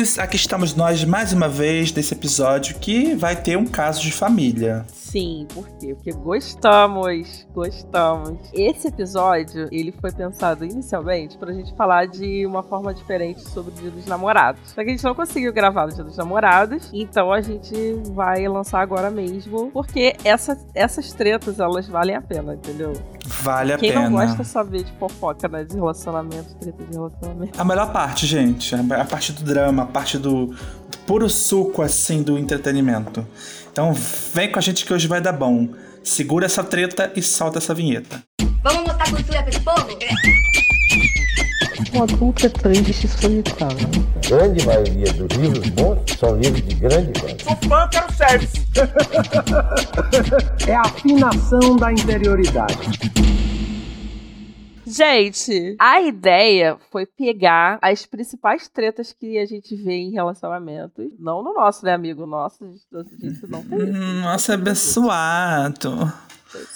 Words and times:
amigos, 0.00 0.18
aqui 0.18 0.36
estamos 0.36 0.74
nós 0.74 1.04
mais 1.04 1.32
uma 1.32 1.48
vez 1.48 1.92
nesse 1.92 2.14
episódio 2.14 2.74
que 2.76 3.14
vai 3.14 3.36
ter 3.36 3.58
um 3.58 3.66
caso 3.66 4.00
de 4.00 4.10
família. 4.10 4.84
Sim, 5.10 5.46
por 5.52 5.68
quê? 5.78 5.92
Porque 5.94 6.12
gostamos, 6.12 7.46
gostamos. 7.52 8.38
Esse 8.54 8.88
episódio, 8.88 9.68
ele 9.72 9.92
foi 10.00 10.12
pensado 10.12 10.64
inicialmente 10.64 11.36
pra 11.36 11.52
gente 11.52 11.74
falar 11.74 12.06
de 12.06 12.46
uma 12.46 12.62
forma 12.62 12.94
diferente 12.94 13.42
sobre 13.50 13.72
o 13.72 13.74
Dia 13.74 13.90
dos 13.90 14.06
Namorados. 14.06 14.60
Só 14.70 14.76
que 14.84 14.88
a 14.88 14.92
gente 14.92 15.02
não 15.02 15.14
conseguiu 15.14 15.52
gravar 15.52 15.88
no 15.88 15.94
Dia 15.94 16.04
dos 16.04 16.16
Namorados, 16.16 16.88
então 16.92 17.32
a 17.32 17.40
gente 17.40 17.74
vai 18.14 18.46
lançar 18.46 18.80
agora 18.80 19.10
mesmo, 19.10 19.70
porque 19.72 20.16
essa, 20.24 20.56
essas 20.74 21.12
tretas, 21.12 21.58
elas 21.58 21.88
valem 21.88 22.14
a 22.14 22.22
pena, 22.22 22.54
entendeu? 22.54 22.92
Vale 23.42 23.72
a 23.72 23.78
Quem 23.78 23.92
pena. 23.92 24.08
não 24.08 24.12
gosta 24.12 24.44
saber 24.44 24.84
de 24.84 24.92
fofoca, 24.92 25.48
né? 25.48 25.64
De 25.64 25.74
relacionamento, 25.74 26.54
treta 26.54 26.84
de 26.84 26.94
relacionamento. 26.94 27.60
A 27.60 27.64
melhor 27.64 27.92
parte, 27.92 28.26
gente, 28.26 28.74
a 28.74 29.04
parte 29.04 29.32
do 29.32 29.42
drama, 29.42 29.86
parte 29.90 30.16
do, 30.16 30.46
do 30.46 30.98
puro 31.06 31.28
suco, 31.28 31.82
assim, 31.82 32.22
do 32.22 32.38
entretenimento. 32.38 33.26
Então 33.72 33.92
vem 34.34 34.50
com 34.50 34.58
a 34.58 34.62
gente 34.62 34.84
que 34.84 34.92
hoje 34.92 35.06
vai 35.06 35.20
dar 35.20 35.32
bom. 35.32 35.68
Segura 36.02 36.46
essa 36.46 36.64
treta 36.64 37.12
e 37.14 37.22
solta 37.22 37.58
essa 37.58 37.74
vinheta. 37.74 38.22
Vamos 38.62 38.84
mostrar 38.84 39.10
cultura 39.10 39.42
pra 39.42 39.50
esse 39.50 39.60
povo? 39.60 39.86
Um 41.94 42.02
adulto 42.02 42.46
é 42.46 42.48
triste 42.48 43.06
e 43.06 43.08
solitário. 43.08 43.88
grande 44.28 44.66
maioria 44.66 45.12
dos 45.12 45.36
livros 45.36 45.68
bons 45.70 45.98
são 46.18 46.36
livros 46.36 46.62
de 46.62 46.74
grande 46.74 47.20
qualidade. 47.20 47.44
É 50.66 50.74
a 50.74 50.82
afinação 50.82 51.76
da 51.76 51.92
interioridade. 51.92 52.76
Gente, 54.90 55.76
a 55.78 56.00
ideia 56.00 56.76
foi 56.90 57.06
pegar 57.06 57.78
as 57.80 58.04
principais 58.06 58.68
tretas 58.68 59.12
que 59.12 59.38
a 59.38 59.46
gente 59.46 59.74
vê 59.76 59.92
em 59.94 60.10
relacionamentos. 60.10 61.06
Não 61.18 61.42
no 61.42 61.54
nosso, 61.54 61.84
né, 61.84 61.92
amigo? 61.94 62.26
Nosso, 62.26 62.64
a 62.64 62.66
gente 62.66 62.84
não 62.90 63.04
tem 63.04 63.30
isso. 63.30 63.46
Hum, 63.46 64.20
Nossa, 64.22 64.54
abençoado. 64.54 66.12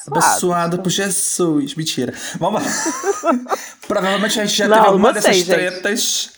Abençoado 0.07 0.81
por 0.81 0.91
Jesus. 0.91 1.75
Mentira. 1.75 2.15
Vamos 2.39 2.63
lá. 2.63 2.69
Provavelmente 3.89 4.41
a 4.41 4.45
gente 4.45 4.57
já 4.57 4.69
Não, 4.69 4.77
teve 4.77 4.87
alguma 4.89 5.13
vocês, 5.13 5.25
dessas 5.25 5.37
gente. 5.37 5.81
tretas. 5.81 6.33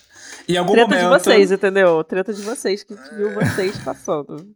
Em 0.49 0.57
algum 0.57 0.75
Treta 0.75 0.97
de 0.97 1.03
momento. 1.03 1.25
vocês, 1.25 1.51
entendeu? 1.51 2.05
Treta 2.05 2.33
de 2.33 2.41
vocês, 2.43 2.85
que 2.85 2.95
a 2.95 2.97
gente 2.97 3.15
viu 3.17 3.35
vocês 3.35 3.77
passando. 3.79 4.47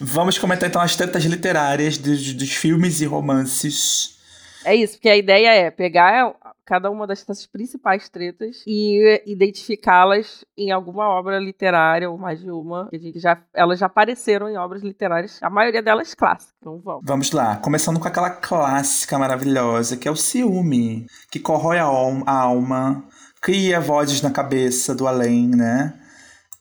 Vamos 0.00 0.36
comentar 0.36 0.68
então 0.68 0.82
as 0.82 0.96
tretas 0.96 1.22
literárias 1.24 1.96
dos, 1.96 2.34
dos 2.34 2.50
filmes 2.50 3.00
e 3.00 3.04
romances. 3.06 4.16
É 4.64 4.74
isso, 4.74 4.94
porque 4.94 5.08
a 5.08 5.16
ideia 5.16 5.54
é 5.54 5.70
pegar 5.70 6.34
cada 6.64 6.90
uma 6.90 7.06
dessas 7.06 7.46
principais 7.46 8.08
tretas 8.08 8.62
e 8.66 9.22
identificá-las 9.26 10.44
em 10.56 10.70
alguma 10.70 11.08
obra 11.08 11.38
literária, 11.38 12.10
ou 12.10 12.18
mais 12.18 12.40
de 12.40 12.50
uma. 12.50 12.88
que 12.90 13.18
já, 13.18 13.42
elas 13.52 13.78
já 13.78 13.86
apareceram 13.86 14.48
em 14.48 14.56
obras 14.56 14.82
literárias, 14.82 15.38
a 15.42 15.50
maioria 15.50 15.82
delas 15.82 16.14
clássicas. 16.14 16.54
Então 16.60 16.80
vamos. 16.80 17.02
Vamos 17.04 17.32
lá, 17.32 17.56
começando 17.56 17.98
com 17.98 18.08
aquela 18.08 18.30
clássica 18.30 19.18
maravilhosa, 19.18 19.96
que 19.96 20.08
é 20.08 20.10
o 20.10 20.16
ciúme, 20.16 21.06
que 21.30 21.40
corrói 21.40 21.78
a 21.78 21.84
alma, 21.84 23.04
cria 23.40 23.80
vozes 23.80 24.22
na 24.22 24.30
cabeça 24.30 24.94
do 24.94 25.06
além, 25.06 25.48
né? 25.48 25.98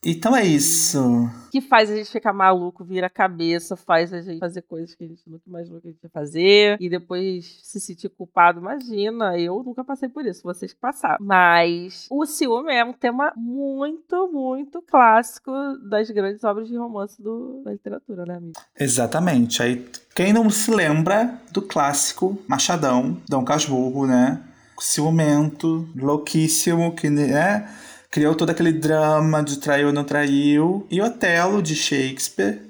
Então 0.03 0.35
é 0.35 0.43
isso. 0.43 1.29
que 1.51 1.61
faz 1.61 1.91
a 1.91 1.95
gente 1.95 2.09
ficar 2.09 2.33
maluco, 2.33 2.83
vira 2.83 3.05
a 3.07 3.09
cabeça, 3.09 3.75
faz 3.75 4.11
a 4.13 4.21
gente 4.21 4.39
fazer 4.39 4.61
coisas 4.63 4.95
que 4.95 5.03
a 5.03 5.07
gente 5.07 5.21
nunca 5.29 5.43
imaginou 5.45 5.79
que 5.81 5.89
a 5.89 5.91
gente 5.91 6.01
ia 6.01 6.09
fazer, 6.09 6.77
e 6.79 6.89
depois 6.89 7.59
se 7.61 7.79
sentir 7.79 8.09
culpado. 8.09 8.59
Imagina, 8.59 9.37
eu 9.37 9.61
nunca 9.63 9.83
passei 9.83 10.09
por 10.09 10.25
isso, 10.25 10.41
vocês 10.43 10.73
que 10.73 10.79
passaram. 10.79 11.17
Mas 11.23 12.07
o 12.09 12.25
ciúme 12.25 12.73
é 12.73 12.83
um 12.83 12.93
tema 12.93 13.31
muito, 13.35 14.27
muito 14.31 14.81
clássico 14.81 15.51
das 15.89 16.09
grandes 16.09 16.43
obras 16.43 16.67
de 16.67 16.75
romance 16.77 17.21
do- 17.21 17.61
da 17.63 17.71
literatura, 17.71 18.25
né, 18.25 18.35
amigo? 18.37 18.53
Exatamente. 18.79 19.61
Aí, 19.61 19.85
quem 20.15 20.33
não 20.33 20.49
se 20.49 20.71
lembra 20.71 21.39
do 21.51 21.61
clássico 21.61 22.41
Machadão, 22.47 23.17
Dom 23.29 23.43
Casmurro, 23.45 24.07
né? 24.07 24.41
Ciumento, 24.79 25.87
louquíssimo, 25.95 26.95
que 26.95 27.07
né? 27.09 27.69
Criou 28.11 28.35
todo 28.35 28.49
aquele 28.49 28.73
drama 28.73 29.41
de 29.41 29.57
traiu 29.57 29.87
ou 29.87 29.93
não 29.93 30.03
traiu. 30.03 30.85
E 30.91 31.01
Otelo, 31.01 31.61
de 31.61 31.75
Shakespeare, 31.75 32.61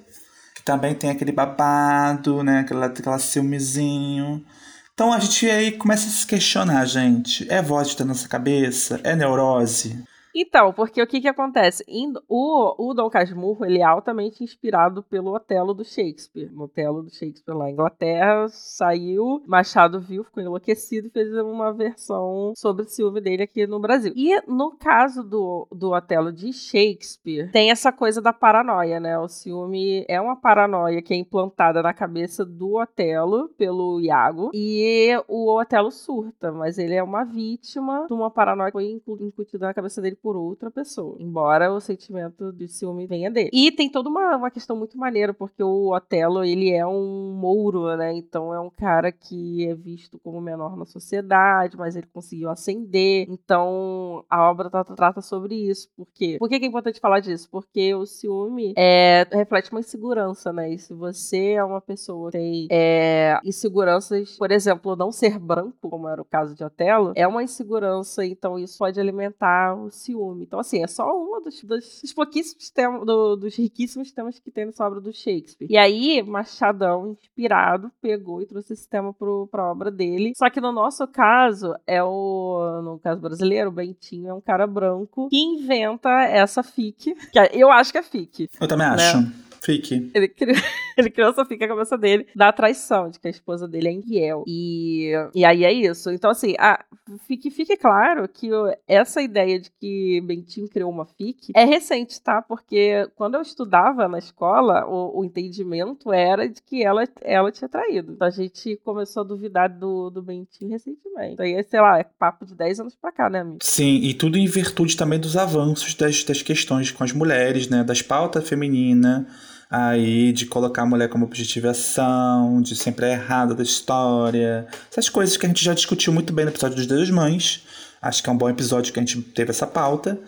que 0.54 0.62
também 0.64 0.94
tem 0.94 1.10
aquele 1.10 1.32
babado, 1.32 2.44
né? 2.44 2.60
Aquela, 2.60 2.86
aquela 2.86 3.18
ciúmezinho. 3.20 4.46
Então 4.94 5.12
a 5.12 5.20
gente 5.20 5.50
aí 5.50 5.72
começa 5.72 6.08
a 6.08 6.12
se 6.12 6.28
questionar, 6.28 6.86
gente. 6.86 7.52
É 7.52 7.62
voz 7.62 7.96
da 7.96 8.06
nossa 8.06 8.28
cabeça? 8.30 9.02
É 9.04 9.16
neurose? 9.16 10.04
Então, 10.36 10.72
porque 10.74 11.02
o 11.02 11.08
que 11.08 11.22
que 11.22 11.28
acontece? 11.28 11.84
O, 12.28 12.90
o 12.90 12.94
Dom 12.94 13.10
Casmurro, 13.10 13.66
ele 13.66 13.80
é 13.80 13.84
altamente 13.84 14.44
inspirado 14.44 15.04
pelo 15.04 15.34
Otelo 15.34 15.74
do 15.74 15.84
Shakespeare. 15.84 16.52
No 16.52 16.64
Otelo 16.64 17.04
do 17.04 17.10
Shakespeare 17.10 17.56
lá 17.56 17.66
na 17.66 17.72
Inglaterra, 17.72 18.48
saiu, 18.50 19.42
Machado 19.46 20.00
viu, 20.00 20.24
ficou 20.24 20.42
enlouquecido 20.42 21.08
e 21.08 21.12
fez 21.12 21.34
uma 21.36 21.74
versão 21.74 22.54
sobre 22.56 22.84
o 22.84 22.88
ciúme 22.88 23.22
dele 23.22 23.44
aqui 23.44 23.68
no 23.68 23.80
Brasil. 23.80 24.14
E 24.16 24.42
no 24.48 24.72
caso 24.78 25.24
do, 25.24 25.68
do 25.72 25.92
Otelo 25.92 26.32
de 26.32 26.54
Shakespeare, 26.54 27.52
tem 27.52 27.72
essa 27.72 27.92
coisa 27.92 28.22
da 28.22 28.34
paranoia, 28.34 29.00
né? 29.00 29.18
O 29.20 29.28
ciúme 29.28 30.06
é 30.08 30.20
uma 30.20 30.36
paranoia 30.36 31.02
que 31.02 31.14
é 31.14 31.18
implantada 31.18 31.82
na 31.82 31.94
cabeça 31.94 32.46
do 32.46 32.76
Otelo 32.78 33.50
pelo 33.58 34.00
Iago. 34.02 34.52
E 34.54 35.12
o 35.28 35.54
Otelo 35.60 35.92
surta, 35.92 36.52
mas 36.52 36.78
ele 36.78 36.96
é 36.96 37.04
uma 37.04 37.24
vítima 37.24 38.06
de 38.08 38.14
uma 38.14 38.32
paranoia 38.32 38.68
que 38.70 38.74
foi 38.74 38.86
incu- 38.92 39.18
incutida 39.22 39.68
na 39.68 39.74
cabeça 39.74 40.02
dele 40.02 40.16
por 40.22 40.36
outra 40.36 40.70
pessoa. 40.70 41.16
Embora 41.20 41.72
o 41.72 41.80
sentimento 41.80 42.52
de 42.54 42.68
ciúme 42.68 43.08
venha 43.08 43.30
dele. 43.32 43.50
E 43.52 43.72
tem 43.72 43.90
toda 43.90 44.10
uma, 44.10 44.36
uma 44.38 44.52
questão 44.52 44.76
muito 44.76 44.98
maneira, 44.98 45.34
porque 45.34 45.64
o 45.64 45.94
Otelo, 45.94 46.44
ele 46.44 46.72
é 46.72 46.86
um 46.86 47.34
mouro, 47.34 47.96
né? 47.98 48.14
Então 48.14 48.54
é 48.54 48.60
um 48.60 48.70
cara 48.70 49.12
que 49.12 49.68
é 49.68 49.76
visto 49.76 50.20
como 50.20 50.40
menor 50.40 50.78
na 50.78 50.86
sociedade, 50.86 51.78
mas 51.78 51.96
ele 51.96 52.08
conseguiu 52.14 52.50
ascender. 52.50 53.28
Então 53.30 54.24
a 54.30 54.50
obra 54.50 54.70
trata, 54.70 54.96
trata 54.96 55.22
sobre 55.22 55.56
isso. 55.56 55.90
Por 55.96 56.08
quê? 56.14 56.38
Por 56.40 56.50
que 56.50 56.60
que 56.60 56.66
é 56.66 56.68
importante 56.68 57.00
falar 57.00 57.20
disso? 57.20 57.50
Porque 57.50 57.94
o 57.96 58.06
ciúme 58.06 58.74
é, 58.78 59.28
reflete 59.32 59.72
uma 59.72 59.80
insegurança, 59.80 60.54
né? 60.54 60.72
E 60.72 60.78
se 60.78 60.94
você 60.94 61.54
é 61.54 61.64
uma 61.64 61.82
pessoa 61.82 62.32
que 62.32 62.38
tem 62.38 62.68
é, 62.70 63.40
inseguranças, 63.44 64.38
por 64.38 64.52
exemplo, 64.52 64.96
não 64.96 65.12
ser 65.12 65.40
branco, 65.40 65.90
como 65.90 66.08
era 66.08 66.22
o 66.22 66.26
caso 66.26 66.56
de 66.56 66.64
Otelo, 66.64 67.14
é 67.16 67.28
uma 67.28 67.44
insegurança, 67.44 68.26
então 68.26 68.58
isso 68.58 68.78
pode 68.78 69.00
alimentar 69.00 69.76
o 69.76 69.90
ciúme. 69.90 70.11
Então, 70.42 70.60
assim, 70.60 70.84
é 70.84 70.88
só 70.88 71.04
uma 71.16 71.42
dos, 71.42 71.64
dos, 71.64 72.02
dos 72.02 72.14
pouquíssimos 72.14 72.70
temas, 72.70 73.06
do- 73.06 73.36
dos 73.36 73.56
riquíssimos 73.56 74.12
temas 74.12 74.40
que 74.40 74.52
tem 74.52 74.66
nessa 74.66 74.86
obra 74.86 75.00
do 75.02 75.14
Shakespeare. 75.14 75.68
E 75.70 75.78
aí, 75.78 76.22
Machadão, 76.24 77.08
inspirado, 77.22 77.92
pegou 78.02 78.42
e 78.42 78.46
trouxe 78.46 78.74
esse 78.74 78.88
tema 78.88 79.14
pro, 79.14 79.48
pra 79.48 79.72
obra 79.72 79.90
dele. 79.92 80.34
Só 80.36 80.50
que 80.50 80.60
no 80.62 80.72
nosso 80.72 81.08
caso, 81.08 81.74
é 81.86 82.04
o. 82.04 82.82
No 82.84 83.00
caso 83.00 83.22
brasileiro, 83.22 83.70
o 83.70 83.74
Bentinho 83.74 84.30
é 84.30 84.34
um 84.34 84.42
cara 84.42 84.66
branco 84.68 85.30
que 85.30 85.38
inventa 85.38 86.10
essa 86.24 86.64
fic. 86.64 87.16
Que 87.32 87.40
eu 87.54 87.72
acho 87.72 87.92
que 87.92 87.98
é 87.98 88.04
fic. 88.04 88.50
Eu 88.60 88.68
também 88.68 88.88
Né? 88.88 88.94
acho. 88.96 89.51
Fique. 89.64 90.10
Ele 90.14 90.28
criou, 90.28 90.58
ele 90.98 91.10
criou 91.12 91.30
essa 91.30 91.46
fica 91.46 91.68
na 91.68 91.74
cabeça 91.74 91.98
dele 91.98 92.26
da 92.36 92.52
traição, 92.52 93.10
de 93.10 93.20
que 93.20 93.28
a 93.28 93.32
esposa 93.32 93.68
dele 93.68 93.90
é 93.90 93.92
infiel. 93.92 94.44
E, 94.48 95.12
e 95.36 95.46
aí 95.46 95.64
é 95.64 95.72
isso. 95.72 96.10
Então, 96.10 96.32
assim, 96.32 96.56
a, 96.58 96.84
fique, 97.28 97.52
fique 97.52 97.78
claro 97.78 98.28
que 98.28 98.50
essa 98.88 99.22
ideia 99.22 99.60
de 99.60 99.70
que 99.80 100.20
Bentinho 100.22 100.68
criou 100.68 100.90
uma 100.90 101.06
fic 101.06 101.52
é 101.54 101.64
recente, 101.64 102.20
tá? 102.20 102.42
Porque 102.42 103.08
quando 103.16 103.36
eu 103.36 103.42
estudava 103.42 104.08
na 104.08 104.18
escola, 104.18 104.86
o, 104.88 105.20
o 105.20 105.26
entendimento 105.26 106.12
era 106.12 106.50
de 106.50 106.60
que 106.62 106.84
ela, 106.84 107.08
ela 107.22 107.52
tinha 107.52 107.70
traído. 107.70 108.14
Então 108.14 108.28
a 108.28 108.32
gente 108.32 108.80
começou 108.84 109.22
a 109.22 109.26
duvidar 109.26 109.70
do, 109.70 110.10
do 110.10 110.24
Bentinho 110.24 110.72
recentemente. 110.72 111.34
Então, 111.34 111.46
aí, 111.46 111.64
sei 111.64 111.80
lá, 111.80 112.00
é 112.00 112.04
papo 112.04 112.48
de 112.48 112.56
10 112.56 112.80
anos 112.80 112.96
pra 112.96 113.12
cá, 113.12 113.30
né, 113.30 113.42
amigo? 113.42 113.60
Sim, 113.62 113.98
e 113.98 114.14
tudo 114.16 114.40
em 114.40 114.48
virtude 114.48 114.98
também 114.98 115.20
dos 115.20 115.38
avanços 115.38 115.94
das, 115.94 116.24
das 116.24 116.42
questões 116.42 116.92
com 116.92 117.04
as 117.04 117.14
mulheres, 117.14 117.70
né? 117.70 117.84
Das 117.84 118.02
pautas 118.02 118.48
femininas, 118.50 119.26
aí 119.72 120.34
de 120.34 120.46
colocar 120.46 120.82
a 120.82 120.86
mulher 120.86 121.08
como 121.08 121.24
objetivação, 121.26 122.62
de 122.62 122.76
sempre 122.76 123.06
a 123.06 123.10
errada 123.14 123.56
da 123.56 123.64
história. 123.64 124.68
Essas 124.92 125.08
coisas 125.08 125.38
que 125.38 125.46
a 125.46 125.50
gente 125.50 125.64
já 125.64 125.74
discutiu 125.74 126.12
muito 126.12 126.34
bem 126.34 126.44
no 126.46 126.52
episódio 126.52 126.76
dos 126.76 126.86
das 126.86 127.10
Mães. 127.10 127.64
Acho 128.02 128.22
que 128.22 128.30
é 128.30 128.34
um 128.34 128.38
bom 128.38 128.50
episódio 128.50 128.92
que 128.92 129.00
a 129.00 129.04
gente 129.04 129.22
teve 129.22 129.52
essa 129.52 129.66
pauta. 129.66 130.20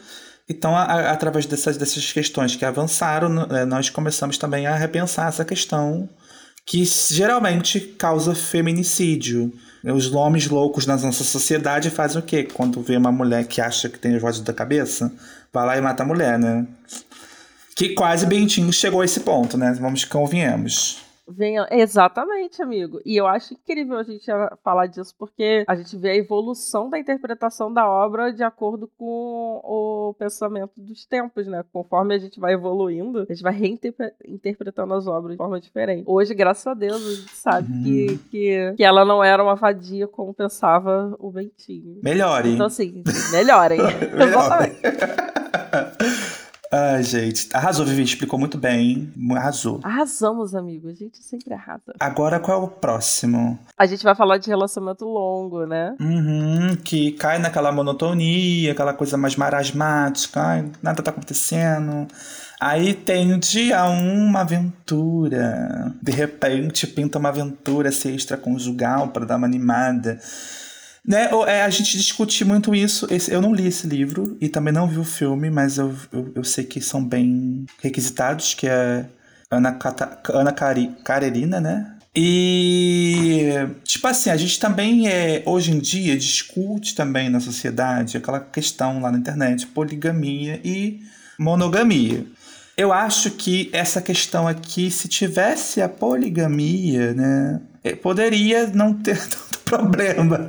Então, 0.49 0.75
a- 0.75 0.83
a- 0.83 1.11
através 1.11 1.45
dessas, 1.45 1.75
dessas 1.77 2.11
questões 2.13 2.55
que 2.55 2.63
avançaram, 2.65 3.27
né, 3.29 3.65
nós 3.65 3.89
começamos 3.89 4.37
também 4.37 4.65
a 4.65 4.75
repensar 4.75 5.27
essa 5.27 5.43
questão 5.43 6.07
que 6.65 6.83
geralmente 6.85 7.79
causa 7.79 8.33
feminicídio. 8.33 9.51
Os 9.83 10.13
homens 10.13 10.47
loucos 10.47 10.85
na 10.85 10.95
nossa 10.95 11.23
sociedade 11.25 11.89
fazem 11.89 12.19
o 12.21 12.23
quê? 12.25 12.43
Quando 12.43 12.81
vê 12.81 12.95
uma 12.95 13.11
mulher 13.11 13.45
que 13.45 13.59
acha 13.59 13.89
que 13.89 13.99
tem 13.99 14.15
os 14.15 14.21
vozes 14.21 14.39
da 14.39 14.53
cabeça, 14.53 15.11
vai 15.51 15.65
lá 15.65 15.77
e 15.77 15.81
mata 15.81 16.03
a 16.03 16.05
mulher, 16.05 16.39
né? 16.39 16.65
Que 17.75 17.89
quase 17.93 18.25
Bentinho 18.25 18.71
chegou 18.71 19.01
a 19.01 19.05
esse 19.05 19.21
ponto, 19.21 19.57
né? 19.57 19.75
Vamos 19.79 20.03
que 20.03 20.11
convenhamos. 20.11 21.03
venha. 21.27 21.67
Exatamente, 21.71 22.61
amigo. 22.61 22.99
E 23.05 23.15
eu 23.15 23.25
acho 23.25 23.53
incrível 23.53 23.97
a 23.97 24.03
gente 24.03 24.25
falar 24.63 24.87
disso, 24.87 25.15
porque 25.17 25.63
a 25.67 25.75
gente 25.75 25.97
vê 25.97 26.11
a 26.11 26.15
evolução 26.15 26.89
da 26.89 26.99
interpretação 26.99 27.73
da 27.73 27.89
obra 27.89 28.31
de 28.31 28.43
acordo 28.43 28.89
com 28.97 29.59
o 29.63 30.13
pensamento 30.19 30.73
dos 30.77 31.05
tempos, 31.05 31.47
né? 31.47 31.63
Conforme 31.71 32.13
a 32.13 32.19
gente 32.19 32.39
vai 32.39 32.53
evoluindo, 32.53 33.21
a 33.21 33.33
gente 33.33 33.41
vai 33.41 33.53
reinterpretando 33.53 34.93
as 34.93 35.07
obras 35.07 35.31
de 35.31 35.37
forma 35.37 35.59
diferente. 35.59 36.03
Hoje, 36.05 36.33
graças 36.35 36.67
a 36.67 36.73
Deus, 36.73 37.05
a 37.05 37.15
gente 37.15 37.35
sabe 37.35 37.71
uhum. 37.71 37.83
que, 37.83 38.19
que, 38.29 38.73
que 38.77 38.83
ela 38.83 39.03
não 39.05 39.23
era 39.23 39.41
uma 39.41 39.55
vadia 39.55 40.07
como 40.07 40.33
pensava 40.33 41.15
o 41.17 41.31
Bentinho. 41.31 41.99
Melhore. 42.03 42.51
Então, 42.51 42.67
assim, 42.67 43.03
melhorem. 43.31 43.79
Exatamente. 44.21 44.81
Ai, 46.75 47.03
gente. 47.03 47.47
Arrasou, 47.53 47.85
Vivi. 47.85 48.01
Explicou 48.01 48.39
muito 48.39 48.57
bem. 48.57 49.13
Arrasou. 49.35 49.79
Arrasamos, 49.83 50.55
amigo. 50.55 50.89
A 50.89 50.93
gente 50.93 51.21
sempre 51.21 51.53
arrasa. 51.53 51.93
Agora, 51.99 52.39
qual 52.39 52.61
é 52.61 52.65
o 52.65 52.67
próximo? 52.67 53.59
A 53.77 53.85
gente 53.85 54.03
vai 54.03 54.15
falar 54.15 54.39
de 54.39 54.49
relacionamento 54.49 55.05
longo, 55.05 55.67
né? 55.67 55.95
Uhum, 55.99 56.75
que 56.83 57.11
cai 57.11 57.37
naquela 57.37 57.71
monotonia, 57.71 58.71
aquela 58.71 58.91
coisa 58.91 59.15
mais 59.15 59.35
marasmática. 59.35 60.41
Ai, 60.41 60.71
nada 60.81 61.03
tá 61.03 61.11
acontecendo. 61.11 62.07
Aí 62.59 62.95
tem 62.95 63.33
o 63.33 63.39
dia 63.39 63.85
uma 63.85 64.41
aventura. 64.41 65.93
De 66.01 66.11
repente, 66.11 66.87
pinta 66.87 67.19
uma 67.19 67.29
aventura 67.29 67.89
extraconjugal 67.89 69.09
para 69.09 69.25
dar 69.25 69.35
uma 69.35 69.45
animada. 69.45 70.19
Né, 71.05 71.29
é, 71.47 71.63
a 71.63 71.69
gente 71.69 71.97
discute 71.97 72.45
muito 72.45 72.73
isso. 72.73 73.07
Eu 73.29 73.41
não 73.41 73.53
li 73.53 73.67
esse 73.67 73.85
livro 73.85 74.37
e 74.39 74.47
também 74.47 74.73
não 74.73 74.87
vi 74.87 74.97
o 74.97 75.03
filme, 75.03 75.49
mas 75.49 75.77
eu, 75.77 75.93
eu, 76.11 76.31
eu 76.35 76.43
sei 76.43 76.63
que 76.63 76.79
são 76.79 77.03
bem 77.03 77.65
requisitados, 77.81 78.53
que 78.53 78.67
é 78.67 79.05
Ana, 79.51 79.73
Cata, 79.73 80.19
Ana 80.29 80.53
Cari, 80.53 80.91
Carerina, 81.03 81.59
né? 81.59 81.93
E, 82.15 83.49
tipo 83.83 84.07
assim, 84.07 84.29
a 84.29 84.37
gente 84.37 84.59
também, 84.59 85.07
é, 85.07 85.41
hoje 85.45 85.71
em 85.71 85.79
dia, 85.79 86.15
discute 86.15 86.95
também 86.95 87.29
na 87.29 87.39
sociedade 87.39 88.17
aquela 88.17 88.39
questão 88.39 89.01
lá 89.01 89.11
na 89.11 89.17
internet, 89.17 89.65
poligamia 89.67 90.61
e 90.63 91.01
monogamia. 91.39 92.23
Eu 92.77 92.93
acho 92.93 93.31
que 93.31 93.69
essa 93.73 94.01
questão 94.01 94.47
aqui, 94.47 94.89
se 94.91 95.07
tivesse 95.07 95.81
a 95.81 95.89
poligamia, 95.89 97.13
né, 97.13 97.61
é, 97.83 97.95
poderia 97.95 98.67
não 98.67 98.93
ter 98.93 99.17
tanto 99.27 99.59
problema. 99.65 100.47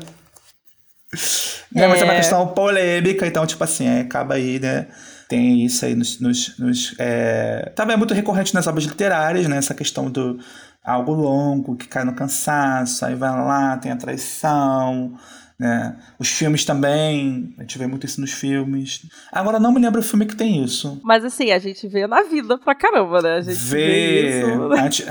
Né, 1.72 1.86
mas 1.88 2.00
é 2.00 2.04
uma 2.04 2.14
é. 2.14 2.16
questão 2.16 2.46
polêmica, 2.48 3.26
então, 3.26 3.46
tipo 3.46 3.62
assim, 3.64 3.86
é, 3.86 4.00
acaba 4.00 4.34
aí, 4.34 4.58
né? 4.58 4.86
Tem 5.28 5.64
isso 5.64 5.84
aí 5.84 5.94
nos. 5.94 6.20
nos, 6.20 6.58
nos 6.58 6.94
é... 6.98 7.72
Também 7.74 7.94
é 7.94 7.96
muito 7.96 8.14
recorrente 8.14 8.54
nas 8.54 8.66
obras 8.66 8.84
literárias, 8.84 9.48
né? 9.48 9.56
Essa 9.56 9.74
questão 9.74 10.10
do 10.10 10.38
algo 10.84 11.12
longo, 11.12 11.76
que 11.76 11.88
cai 11.88 12.04
no 12.04 12.14
cansaço, 12.14 13.04
aí 13.04 13.14
vai 13.14 13.30
lá, 13.30 13.76
tem 13.78 13.90
a 13.90 13.96
traição. 13.96 15.14
Né? 15.58 15.96
Os 16.18 16.28
filmes 16.28 16.64
também, 16.64 17.54
a 17.56 17.62
gente 17.62 17.78
vê 17.78 17.86
muito 17.86 18.04
isso 18.04 18.20
nos 18.20 18.32
filmes. 18.32 19.06
Agora 19.32 19.60
não 19.60 19.72
me 19.72 19.80
lembro 19.80 20.00
o 20.00 20.04
filme 20.04 20.26
que 20.26 20.36
tem 20.36 20.62
isso. 20.62 21.00
Mas 21.02 21.24
assim, 21.24 21.52
a 21.52 21.58
gente 21.58 21.86
vê 21.88 22.06
na 22.06 22.22
vida 22.22 22.58
pra 22.58 22.74
caramba, 22.74 23.22
né? 23.22 23.36
A 23.36 23.40
gente 23.40 23.56
vê, 23.56 23.86
vê 23.86 24.40
isso. 24.40 24.76
Gente... 24.76 25.06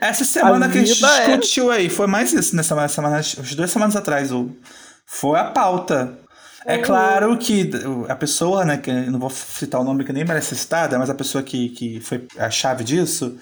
Essa 0.00 0.24
semana 0.24 0.66
a 0.66 0.68
que 0.68 0.78
a 0.78 0.84
gente 0.84 1.04
é 1.04 1.36
discutiu 1.36 1.72
é... 1.72 1.76
aí, 1.76 1.88
foi 1.88 2.06
mais 2.06 2.32
isso 2.32 2.54
nessa 2.54 2.88
semana, 2.88 3.16
as 3.16 3.54
duas 3.54 3.70
semanas 3.70 3.96
atrás, 3.96 4.30
o 4.30 4.50
foi 5.08 5.38
a 5.38 5.44
pauta. 5.44 6.18
É 6.66 6.76
uhum. 6.76 6.82
claro 6.82 7.38
que 7.38 7.70
a 8.08 8.14
pessoa, 8.14 8.64
né, 8.64 8.76
que 8.76 8.92
não 8.92 9.18
vou 9.18 9.30
citar 9.30 9.80
o 9.80 9.84
nome 9.84 10.04
que 10.04 10.12
nem 10.12 10.24
merece 10.24 10.54
citada, 10.54 10.98
mas 10.98 11.08
a 11.08 11.14
pessoa 11.14 11.42
que, 11.42 11.70
que 11.70 12.00
foi 12.00 12.26
a 12.38 12.50
chave 12.50 12.84
disso 12.84 13.38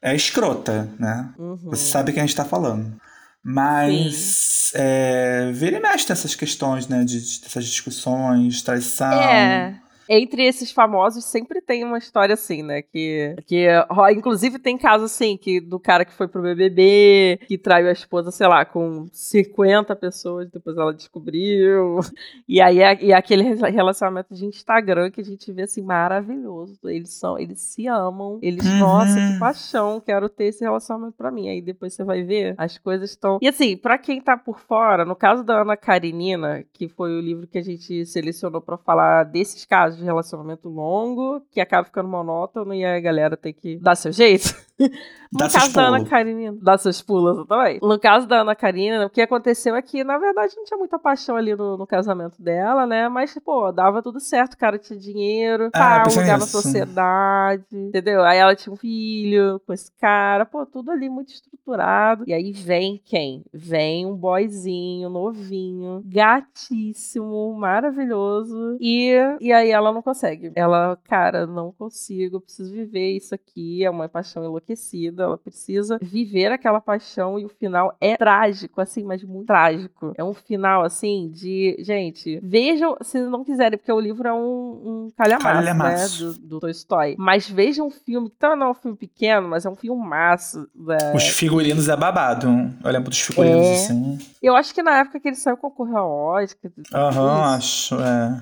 é 0.00 0.14
escrota, 0.14 0.88
né? 0.98 1.30
Uhum. 1.36 1.58
Você 1.64 1.90
sabe 1.90 2.12
quem 2.12 2.22
a 2.22 2.26
gente 2.26 2.36
tá 2.36 2.44
falando. 2.44 2.96
Mas 3.42 4.70
é, 4.74 5.50
vira 5.52 5.78
e 5.78 5.80
mexe 5.80 6.08
nessas 6.08 6.34
questões, 6.34 6.86
né? 6.86 7.04
De, 7.04 7.20
de, 7.20 7.40
dessas 7.40 7.64
discussões, 7.66 8.62
traição. 8.62 9.12
É 9.12 9.80
entre 10.10 10.44
esses 10.44 10.72
famosos 10.72 11.24
sempre 11.24 11.62
tem 11.62 11.84
uma 11.84 11.96
história 11.96 12.34
assim, 12.34 12.64
né? 12.64 12.82
Que, 12.82 13.36
que 13.46 13.66
inclusive 14.12 14.58
tem 14.58 14.76
caso 14.76 15.04
assim, 15.04 15.36
que 15.36 15.60
do 15.60 15.78
cara 15.78 16.04
que 16.04 16.12
foi 16.12 16.26
pro 16.26 16.42
BBB, 16.42 17.38
que 17.46 17.56
traiu 17.56 17.88
a 17.88 17.92
esposa, 17.92 18.32
sei 18.32 18.48
lá, 18.48 18.64
com 18.64 19.06
50 19.12 19.94
pessoas, 19.94 20.50
depois 20.50 20.76
ela 20.76 20.92
descobriu. 20.92 22.00
E 22.48 22.60
aí 22.60 22.80
é, 22.80 22.98
e 23.00 23.12
é 23.12 23.14
aquele 23.14 23.44
relacionamento 23.44 24.34
de 24.34 24.44
Instagram 24.44 25.10
que 25.12 25.20
a 25.20 25.24
gente 25.24 25.52
vê 25.52 25.62
assim 25.62 25.82
maravilhoso. 25.82 26.76
Eles 26.84 27.10
são, 27.10 27.38
eles 27.38 27.60
se 27.60 27.86
amam, 27.86 28.40
eles, 28.42 28.66
uhum. 28.66 28.78
nossa, 28.78 29.14
que 29.14 29.38
paixão, 29.38 30.00
quero 30.00 30.28
ter 30.28 30.46
esse 30.46 30.64
relacionamento 30.64 31.14
para 31.16 31.30
mim. 31.30 31.48
Aí 31.48 31.62
depois 31.62 31.94
você 31.94 32.02
vai 32.02 32.24
ver, 32.24 32.56
as 32.58 32.76
coisas 32.78 33.10
estão. 33.10 33.38
E 33.40 33.46
assim, 33.46 33.76
para 33.76 33.96
quem 33.96 34.20
tá 34.20 34.36
por 34.36 34.58
fora, 34.58 35.04
no 35.04 35.14
caso 35.14 35.44
da 35.44 35.62
Ana 35.62 35.76
Karenina, 35.76 36.64
que 36.72 36.88
foi 36.88 37.16
o 37.16 37.20
livro 37.20 37.46
que 37.46 37.58
a 37.58 37.62
gente 37.62 38.04
selecionou 38.04 38.60
para 38.60 38.76
falar 38.76 39.24
desses 39.24 39.64
casos 39.64 39.99
de 40.00 40.06
relacionamento 40.06 40.68
longo, 40.68 41.42
que 41.50 41.60
acaba 41.60 41.84
ficando 41.84 42.08
monótono 42.08 42.74
e 42.74 42.84
a 42.84 42.98
galera 43.00 43.36
tem 43.36 43.52
que 43.52 43.78
dar 43.78 43.94
seu 43.94 44.12
jeito. 44.12 44.54
No 45.32 45.38
Dá 45.38 45.48
caso 45.48 45.72
da 45.72 45.82
Ana 45.86 46.04
Karina, 46.04 46.58
dá 46.60 46.76
seus 46.76 47.00
pulos 47.00 47.46
também. 47.46 47.78
No 47.80 48.00
caso 48.00 48.26
da 48.26 48.40
Ana 48.40 48.56
Karina, 48.56 49.06
o 49.06 49.10
que 49.10 49.20
aconteceu 49.20 49.76
é 49.76 49.82
que, 49.82 50.02
na 50.02 50.18
verdade, 50.18 50.56
não 50.56 50.64
tinha 50.64 50.76
muita 50.76 50.98
paixão 50.98 51.36
ali 51.36 51.54
no, 51.54 51.76
no 51.76 51.86
casamento 51.86 52.42
dela, 52.42 52.84
né? 52.84 53.08
Mas, 53.08 53.38
pô, 53.38 53.70
dava 53.70 54.02
tudo 54.02 54.18
certo, 54.18 54.54
o 54.54 54.58
cara 54.58 54.76
tinha 54.76 54.98
dinheiro, 54.98 55.70
ah, 55.72 56.02
lugar 56.08 56.36
na 56.36 56.46
sociedade, 56.46 57.64
entendeu? 57.70 58.24
Aí 58.24 58.38
ela 58.38 58.56
tinha 58.56 58.72
um 58.72 58.76
filho 58.76 59.60
com 59.64 59.72
esse 59.72 59.92
cara, 60.00 60.44
pô, 60.44 60.66
tudo 60.66 60.90
ali 60.90 61.08
muito 61.08 61.32
estruturado. 61.32 62.24
E 62.26 62.32
aí 62.32 62.50
vem 62.50 63.00
quem? 63.04 63.44
Vem 63.54 64.06
um 64.06 64.16
boyzinho, 64.16 65.08
novinho, 65.08 66.02
gatíssimo, 66.06 67.54
maravilhoso. 67.54 68.76
E, 68.80 69.14
e 69.40 69.52
aí 69.52 69.70
ela 69.70 69.92
não 69.92 70.02
consegue. 70.02 70.50
Ela, 70.56 70.98
cara, 71.04 71.46
não 71.46 71.70
consigo, 71.70 72.40
preciso 72.40 72.72
viver 72.72 73.16
isso 73.16 73.32
aqui, 73.32 73.84
é 73.84 73.90
uma 73.90 74.08
paixão 74.08 74.42
enlouquecida 74.44 74.69
ela 75.18 75.38
precisa 75.38 75.98
viver 76.00 76.52
aquela 76.52 76.80
paixão 76.80 77.38
e 77.38 77.44
o 77.44 77.48
final 77.48 77.96
é 78.00 78.16
trágico, 78.16 78.80
assim, 78.80 79.04
mas 79.04 79.22
muito 79.22 79.46
trágico. 79.46 80.12
É 80.16 80.24
um 80.24 80.34
final, 80.34 80.82
assim, 80.82 81.30
de. 81.32 81.76
Gente, 81.80 82.40
vejam, 82.42 82.96
se 83.02 83.20
não 83.20 83.44
quiserem, 83.44 83.78
porque 83.78 83.92
o 83.92 84.00
livro 84.00 84.28
é 84.28 84.32
um, 84.32 84.38
um 84.38 85.10
calhamaço, 85.16 85.44
calhamaço. 85.44 86.26
né? 86.26 86.34
Do, 86.34 86.48
do 86.48 86.60
Tolstói. 86.60 87.14
Mas 87.18 87.48
vejam 87.48 87.86
um 87.86 87.90
filme, 87.90 88.30
que 88.30 88.36
também 88.36 88.58
não 88.58 88.68
é 88.68 88.70
um 88.70 88.74
filme 88.74 88.96
pequeno, 88.96 89.48
mas 89.48 89.64
é 89.64 89.70
um 89.70 89.76
filme 89.76 90.02
massa. 90.02 90.66
Né? 90.74 91.12
Os 91.14 91.28
figurinos 91.28 91.88
é 91.88 91.96
babado. 91.96 92.48
Eu 92.82 92.90
lembro 92.90 93.10
dos 93.10 93.20
figurinos, 93.20 93.66
é. 93.66 93.74
assim. 93.74 94.18
Eu 94.42 94.56
acho 94.56 94.74
que 94.74 94.82
na 94.82 94.98
época 94.98 95.20
que 95.20 95.28
ele 95.28 95.36
saiu 95.36 95.56
concorreu 95.56 95.98
ao 95.98 96.10
Oscar. 96.10 96.70
Aham, 96.92 97.54
acho, 97.54 97.94
é. 97.96 98.40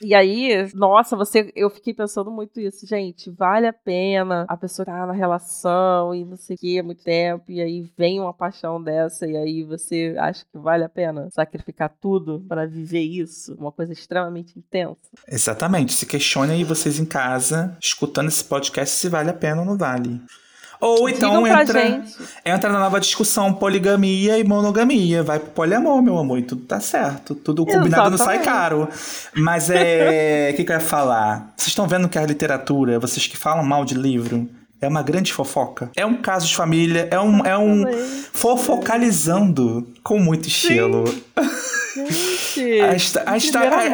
E 0.00 0.14
aí, 0.14 0.68
nossa, 0.74 1.16
você, 1.16 1.52
eu 1.54 1.70
fiquei 1.70 1.94
pensando 1.94 2.30
muito 2.30 2.60
isso, 2.60 2.86
gente. 2.86 3.30
Vale 3.30 3.66
a 3.66 3.72
pena 3.72 4.44
a 4.48 4.56
pessoa 4.56 4.86
tá 4.86 5.06
na 5.06 5.12
relação 5.12 6.14
e 6.14 6.24
não 6.24 6.36
sei 6.36 6.56
o 6.56 6.58
que 6.58 6.78
há 6.78 6.82
muito 6.82 7.02
tempo, 7.02 7.50
e 7.50 7.60
aí 7.60 7.90
vem 7.96 8.20
uma 8.20 8.32
paixão 8.32 8.82
dessa, 8.82 9.26
e 9.26 9.36
aí 9.36 9.62
você 9.62 10.14
acha 10.18 10.44
que 10.44 10.58
vale 10.58 10.84
a 10.84 10.88
pena 10.88 11.28
sacrificar 11.30 11.92
tudo 12.00 12.44
para 12.48 12.66
viver 12.66 13.02
isso? 13.02 13.54
Uma 13.54 13.72
coisa 13.72 13.92
extremamente 13.92 14.58
intensa. 14.58 14.96
Exatamente. 15.28 15.92
Se 15.92 16.06
questione 16.06 16.52
aí 16.52 16.64
vocês 16.64 16.98
em 16.98 17.04
casa, 17.04 17.76
escutando 17.80 18.28
esse 18.28 18.44
podcast, 18.44 18.94
se 18.94 19.08
vale 19.08 19.30
a 19.30 19.34
pena 19.34 19.60
ou 19.60 19.66
não 19.66 19.76
vale. 19.76 20.20
Ou 20.80 21.08
então 21.08 21.46
entra, 21.46 22.02
entra 22.44 22.70
na 22.70 22.78
nova 22.78 23.00
discussão 23.00 23.52
poligamia 23.52 24.38
e 24.38 24.44
monogamia. 24.44 25.22
Vai 25.22 25.38
pro 25.38 25.50
poliamor, 25.50 26.02
meu 26.02 26.18
amor, 26.18 26.38
e 26.38 26.42
tudo 26.42 26.62
tá 26.62 26.80
certo. 26.80 27.34
Tudo 27.34 27.64
combinado 27.64 28.10
não 28.10 28.18
sai 28.18 28.42
caro. 28.42 28.88
Mas 29.34 29.70
é. 29.70 30.50
O 30.52 30.56
que, 30.56 30.64
que 30.64 30.72
eu 30.72 30.76
ia 30.76 30.80
falar? 30.80 31.52
Vocês 31.56 31.68
estão 31.68 31.86
vendo 31.86 32.08
que 32.08 32.18
a 32.18 32.26
literatura, 32.26 32.98
vocês 32.98 33.26
que 33.26 33.36
falam 33.36 33.64
mal 33.64 33.84
de 33.84 33.94
livro, 33.94 34.48
é 34.80 34.88
uma 34.88 35.02
grande 35.02 35.32
fofoca. 35.32 35.90
É 35.96 36.04
um 36.04 36.16
caso 36.16 36.46
de 36.46 36.54
família, 36.54 37.08
é 37.10 37.18
um, 37.18 37.44
é 37.44 37.56
um 37.56 37.84
fofocalizando 38.32 39.86
com 40.02 40.18
muito 40.18 40.48
estilo. 40.48 41.04
Gente, 42.54 42.80
aí 42.80 42.96
está, 42.96 43.22
aí 43.26 43.38
está, 43.38 43.60
aí, 43.60 43.92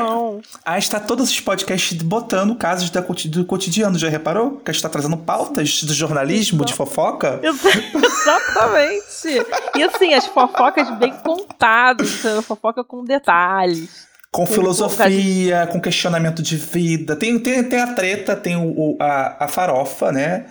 aí 0.65 0.79
está 0.79 1.01
todos 1.01 1.31
os 1.31 1.41
podcasts 1.41 2.01
botando 2.03 2.55
casos 2.55 2.91
da, 2.91 3.01
do 3.01 3.45
cotidiano, 3.45 3.99
já 3.99 4.09
reparou? 4.09 4.53
Que 4.53 4.71
a 4.71 4.73
gente 4.73 4.79
está 4.79 4.89
trazendo 4.89 5.17
pautas 5.17 5.83
do 5.83 5.95
jornalismo, 5.95 6.65
de 6.65 6.75
fofoca? 6.75 7.41
Exatamente. 7.43 9.47
e 9.75 9.83
assim, 9.83 10.15
as 10.15 10.27
fofocas 10.27 10.91
bem 10.99 11.13
contadas, 11.13 12.11
fofoca 12.45 12.85
com 12.85 13.05
detalhes. 13.05 14.09
Com, 14.31 14.47
com 14.47 14.53
filosofia, 14.53 15.69
com 15.73 15.81
questionamento 15.81 16.43
de 16.43 16.57
vida. 16.57 17.17
Tem, 17.17 17.39
tem, 17.39 17.65
tem 17.65 17.81
a 17.81 17.95
treta, 17.95 18.37
tem 18.37 18.57
o 18.57 18.97
a, 19.01 19.45
a 19.45 19.49
farofa, 19.49 20.13
né? 20.13 20.47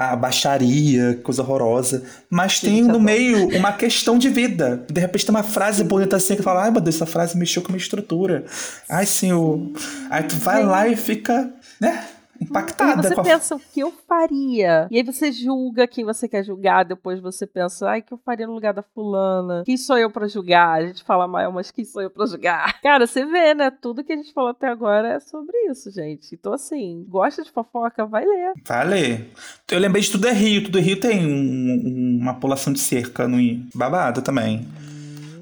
A 0.00 0.16
baixaria, 0.16 1.20
coisa 1.22 1.42
horrorosa. 1.42 2.02
Mas 2.30 2.58
Sim, 2.58 2.66
tem 2.66 2.86
tá 2.86 2.92
no 2.92 2.98
bom. 2.98 3.04
meio 3.04 3.48
uma 3.58 3.72
questão 3.72 4.16
de 4.16 4.30
vida. 4.30 4.82
De 4.90 4.98
repente 4.98 5.26
tem 5.26 5.34
uma 5.34 5.42
frase 5.42 5.84
bonita 5.84 6.16
assim 6.16 6.36
que 6.36 6.42
fala: 6.42 6.64
ai 6.64 6.70
meu 6.70 6.80
Deus, 6.80 6.96
essa 6.96 7.04
frase 7.04 7.36
mexeu 7.36 7.60
com 7.60 7.68
a 7.68 7.72
minha 7.72 7.82
estrutura. 7.82 8.44
Ai, 8.88 9.04
senhor. 9.04 9.60
Aí 10.08 10.22
tu 10.22 10.36
vai 10.36 10.62
Sim. 10.62 10.68
lá 10.68 10.88
e 10.88 10.96
fica, 10.96 11.50
né? 11.78 12.02
E 12.40 12.44
impactada 12.44 13.02
você 13.02 13.14
com 13.14 13.20
a 13.20 13.24
pensa 13.24 13.54
o 13.54 13.60
que 13.60 13.80
eu 13.80 13.92
faria. 14.08 14.88
E 14.90 14.96
aí 14.96 15.02
você 15.02 15.30
julga 15.30 15.86
quem 15.86 16.04
você 16.04 16.26
quer 16.26 16.42
julgar, 16.42 16.84
depois 16.84 17.20
você 17.20 17.46
pensa, 17.46 17.88
ai, 17.90 18.00
o 18.00 18.02
que 18.02 18.14
eu 18.14 18.18
faria 18.24 18.46
no 18.46 18.54
lugar 18.54 18.72
da 18.72 18.82
fulana? 18.82 19.62
Quem 19.66 19.76
sou 19.76 19.98
eu 19.98 20.10
pra 20.10 20.26
julgar? 20.26 20.80
A 20.80 20.86
gente 20.86 21.04
fala 21.04 21.28
mal, 21.28 21.52
mas 21.52 21.70
quem 21.70 21.84
sou 21.84 22.00
eu 22.00 22.10
pra 22.10 22.24
julgar? 22.26 22.80
Cara, 22.82 23.06
você 23.06 23.24
vê, 23.26 23.52
né? 23.54 23.70
Tudo 23.70 24.02
que 24.02 24.12
a 24.12 24.16
gente 24.16 24.32
falou 24.32 24.50
até 24.50 24.68
agora 24.68 25.08
é 25.14 25.20
sobre 25.20 25.56
isso, 25.70 25.90
gente. 25.90 26.34
Então, 26.34 26.52
assim, 26.52 27.04
gosta 27.08 27.42
de 27.44 27.50
fofoca? 27.50 28.06
Vai 28.06 28.24
ler. 28.24 28.52
Vale. 28.66 29.30
Eu 29.70 29.78
lembrei 29.78 30.02
de 30.02 30.10
Tudo 30.10 30.26
é 30.26 30.32
Rio. 30.32 30.64
Tudo 30.64 30.78
é 30.78 30.80
Rio 30.80 30.98
tem 30.98 31.26
um- 31.26 32.18
uma 32.22 32.34
pulação 32.34 32.72
de 32.72 32.80
cerca 32.80 33.28
no. 33.28 33.38
Babado 33.74 34.22
também. 34.22 34.66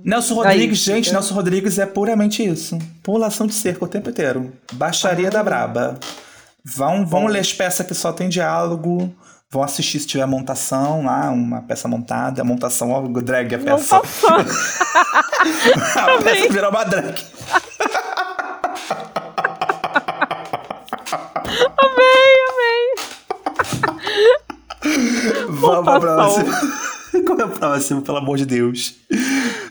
Nelson 0.05 0.35
Aí, 0.43 0.51
Rodrigues, 0.53 0.79
gente, 0.79 1.05
fica- 1.07 1.13
Nelson 1.19 1.35
Rodrigues 1.35 1.79
é 1.79 1.87
puramente 1.87 2.43
isso. 2.45 2.79
Pulação 3.03 3.47
de 3.47 3.53
cerca 3.55 3.85
o 3.85 3.89
tempo 3.89 4.09
inteiro. 4.11 4.53
Baixaria 4.73 5.31
da 5.31 5.43
braba. 5.43 5.99
Vão, 6.65 7.07
vão 7.07 7.27
ler 7.27 7.41
as 7.41 7.53
peças 7.53 7.87
que 7.87 7.95
só 7.95 8.13
tem 8.13 8.29
diálogo. 8.29 9.15
Vão 9.51 9.63
assistir 9.63 9.99
se 10.01 10.07
tiver 10.07 10.27
montação 10.27 11.05
lá, 11.05 11.31
uma 11.31 11.63
peça 11.63 11.89
montada. 11.89 12.43
A 12.43 12.45
montação, 12.45 12.91
ó, 12.91 13.01
o 13.03 13.23
drag, 13.23 13.55
a 13.55 13.59
peça. 13.59 13.97
a 15.97 16.23
peça 16.23 16.53
virou 16.53 16.71
uma 16.71 16.85
drag. 16.85 17.25
Vamos 25.49 25.85
pra 25.85 26.01
próxima. 26.01 26.79
Qual 27.27 27.41
é 27.41 27.45
o 27.45 27.51
próximo, 27.51 28.03
pelo 28.03 28.19
amor 28.19 28.37
de 28.37 28.47
Deus? 28.47 28.95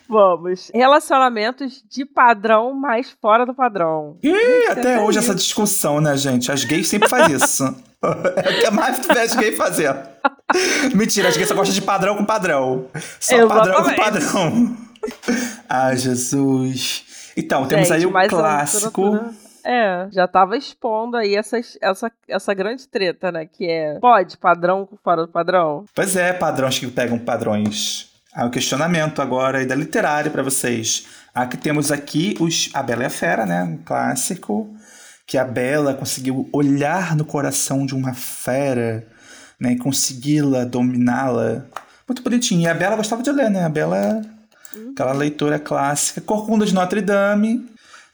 Vamos. 0.09 0.71
Relacionamentos 0.73 1.83
de 1.89 2.05
padrão, 2.05 2.73
mas 2.73 3.15
fora 3.21 3.45
do 3.45 3.53
padrão. 3.53 4.17
Ih, 4.23 4.67
até 4.69 4.95
é 4.95 4.99
hoje 5.01 5.19
isso. 5.19 5.29
essa 5.29 5.35
discussão, 5.35 5.99
né, 6.01 6.15
gente? 6.17 6.51
As 6.51 6.63
gays 6.63 6.87
sempre 6.87 7.09
fazem 7.09 7.35
isso. 7.35 7.63
é 8.01 8.49
o 8.57 8.61
que 8.61 8.69
mais 8.71 8.99
tu 8.99 9.11
vê 9.13 9.19
as 9.21 9.35
gays 9.35 9.57
fazendo. 9.57 9.99
Mentira, 10.93 11.29
as 11.29 11.35
gays 11.35 11.49
só 11.49 11.55
gostam 11.55 11.73
de 11.73 11.81
padrão 11.81 12.15
com 12.15 12.23
padrão. 12.25 12.85
Só 13.19 13.47
padrão 13.47 13.83
com 13.83 13.89
Exatamente. 13.89 14.25
padrão. 14.31 14.77
Ai, 15.67 15.97
Jesus. 15.97 17.05
Então, 17.35 17.67
temos 17.67 17.91
aí 17.91 18.01
Gente, 18.01 18.09
o 18.09 18.13
mas 18.13 18.27
a 18.33 18.37
clássico. 18.37 19.05
literatura- 19.05 19.47
É, 19.63 20.07
já 20.11 20.27
tava 20.27 20.55
expondo 20.55 21.17
aí 21.17 21.35
essas, 21.35 21.77
essa, 21.81 22.09
essa 22.29 22.53
grande 22.53 22.87
treta, 22.87 23.31
né? 23.31 23.45
Que 23.45 23.69
é, 23.69 23.99
pode 23.99 24.37
padrão 24.37 24.85
com 24.85 24.95
fora 24.95 25.25
do 25.25 25.31
padrão? 25.31 25.83
Pois 25.93 26.15
é, 26.15 26.31
padrões 26.33 26.79
que 26.79 26.87
pegam 26.87 27.19
padrões. 27.19 28.09
Um 28.45 28.49
questionamento 28.49 29.21
agora 29.21 29.65
da 29.65 29.75
literária 29.75 30.29
pra 30.29 30.43
vocês. 30.43 31.05
Aqui 31.33 31.57
temos 31.57 31.91
aqui 31.91 32.35
os, 32.39 32.69
a 32.73 32.81
Bela 32.83 33.03
e 33.03 33.05
a 33.05 33.09
Fera, 33.09 33.45
né? 33.45 33.63
Um 33.63 33.77
clássico. 33.77 34.75
Que 35.25 35.37
a 35.37 35.43
Bela 35.43 35.93
conseguiu 35.93 36.47
olhar 36.53 37.15
no 37.15 37.25
coração 37.25 37.85
de 37.85 37.93
uma 37.93 38.13
fera, 38.13 39.05
né? 39.59 39.73
E 39.73 39.77
consegui-la, 39.77 40.63
dominá-la. 40.63 41.65
Muito 42.07 42.21
bonitinho. 42.21 42.61
E 42.61 42.67
a 42.67 42.73
Bela 42.73 42.95
gostava 42.95 43.21
de 43.21 43.31
ler, 43.31 43.49
né? 43.49 43.65
A 43.65 43.69
Bela, 43.69 44.21
aquela 44.93 45.11
leitora 45.13 45.59
clássica. 45.59 46.21
Corcunda 46.21 46.65
de 46.65 46.73
Notre 46.73 47.01
Dame, 47.01 47.65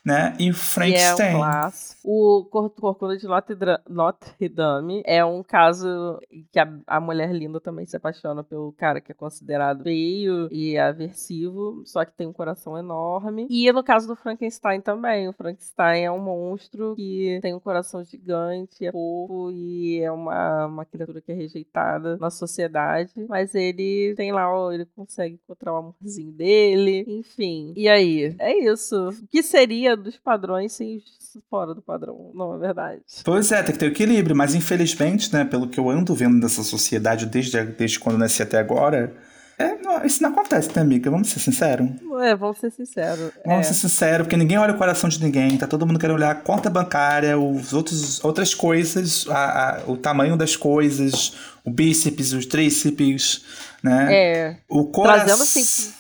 né? 0.04 0.34
E 0.40 0.46
Que 0.46 0.46
é 0.48 0.52
um 0.52 0.54
Frankenstein. 0.54 1.36
clássico. 1.36 1.93
O 2.04 2.46
Cor- 2.52 2.70
Corcunda 2.70 3.16
de 3.18 3.26
Notre 3.26 3.56
Notre 3.90 4.50
Dame 4.50 5.02
é 5.06 5.24
um 5.24 5.42
caso 5.42 6.20
que 6.52 6.60
a, 6.60 6.68
a 6.86 7.00
mulher 7.00 7.32
linda 7.34 7.60
também 7.62 7.86
se 7.86 7.96
apaixona 7.96 8.44
pelo 8.44 8.74
cara 8.74 9.00
que 9.00 9.12
é 9.12 9.16
considerado 9.16 9.84
feio 9.84 10.48
e 10.52 10.78
aversivo, 10.78 11.82
só 11.86 12.04
que 12.04 12.12
tem 12.14 12.28
um 12.28 12.34
coração 12.34 12.78
enorme. 12.78 13.48
E 13.50 13.72
no 13.72 13.84
caso 13.84 14.08
do 14.08 14.16
Frankenstein 14.16 14.82
também. 14.82 15.28
O 15.30 15.34
Frankenstein 15.34 16.04
é 16.04 16.12
um 16.12 16.20
monstro 16.20 16.96
que 16.96 17.40
tem 17.42 17.54
um 17.54 17.60
coração 17.60 18.04
gigante, 18.04 18.86
é 18.86 18.92
fofo 18.92 19.52
e 19.52 20.00
é 20.02 20.12
uma, 20.12 20.66
uma 20.66 20.86
criatura 20.86 21.22
que 21.22 21.32
é 21.32 21.36
rejeitada 21.36 22.18
na 22.18 22.30
sociedade. 22.30 23.14
Mas 23.30 23.56
ele 23.56 24.14
tem 24.16 24.32
lá, 24.32 24.50
ele 24.74 24.86
consegue 24.96 25.36
encontrar 25.44 25.74
o 25.74 25.78
amorzinho 25.78 26.32
dele, 26.32 27.06
enfim. 27.08 27.74
E 27.78 27.88
aí? 27.88 28.36
É 28.40 28.58
isso. 28.58 29.10
O 29.10 29.28
que 29.28 29.42
seria 29.42 29.96
dos 29.96 30.18
padrões 30.18 30.74
sem 30.74 31.02
fora 31.50 31.74
do 31.74 31.82
padrão, 31.82 31.93
não 32.34 32.56
é 32.56 32.58
verdade? 32.60 33.02
Pois 33.24 33.52
é, 33.52 33.62
tem 33.64 33.74
que 33.74 33.80
ter 33.80 33.88
equilíbrio, 33.88 34.36
mas 34.36 34.54
infelizmente, 34.56 35.32
né, 35.34 35.44
pelo 35.46 35.68
que 35.68 35.80
eu 35.80 35.90
ando 35.90 36.14
vendo 36.16 36.40
dessa 36.40 36.64
sociedade 36.64 37.26
desde, 37.26 37.64
desde 37.64 38.00
quando 38.00 38.18
nasci 38.18 38.42
até 38.44 38.58
agora, 38.60 39.14
é, 39.58 39.76
não, 39.84 40.04
isso 40.04 40.22
não 40.24 40.32
acontece, 40.32 40.70
né, 40.76 40.82
amiga? 40.82 41.12
Vamos 41.12 41.30
ser 41.30 41.40
sinceros. 41.40 41.88
É, 42.22 42.36
vamos 42.36 42.58
ser 42.58 42.72
sinceros. 42.72 43.32
Vamos 43.46 43.68
é. 43.68 43.70
ser 43.72 43.74
sinceros, 43.76 44.26
porque 44.26 44.36
ninguém 44.36 44.58
olha 44.58 44.74
o 44.74 44.78
coração 44.78 45.08
de 45.08 45.24
ninguém, 45.24 45.56
tá 45.58 45.68
todo 45.68 45.86
mundo 45.86 46.00
querendo 46.00 46.16
olhar 46.16 46.32
a 46.32 46.36
conta 46.36 46.70
bancária, 46.70 47.38
os 47.38 47.72
outros, 47.72 48.24
outras 48.24 48.56
coisas, 48.56 49.26
a- 49.30 49.78
a- 49.78 49.82
o 49.88 49.96
tamanho 49.96 50.36
das 50.36 50.56
coisas, 50.56 51.34
o 51.64 51.70
bíceps, 51.70 52.34
os 52.34 52.46
tríceps, 52.48 53.44
né? 53.84 54.08
É. 54.12 54.58
O 54.68 54.86
coração. 54.86 55.26
Trazendo 55.26 55.44
assim, 55.44 55.94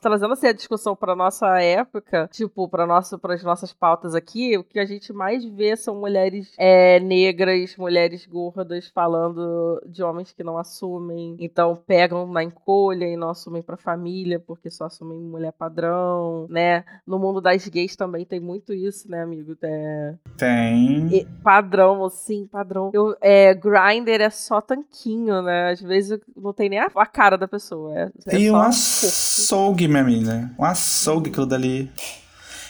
trazendo 0.00 0.32
assim 0.32 0.46
a 0.46 0.52
discussão 0.52 0.96
para 0.96 1.14
nossa 1.16 1.60
época, 1.60 2.28
tipo, 2.32 2.68
para 2.68 2.84
as 2.96 3.42
nossas 3.42 3.72
pautas 3.72 4.14
aqui, 4.14 4.56
o 4.56 4.64
que 4.64 4.78
a 4.78 4.84
gente 4.86 5.12
mais 5.12 5.44
vê 5.44 5.76
são 5.76 5.96
mulheres 5.96 6.52
é, 6.58 6.98
negras, 7.00 7.76
mulheres 7.76 8.26
gordas 8.26 8.88
falando 8.88 9.82
de 9.86 10.02
homens 10.02 10.32
que 10.32 10.42
não 10.44 10.58
assumem, 10.58 11.36
então 11.38 11.76
pegam 11.86 12.26
na 12.26 12.42
encolha 12.42 13.06
e 13.06 13.16
não 13.16 13.30
assumem 13.30 13.62
para 13.62 13.76
família 13.76 14.38
porque 14.40 14.70
só 14.70 14.84
assumem 14.84 15.18
mulher 15.18 15.52
padrão, 15.52 16.46
né? 16.48 16.84
No 17.06 17.18
mundo 17.18 17.40
das 17.40 17.66
gays 17.68 17.96
também 17.96 18.24
tem 18.24 18.40
muito 18.40 18.72
isso, 18.72 19.10
né, 19.10 19.22
amigo? 19.22 19.56
É, 19.62 20.14
Tem. 20.36 21.08
e- 21.14 21.26
padrão, 21.42 22.04
assim, 22.04 22.46
padrão. 22.46 22.90
Eu, 22.92 23.16
é, 23.20 23.54
grinder 23.54 24.20
é 24.20 24.30
só 24.30 24.60
tanquinho, 24.60 25.42
né? 25.42 25.70
Às 25.72 25.80
vezes 25.80 26.18
não 26.36 26.52
tem 26.52 26.68
nem 26.68 26.78
a, 26.78 26.90
a 26.94 27.06
cara 27.06 27.36
da 27.36 27.46
pessoa. 27.48 27.92
É, 27.94 28.10
é 28.28 28.36
E 28.38 28.48
só 28.48 28.56
um 28.56 28.60
corpo. 28.62 28.74
Açougue, 29.74 29.88
minha 29.88 30.04
menina. 30.04 30.54
Um 30.58 30.64
açougue 30.64 31.30
aquilo 31.30 31.46
dali. 31.46 31.90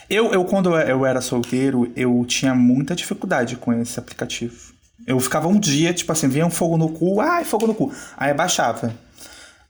Eu, 0.09 0.33
eu, 0.33 0.45
quando 0.45 0.77
eu 0.79 1.05
era 1.05 1.21
solteiro, 1.21 1.91
eu 1.95 2.25
tinha 2.27 2.55
muita 2.55 2.95
dificuldade 2.95 3.57
com 3.57 3.73
esse 3.73 3.99
aplicativo. 3.99 4.75
Eu 5.07 5.21
ficava 5.21 5.49
um 5.49 5.59
dia, 5.59 5.93
tipo 5.93 6.11
assim, 6.13 6.29
vinha 6.29 6.47
um 6.47 6.51
fogo 6.51 6.77
no 6.77 6.89
cu, 6.89 7.21
ai, 7.21 7.45
fogo 7.45 7.67
no 7.67 7.75
cu. 7.75 7.93
Aí 8.17 8.31
eu 8.31 8.35
baixava. 8.35 8.95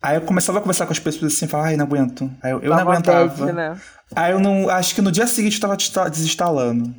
Aí 0.00 0.16
eu 0.16 0.20
começava 0.20 0.58
a 0.58 0.60
conversar 0.60 0.86
com 0.86 0.92
as 0.92 0.98
pessoas 0.98 1.32
assim, 1.32 1.46
falava, 1.46 1.70
ai, 1.70 1.76
não 1.76 1.86
aguento. 1.86 2.30
Aí 2.42 2.52
eu, 2.52 2.60
eu 2.60 2.70
não 2.70 2.78
aguentava. 2.78 3.52
né? 3.52 3.76
Aí 4.14 4.32
eu 4.32 4.38
não. 4.40 4.68
Acho 4.68 4.94
que 4.94 5.00
no 5.00 5.10
dia 5.10 5.26
seguinte 5.26 5.54
eu 5.54 5.60
tava 5.60 6.10
desinstalando. 6.10 6.94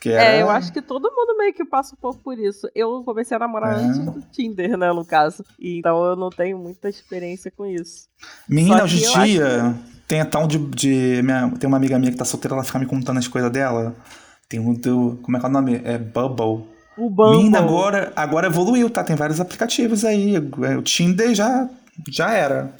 Que 0.00 0.10
era... 0.10 0.24
É, 0.24 0.42
eu 0.42 0.48
acho 0.50 0.72
que 0.72 0.80
todo 0.80 1.10
mundo 1.10 1.36
meio 1.36 1.52
que 1.52 1.64
passa 1.64 1.94
um 1.94 1.98
pouco 2.00 2.20
por 2.22 2.38
isso. 2.38 2.68
Eu 2.74 3.02
comecei 3.04 3.36
a 3.36 3.40
namorar 3.40 3.78
É. 3.78 3.82
antes 3.84 3.98
do 3.98 4.22
Tinder, 4.32 4.76
né, 4.76 4.92
no 4.92 5.04
caso. 5.04 5.44
E, 5.58 5.78
então 5.78 6.04
eu 6.04 6.16
não 6.16 6.30
tenho 6.30 6.56
muita 6.58 6.88
experiência 6.88 7.50
com 7.50 7.66
isso. 7.66 8.08
Menina, 8.48 8.84
hoje 8.84 9.00
que 9.00 9.18
em 9.18 9.24
dia, 9.24 9.74
tem 10.06 10.20
até 10.20 10.38
um 10.38 10.46
de. 10.46 10.58
de 10.58 11.20
minha, 11.22 11.50
tem 11.58 11.66
uma 11.68 11.76
amiga 11.76 11.98
minha 11.98 12.12
que 12.12 12.18
tá 12.18 12.24
solteira, 12.24 12.54
ela 12.54 12.64
fica 12.64 12.78
me 12.78 12.86
contando 12.86 13.18
as 13.18 13.28
coisas 13.28 13.50
dela. 13.50 13.94
Tem 14.48 14.58
um 14.60 14.72
do. 14.72 15.18
Como 15.22 15.36
é 15.36 15.40
que 15.40 15.46
é 15.46 15.48
o 15.48 15.52
nome? 15.52 15.80
É 15.84 15.98
Bubble. 15.98 16.66
O 16.96 17.10
Bumble. 17.10 17.36
Menina, 17.38 17.58
agora, 17.58 18.12
agora 18.16 18.46
evoluiu, 18.46 18.88
tá? 18.90 19.04
Tem 19.04 19.14
vários 19.14 19.40
aplicativos 19.40 20.04
aí. 20.04 20.34
O 20.76 20.82
Tinder 20.82 21.34
já, 21.34 21.68
já 22.10 22.32
era. 22.32 22.72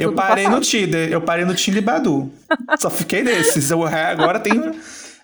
Eu 0.00 0.12
parei 0.14 0.44
no 0.44 0.50
passado. 0.52 0.64
Tinder, 0.64 1.12
eu 1.12 1.20
parei 1.20 1.44
no 1.44 1.54
Tinder 1.54 1.82
e 1.82 1.84
Badu. 1.84 2.30
Só 2.78 2.90
fiquei 2.90 3.22
nesses. 3.22 3.70
Eu, 3.70 3.84
agora 3.84 4.40
tem 4.40 4.52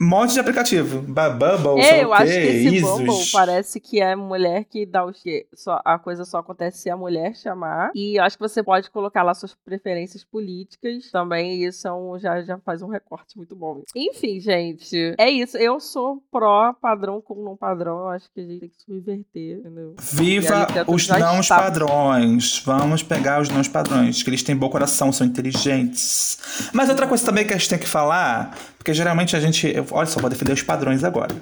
um 0.00 0.06
monte 0.06 0.32
de 0.34 0.40
aplicativo. 0.40 1.00
Bubble, 1.02 1.80
É, 1.80 2.02
eu 2.04 2.08
o 2.08 2.12
acho 2.14 2.24
que 2.32 2.38
esse. 2.38 2.80
Bumble 2.80 3.14
parece 3.32 3.80
que 3.80 4.00
é 4.00 4.16
mulher 4.16 4.64
que 4.64 4.84
dá 4.86 5.04
os 5.04 5.20
que 5.22 5.46
só 5.54 5.80
A 5.84 5.98
coisa 5.98 6.24
só 6.24 6.38
acontece 6.38 6.78
se 6.78 6.90
a 6.90 6.96
mulher 6.96 7.34
chamar. 7.36 7.90
E 7.94 8.18
eu 8.18 8.24
acho 8.24 8.36
que 8.36 8.42
você 8.48 8.62
pode 8.62 8.90
colocar 8.90 9.22
lá 9.22 9.34
suas 9.34 9.54
preferências 9.54 10.24
políticas. 10.24 11.10
Também 11.10 11.62
isso 11.64 11.86
é 11.86 11.92
um, 11.92 12.18
já, 12.18 12.40
já 12.42 12.58
faz 12.58 12.82
um 12.82 12.88
recorte 12.88 13.36
muito 13.36 13.54
bom. 13.54 13.82
Enfim, 13.94 14.40
gente. 14.40 15.14
É 15.18 15.30
isso. 15.30 15.56
Eu 15.56 15.80
sou 15.80 16.22
pró 16.30 16.72
padrão 16.72 17.20
com 17.20 17.42
não 17.42 17.56
padrão. 17.56 17.98
Eu 18.00 18.08
acho 18.08 18.30
que 18.32 18.40
a 18.40 18.44
gente 18.44 18.60
tem 18.60 18.68
que 18.68 18.82
subverter, 18.82 19.58
entendeu? 19.58 19.94
Viva 19.98 20.66
os 20.86 21.08
não 21.08 21.40
está- 21.40 21.56
padrões. 21.56 22.62
Vamos 22.64 23.02
pegar 23.02 23.40
os 23.40 23.48
não 23.48 23.66
padrões, 23.66 24.22
que 24.22 24.30
eles 24.30 24.42
têm 24.42 24.56
bom 24.56 24.68
coração, 24.68 25.10
são 25.12 25.26
inteligentes. 25.26 26.38
Mas 26.72 26.88
outra 26.88 27.06
coisa 27.06 27.24
também 27.24 27.46
que 27.46 27.52
a 27.52 27.56
gente 27.56 27.68
tem 27.68 27.78
que 27.78 27.86
falar, 27.86 28.56
porque 28.86 28.94
geralmente 28.94 29.34
a 29.34 29.40
gente. 29.40 29.74
Olha 29.90 30.06
só, 30.06 30.20
vou 30.20 30.30
defender 30.30 30.52
os 30.52 30.62
padrões 30.62 31.02
agora. 31.02 31.34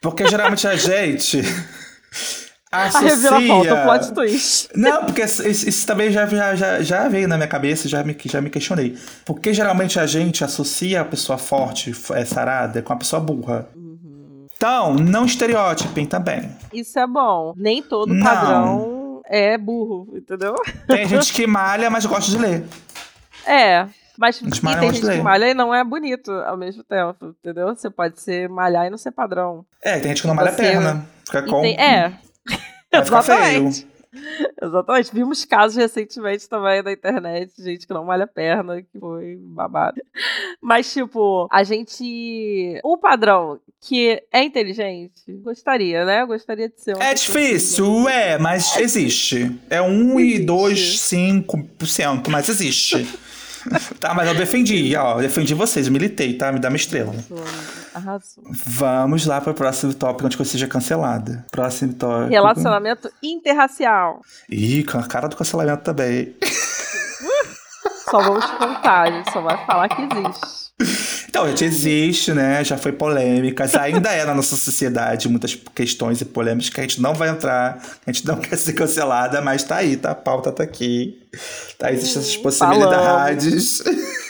Porque 0.00 0.24
geralmente 0.28 0.68
a 0.68 0.76
gente. 0.76 1.42
A 2.70 2.88
reviravolta, 2.88 3.74
o 3.74 3.82
plot 3.82 3.88
associa. 3.88 4.14
twist. 4.14 4.68
Não, 4.74 5.04
porque 5.04 5.22
isso, 5.22 5.48
isso 5.48 5.86
também 5.86 6.10
já, 6.10 6.26
já, 6.26 6.82
já, 6.82 7.08
veio 7.08 7.26
na 7.26 7.36
minha 7.36 7.48
cabeça, 7.48 7.88
já 7.88 8.02
me, 8.02 8.14
já 8.24 8.40
me 8.40 8.50
questionei. 8.50 8.98
Porque 9.24 9.54
geralmente 9.54 9.98
a 9.98 10.06
gente 10.06 10.44
associa 10.44 11.00
a 11.00 11.04
pessoa 11.04 11.38
forte, 11.38 11.92
é, 12.12 12.24
sarada, 12.24 12.82
com 12.82 12.92
a 12.92 12.96
pessoa 12.96 13.20
burra. 13.20 13.66
Então, 14.56 14.94
não 14.94 15.24
estereótipem 15.24 16.06
também. 16.06 16.50
Isso 16.72 16.98
é 16.98 17.06
bom. 17.06 17.54
Nem 17.56 17.82
todo 17.82 18.12
Não. 18.12 18.22
padrão 18.24 19.22
é 19.24 19.56
burro, 19.56 20.12
entendeu? 20.14 20.54
Tem 20.86 21.08
gente 21.08 21.32
que 21.32 21.46
malha, 21.46 21.88
mas 21.88 22.04
gosta 22.04 22.30
de 22.30 22.36
ler. 22.36 22.64
É, 23.46 23.86
Mas 24.18 24.36
e 24.40 24.44
tem 24.80 24.92
gente 24.92 25.00
que 25.10 25.22
malha 25.22 25.50
e 25.50 25.54
não 25.54 25.74
é 25.74 25.82
bonito 25.84 26.30
ao 26.30 26.56
mesmo 26.56 26.82
tempo, 26.84 27.34
entendeu? 27.40 27.68
Você 27.74 27.90
pode 27.90 28.20
ser 28.20 28.48
malhar 28.48 28.86
e 28.86 28.90
não 28.90 28.98
ser 28.98 29.12
padrão. 29.12 29.64
É, 29.82 29.98
tem 29.98 30.08
gente 30.10 30.22
que 30.22 30.28
não 30.28 30.34
malha 30.34 30.50
a 30.50 30.52
Você- 30.52 30.62
perna. 30.62 31.06
Fica 31.24 31.38
E 31.40 31.46
com. 31.46 31.60
tem- 31.62 31.78
é, 31.80 32.12
ficar 33.04 33.22
feio. 33.22 33.38
exatamente. 33.38 33.86
Exatamente. 34.62 35.10
Vimos 35.14 35.44
casos 35.44 35.76
recentemente 35.76 36.48
também 36.48 36.82
na 36.82 36.90
internet, 36.92 37.52
gente 37.58 37.86
que 37.86 37.92
não 37.92 38.04
malha 38.04 38.24
a 38.24 38.26
perna, 38.26 38.80
que 38.80 38.98
foi 38.98 39.36
babado. 39.38 40.00
Mas, 40.60 40.90
tipo, 40.90 41.46
a 41.52 41.62
gente. 41.62 42.80
O 42.82 42.96
padrão 42.96 43.60
que 43.80 44.22
é 44.32 44.42
inteligente, 44.42 45.20
gostaria, 45.42 46.06
né? 46.06 46.24
Gostaria 46.24 46.68
de 46.70 46.80
ser 46.80 46.94
uma 46.96 47.04
É 47.04 47.12
difícil, 47.12 48.08
é, 48.08 48.38
mas 48.38 48.76
existe. 48.78 49.54
É 49.68 49.82
1 49.82 50.18
e 50.18 50.24
Existe. 50.28 50.46
2, 50.46 50.98
5%, 51.00 52.28
mas 52.30 52.48
existe. 52.48 53.06
tá, 54.00 54.14
mas 54.14 54.28
eu 54.28 54.34
defendi, 54.34 54.94
ó. 54.96 55.16
Eu 55.16 55.22
defendi 55.22 55.54
vocês, 55.54 55.86
eu 55.86 55.92
militei, 55.92 56.34
tá? 56.34 56.52
Me 56.52 56.58
dá 56.58 56.68
uma 56.68 56.76
estrela. 56.76 57.12
Arrasou, 57.12 57.44
arrasou. 57.94 58.44
Vamos 58.50 59.26
lá 59.26 59.40
para 59.40 59.52
o 59.52 59.54
próximo 59.54 59.94
tópico 59.94 60.26
antes 60.26 60.36
que 60.36 60.42
eu 60.42 60.46
seja 60.46 60.66
cancelada. 60.66 61.44
Próximo 61.50 61.94
tópico. 61.94 62.30
Relacionamento 62.30 63.10
interracial. 63.22 64.20
Ih, 64.48 64.84
com 64.84 64.98
a 64.98 65.04
cara 65.04 65.28
do 65.28 65.36
cancelamento 65.36 65.82
também. 65.82 66.34
Só 68.10 68.20
vamos 68.20 68.44
contar, 68.52 69.02
a 69.02 69.10
gente 69.10 69.32
só 69.32 69.40
vai 69.40 69.66
falar 69.66 69.88
que 69.88 70.00
existe. 70.02 70.65
Então, 71.28 71.48
gente, 71.48 71.64
existe, 71.64 72.32
né? 72.32 72.62
Já 72.64 72.76
foi 72.76 72.92
polêmicas, 72.92 73.74
ainda 73.74 74.10
é 74.10 74.24
na 74.24 74.34
nossa 74.34 74.56
sociedade 74.56 75.28
muitas 75.28 75.54
questões 75.74 76.20
e 76.20 76.24
polêmicas 76.24 76.70
que 76.70 76.80
a 76.80 76.82
gente 76.82 77.00
não 77.00 77.14
vai 77.14 77.28
entrar, 77.28 77.82
a 78.06 78.12
gente 78.12 78.26
não 78.26 78.36
quer 78.40 78.56
ser 78.56 78.72
cancelada, 78.74 79.40
mas 79.40 79.62
tá 79.62 79.76
aí, 79.76 79.96
tá? 79.96 80.10
A 80.10 80.14
pauta 80.14 80.52
tá 80.52 80.62
aqui. 80.62 81.22
Tá, 81.78 81.92
existem 81.92 82.22
essas 82.22 82.36
possibilidades. 82.36 83.82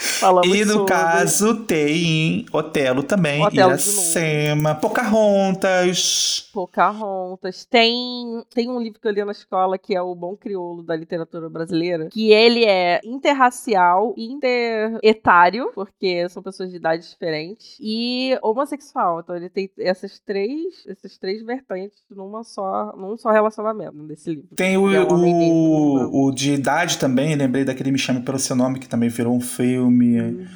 Falamos 0.00 0.56
E 0.56 0.64
no 0.64 0.72
sobre. 0.72 0.94
caso 0.94 1.54
tem 1.64 2.46
Otelo 2.50 3.02
também, 3.02 3.44
Otelo 3.44 3.72
Iracema, 3.72 4.74
Pocahontas. 4.74 6.48
Pocahontas. 6.54 7.66
Tem, 7.66 8.42
tem 8.54 8.70
um 8.70 8.80
livro 8.80 8.98
que 8.98 9.06
eu 9.06 9.12
li 9.12 9.22
na 9.22 9.32
escola 9.32 9.76
que 9.76 9.94
é 9.94 10.00
o 10.00 10.14
Bom 10.14 10.34
Crioulo 10.36 10.82
da 10.82 10.96
literatura 10.96 11.50
brasileira, 11.50 12.08
que 12.10 12.32
ele 12.32 12.64
é 12.64 13.00
interracial, 13.04 14.14
interetário, 14.16 15.70
porque 15.74 16.26
são 16.30 16.42
pessoas 16.42 16.70
de 16.70 16.76
idades 16.76 17.10
diferentes, 17.10 17.76
e 17.78 18.38
homossexual. 18.42 19.20
Então 19.20 19.36
ele 19.36 19.50
tem 19.50 19.70
essas 19.78 20.18
três, 20.18 20.86
essas 20.86 21.18
três 21.18 21.42
vertentes 21.42 21.98
numa 22.10 22.42
só, 22.42 22.94
num 22.96 23.18
só 23.18 23.30
relacionamento 23.30 23.96
nesse 23.96 24.30
livro. 24.30 24.56
Tem 24.56 24.78
o, 24.78 24.90
é 24.90 24.98
negro, 24.98 25.16
o, 25.16 26.26
o 26.28 26.32
de 26.32 26.54
idade 26.54 26.96
também, 26.96 27.36
lembrei 27.36 27.64
daquele 27.64 27.92
Me 27.92 27.98
Chame 27.98 28.22
Pelo 28.22 28.38
Seu 28.38 28.56
Nome, 28.56 28.78
que 28.78 28.88
também 28.88 29.10
virou 29.10 29.34
um 29.34 29.40
filme. 29.40 29.89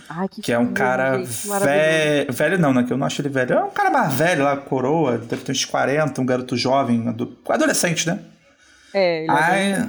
Ai, 0.08 0.28
que 0.28 0.42
Que 0.42 0.52
é 0.52 0.58
um 0.58 0.62
filme, 0.62 0.76
cara 0.76 1.18
gente, 1.18 1.48
velho. 1.64 2.32
Velho 2.32 2.58
não, 2.58 2.72
né? 2.72 2.82
Que 2.84 2.92
eu 2.92 2.96
não 2.96 3.06
acho 3.06 3.20
ele 3.20 3.28
velho. 3.28 3.54
É 3.54 3.64
um 3.64 3.70
cara 3.70 3.90
mais 3.90 4.12
velho 4.14 4.44
lá, 4.44 4.56
coroa, 4.56 5.18
deve 5.18 5.42
ter 5.42 5.52
uns 5.52 5.64
40, 5.64 6.20
um 6.20 6.26
garoto 6.26 6.56
jovem, 6.56 7.08
ado- 7.08 7.36
adolescente, 7.48 8.06
né? 8.06 8.18
É, 8.92 9.22
ele 9.24 9.30
é 9.30 9.34
Aí 9.34 9.84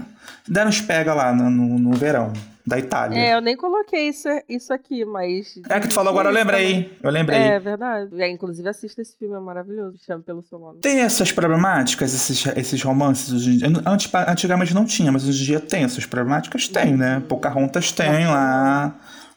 deram 0.48 0.70
uns 0.70 0.82
pega 0.82 1.14
lá 1.14 1.34
no, 1.34 1.50
no, 1.50 1.80
no 1.80 1.92
verão, 1.94 2.34
da 2.66 2.80
Itália. 2.80 3.18
É, 3.20 3.36
eu 3.36 3.42
nem 3.42 3.56
coloquei 3.56 4.10
isso, 4.10 4.28
isso 4.50 4.74
aqui, 4.74 5.06
mas. 5.06 5.60
É 5.70 5.80
que 5.80 5.88
tu 5.88 5.94
falou 5.94 6.10
agora, 6.10 6.30
eu 6.30 6.34
lembrei. 6.34 6.98
Eu 7.04 7.12
lembrei. 7.12 7.38
É 7.38 7.60
verdade. 7.60 8.10
É, 8.20 8.28
inclusive, 8.30 8.68
assista 8.68 9.02
esse 9.04 9.16
filme, 9.18 9.36
é 9.36 9.40
maravilhoso. 9.40 9.98
Chama 10.04 10.24
pelo 10.24 10.42
seu 10.42 10.58
nome. 10.58 10.80
Tem 10.80 11.02
essas 11.02 11.32
problemáticas, 11.32 12.14
esses, 12.14 12.46
esses 12.58 12.82
romances 12.82 13.32
hoje 13.32 13.52
em 13.54 13.58
dia? 13.58 13.68
Antes, 13.86 14.12
antigamente 14.28 14.74
não 14.74 14.86
tinha, 14.86 15.12
mas 15.12 15.28
hoje 15.28 15.44
em 15.44 15.46
dia 15.46 15.60
tem 15.60 15.84
essas 15.84 16.06
problemáticas? 16.08 16.68
Tem, 16.68 16.96
né? 16.98 17.22
Pocahontas 17.28 17.92
tem 17.92 18.26
lá. 18.26 18.96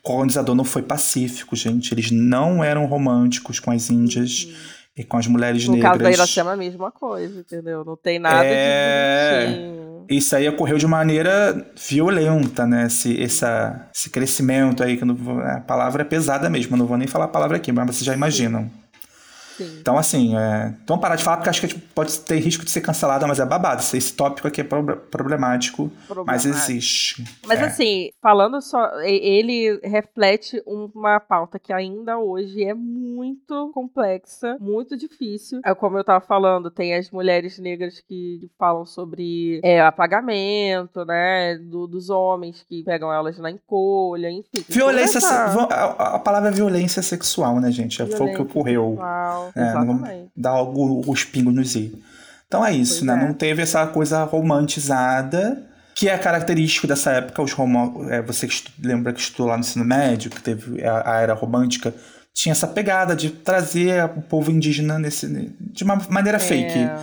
O 0.08 0.12
colonizador 0.12 0.54
não 0.54 0.64
foi 0.64 0.80
pacífico, 0.80 1.54
gente. 1.54 1.92
Eles 1.92 2.10
não 2.10 2.64
eram 2.64 2.86
românticos 2.86 3.60
com 3.60 3.70
as 3.70 3.90
índias 3.90 4.48
e 4.96 5.04
com 5.04 5.18
as 5.18 5.26
mulheres 5.26 5.66
No 5.66 5.74
negras. 5.74 5.90
caso 5.92 6.02
da 6.02 6.10
Iracema, 6.10 6.52
a 6.52 6.56
mesma 6.56 6.90
coisa, 6.90 7.38
entendeu? 7.40 7.84
Não 7.84 7.94
tem 7.94 8.18
nada 8.18 8.42
É. 8.42 9.46
de 9.46 9.52
bonitinho. 9.54 9.88
Isso 10.08 10.34
aí 10.34 10.48
ocorreu 10.48 10.78
de 10.78 10.86
maneira 10.86 11.70
violenta, 11.86 12.66
né? 12.66 12.86
Esse, 12.86 13.22
essa, 13.22 13.86
esse 13.94 14.08
crescimento 14.08 14.82
aí, 14.82 14.96
que 14.96 15.04
não 15.04 15.14
a 15.40 15.60
palavra 15.60 16.00
é 16.00 16.04
pesada 16.06 16.48
mesmo, 16.48 16.74
não 16.74 16.86
vou 16.86 16.96
nem 16.96 17.06
falar 17.06 17.26
a 17.26 17.28
palavra 17.28 17.58
aqui, 17.58 17.70
mas 17.70 17.84
vocês 17.88 18.04
já 18.06 18.14
imaginam. 18.14 18.70
Sim. 19.58 19.78
Então, 19.80 19.98
assim, 19.98 20.36
é... 20.36 20.74
vamos 20.86 21.02
parar 21.02 21.16
de 21.16 21.22
falar 21.24 21.36
porque 21.38 21.50
acho 21.50 21.60
que 21.60 21.66
a 21.66 21.68
gente 21.68 21.80
pode 21.94 22.18
ter 22.20 22.38
risco 22.38 22.64
de 22.64 22.70
ser 22.70 22.80
cancelada, 22.80 23.26
mas 23.26 23.38
é 23.40 23.44
babado. 23.44 23.80
Esse, 23.82 24.12
tópico 24.14 24.48
aqui 24.48 24.60
é 24.60 24.64
prob- 24.64 24.96
problemático, 25.10 25.90
mas 25.92 26.06
Problemático. 26.06 26.48
existe. 26.48 27.24
Mas 27.46 27.60
É. 27.60 27.64
assim, 27.64 28.10
falando 28.22 28.60
só, 28.62 28.88
ele 29.02 29.78
reflete 29.82 30.62
uma 30.66 31.20
pauta 31.20 31.58
que 31.58 31.72
ainda 31.72 32.18
hoje 32.18 32.64
é 32.64 32.72
muito 32.74 33.70
complexa, 33.74 34.56
muito 34.60 34.96
difícil. 34.96 35.60
É 35.64 35.74
como 35.74 35.98
eu 35.98 36.04
tava 36.04 36.24
falando, 36.24 36.70
tem 36.70 36.94
as 36.94 37.10
mulheres 37.10 37.58
negras 37.58 38.00
que 38.00 38.48
falam 38.58 38.84
sobre 38.86 39.60
é, 39.62 39.80
apagamento, 39.80 41.04
né, 41.04 41.56
do- 41.58 41.86
dos 41.86 42.10
homens 42.10 42.64
que 42.68 42.82
pegam 42.84 43.12
elas 43.12 43.38
na 43.38 43.50
encolha, 43.50 44.30
enfim. 44.30 44.64
Violência. 44.68 45.18
essa 45.18 45.46
A, 45.68 46.16
a 46.16 46.18
palavra 46.18 46.48
é 46.50 46.52
violência 46.52 47.02
sexual, 47.02 47.60
né, 47.60 47.70
gente? 47.70 47.96
Foi 47.96 48.04
o 48.06 48.08
que 48.08 48.14
violência 48.16 48.42
ocorreu. 48.42 48.88
sexual, 48.90 49.47
É, 49.54 49.70
Exatamente. 49.70 50.30
dar 50.36 50.50
algo, 50.50 51.02
os 51.06 51.24
pingos 51.24 51.54
nos 51.54 51.74
i. 51.74 51.92
Então 52.46 52.64
é 52.64 52.72
isso, 52.72 53.04
Pois 53.04 53.16
né? 53.18 53.22
é. 53.24 53.26
Não 53.26 53.34
teve 53.34 53.62
essa 53.62 53.86
coisa 53.86 54.24
romantizada, 54.24 55.62
que 55.94 56.08
é 56.08 56.16
característico 56.16 56.86
dessa 56.86 57.12
época. 57.12 57.42
Os 57.42 57.52
romo... 57.52 58.06
é, 58.10 58.22
você 58.22 58.46
que 58.46 58.64
lembra 58.82 59.12
que 59.12 59.20
estudou 59.20 59.48
lá 59.48 59.54
no 59.56 59.60
ensino 59.60 59.84
médio, 59.84 60.30
que 60.30 60.40
teve 60.40 60.82
a, 60.84 61.16
a 61.16 61.20
era 61.20 61.34
romântica, 61.34 61.94
tinha 62.32 62.52
essa 62.52 62.66
pegada 62.66 63.16
de 63.16 63.30
trazer 63.30 64.04
o 64.04 64.22
povo 64.22 64.50
indígena 64.50 64.98
nesse, 64.98 65.26
de 65.60 65.84
uma 65.84 66.00
maneira 66.08 66.38
fake. 66.38 66.78
É. 66.78 66.98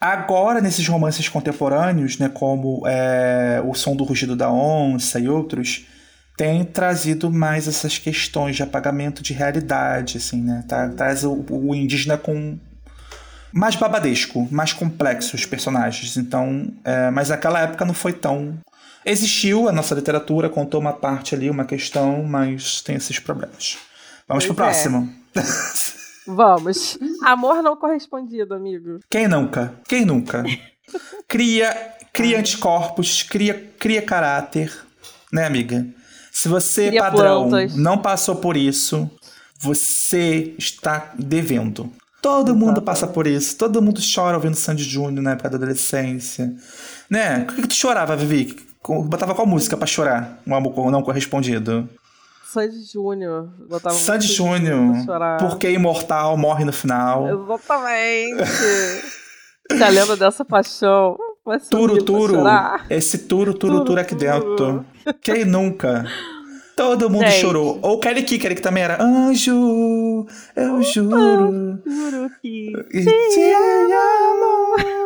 Agora, 0.00 0.62
nesses 0.62 0.88
romances 0.88 1.28
contemporâneos, 1.28 2.18
né, 2.18 2.30
como 2.32 2.82
é, 2.86 3.62
O 3.62 3.74
Som 3.74 3.94
do 3.94 4.04
Rugido 4.04 4.34
da 4.34 4.50
Onça 4.50 5.20
e 5.20 5.28
outros, 5.28 5.84
tem 6.40 6.64
trazido 6.64 7.30
mais 7.30 7.68
essas 7.68 7.98
questões 7.98 8.56
de 8.56 8.62
apagamento 8.62 9.22
de 9.22 9.34
realidade, 9.34 10.16
assim, 10.16 10.40
né? 10.40 10.64
Tá, 10.66 10.88
traz 10.88 11.22
o, 11.22 11.44
o 11.50 11.74
indígena 11.74 12.16
com 12.16 12.58
mais 13.52 13.76
babadesco, 13.76 14.48
mais 14.50 14.72
complexo 14.72 15.36
os 15.36 15.44
personagens. 15.44 16.16
Então, 16.16 16.72
é, 16.82 17.10
mas 17.10 17.28
naquela 17.28 17.60
época 17.60 17.84
não 17.84 17.92
foi 17.92 18.14
tão 18.14 18.58
existiu 19.04 19.68
a 19.68 19.72
nossa 19.72 19.94
literatura 19.94 20.48
contou 20.48 20.80
uma 20.80 20.94
parte 20.94 21.34
ali, 21.34 21.50
uma 21.50 21.66
questão, 21.66 22.22
mas 22.22 22.80
tem 22.80 22.96
esses 22.96 23.18
problemas. 23.18 23.76
Vamos 24.26 24.46
Pois 24.46 24.56
pro 24.56 24.64
é. 24.64 24.66
próximo. 24.66 25.14
Vamos. 26.26 26.98
Amor 27.22 27.62
não 27.62 27.76
correspondido, 27.76 28.54
amigo. 28.54 29.00
Quem 29.10 29.28
nunca? 29.28 29.74
Quem 29.86 30.06
nunca? 30.06 30.42
Cria, 31.28 31.96
cria 32.14 32.38
anticorpos, 32.38 33.22
cria, 33.22 33.72
cria 33.78 34.00
caráter, 34.00 34.72
né, 35.30 35.44
amiga? 35.44 35.86
Se 36.40 36.48
você, 36.48 36.86
Cria 36.88 37.02
padrão, 37.02 37.50
plantas. 37.50 37.76
não 37.76 37.98
passou 37.98 38.34
por 38.36 38.56
isso, 38.56 39.10
você 39.60 40.54
está 40.56 41.12
devendo. 41.18 41.92
Todo 42.22 42.54
mundo 42.54 42.78
Exatamente. 42.78 42.84
passa 42.86 43.06
por 43.06 43.26
isso. 43.26 43.58
Todo 43.58 43.82
mundo 43.82 44.00
chora 44.14 44.38
ouvindo 44.38 44.54
Sandy 44.56 44.82
Júnior 44.82 45.22
na 45.22 45.32
época 45.32 45.50
da 45.50 45.56
adolescência. 45.56 46.50
Né? 47.10 47.44
Por 47.44 47.56
que, 47.56 47.62
que 47.62 47.68
tu 47.68 47.74
chorava, 47.74 48.16
Vivi? 48.16 48.56
Botava 49.04 49.34
qual 49.34 49.46
música 49.46 49.76
pra 49.76 49.86
chorar? 49.86 50.38
Um 50.46 50.54
amor 50.54 50.90
não 50.90 51.02
correspondido. 51.02 51.86
Sandy 52.50 52.84
Júnior. 52.90 53.50
Botava 53.68 53.94
Sandy 53.94 54.26
Júnior. 54.26 54.94
Porque 55.40 55.70
imortal 55.70 56.38
morre 56.38 56.64
no 56.64 56.72
final. 56.72 57.28
Exatamente. 57.28 58.42
A 59.84 59.88
lenda 59.90 60.16
dessa 60.16 60.42
paixão 60.42 61.18
Turo, 61.70 62.04
turo. 62.04 62.36
Esse 62.88 63.18
turo, 63.26 63.54
turo, 63.54 63.84
Turo, 63.84 64.00
aqui 64.00 64.14
turo. 64.14 64.30
dentro. 64.30 64.84
Quem 65.22 65.44
nunca? 65.44 66.04
Todo 66.76 67.10
mundo 67.10 67.24
Gente. 67.24 67.40
chorou. 67.40 67.78
Ou 67.82 67.98
Kelly 67.98 68.22
Kicker, 68.22 68.54
que 68.54 68.62
também 68.62 68.82
era 68.82 69.02
Anjo, 69.02 70.26
eu 70.56 70.82
juro. 70.82 71.78
Juro 71.86 72.30
que. 72.40 72.72
te 72.90 73.52
amo. 73.52 74.99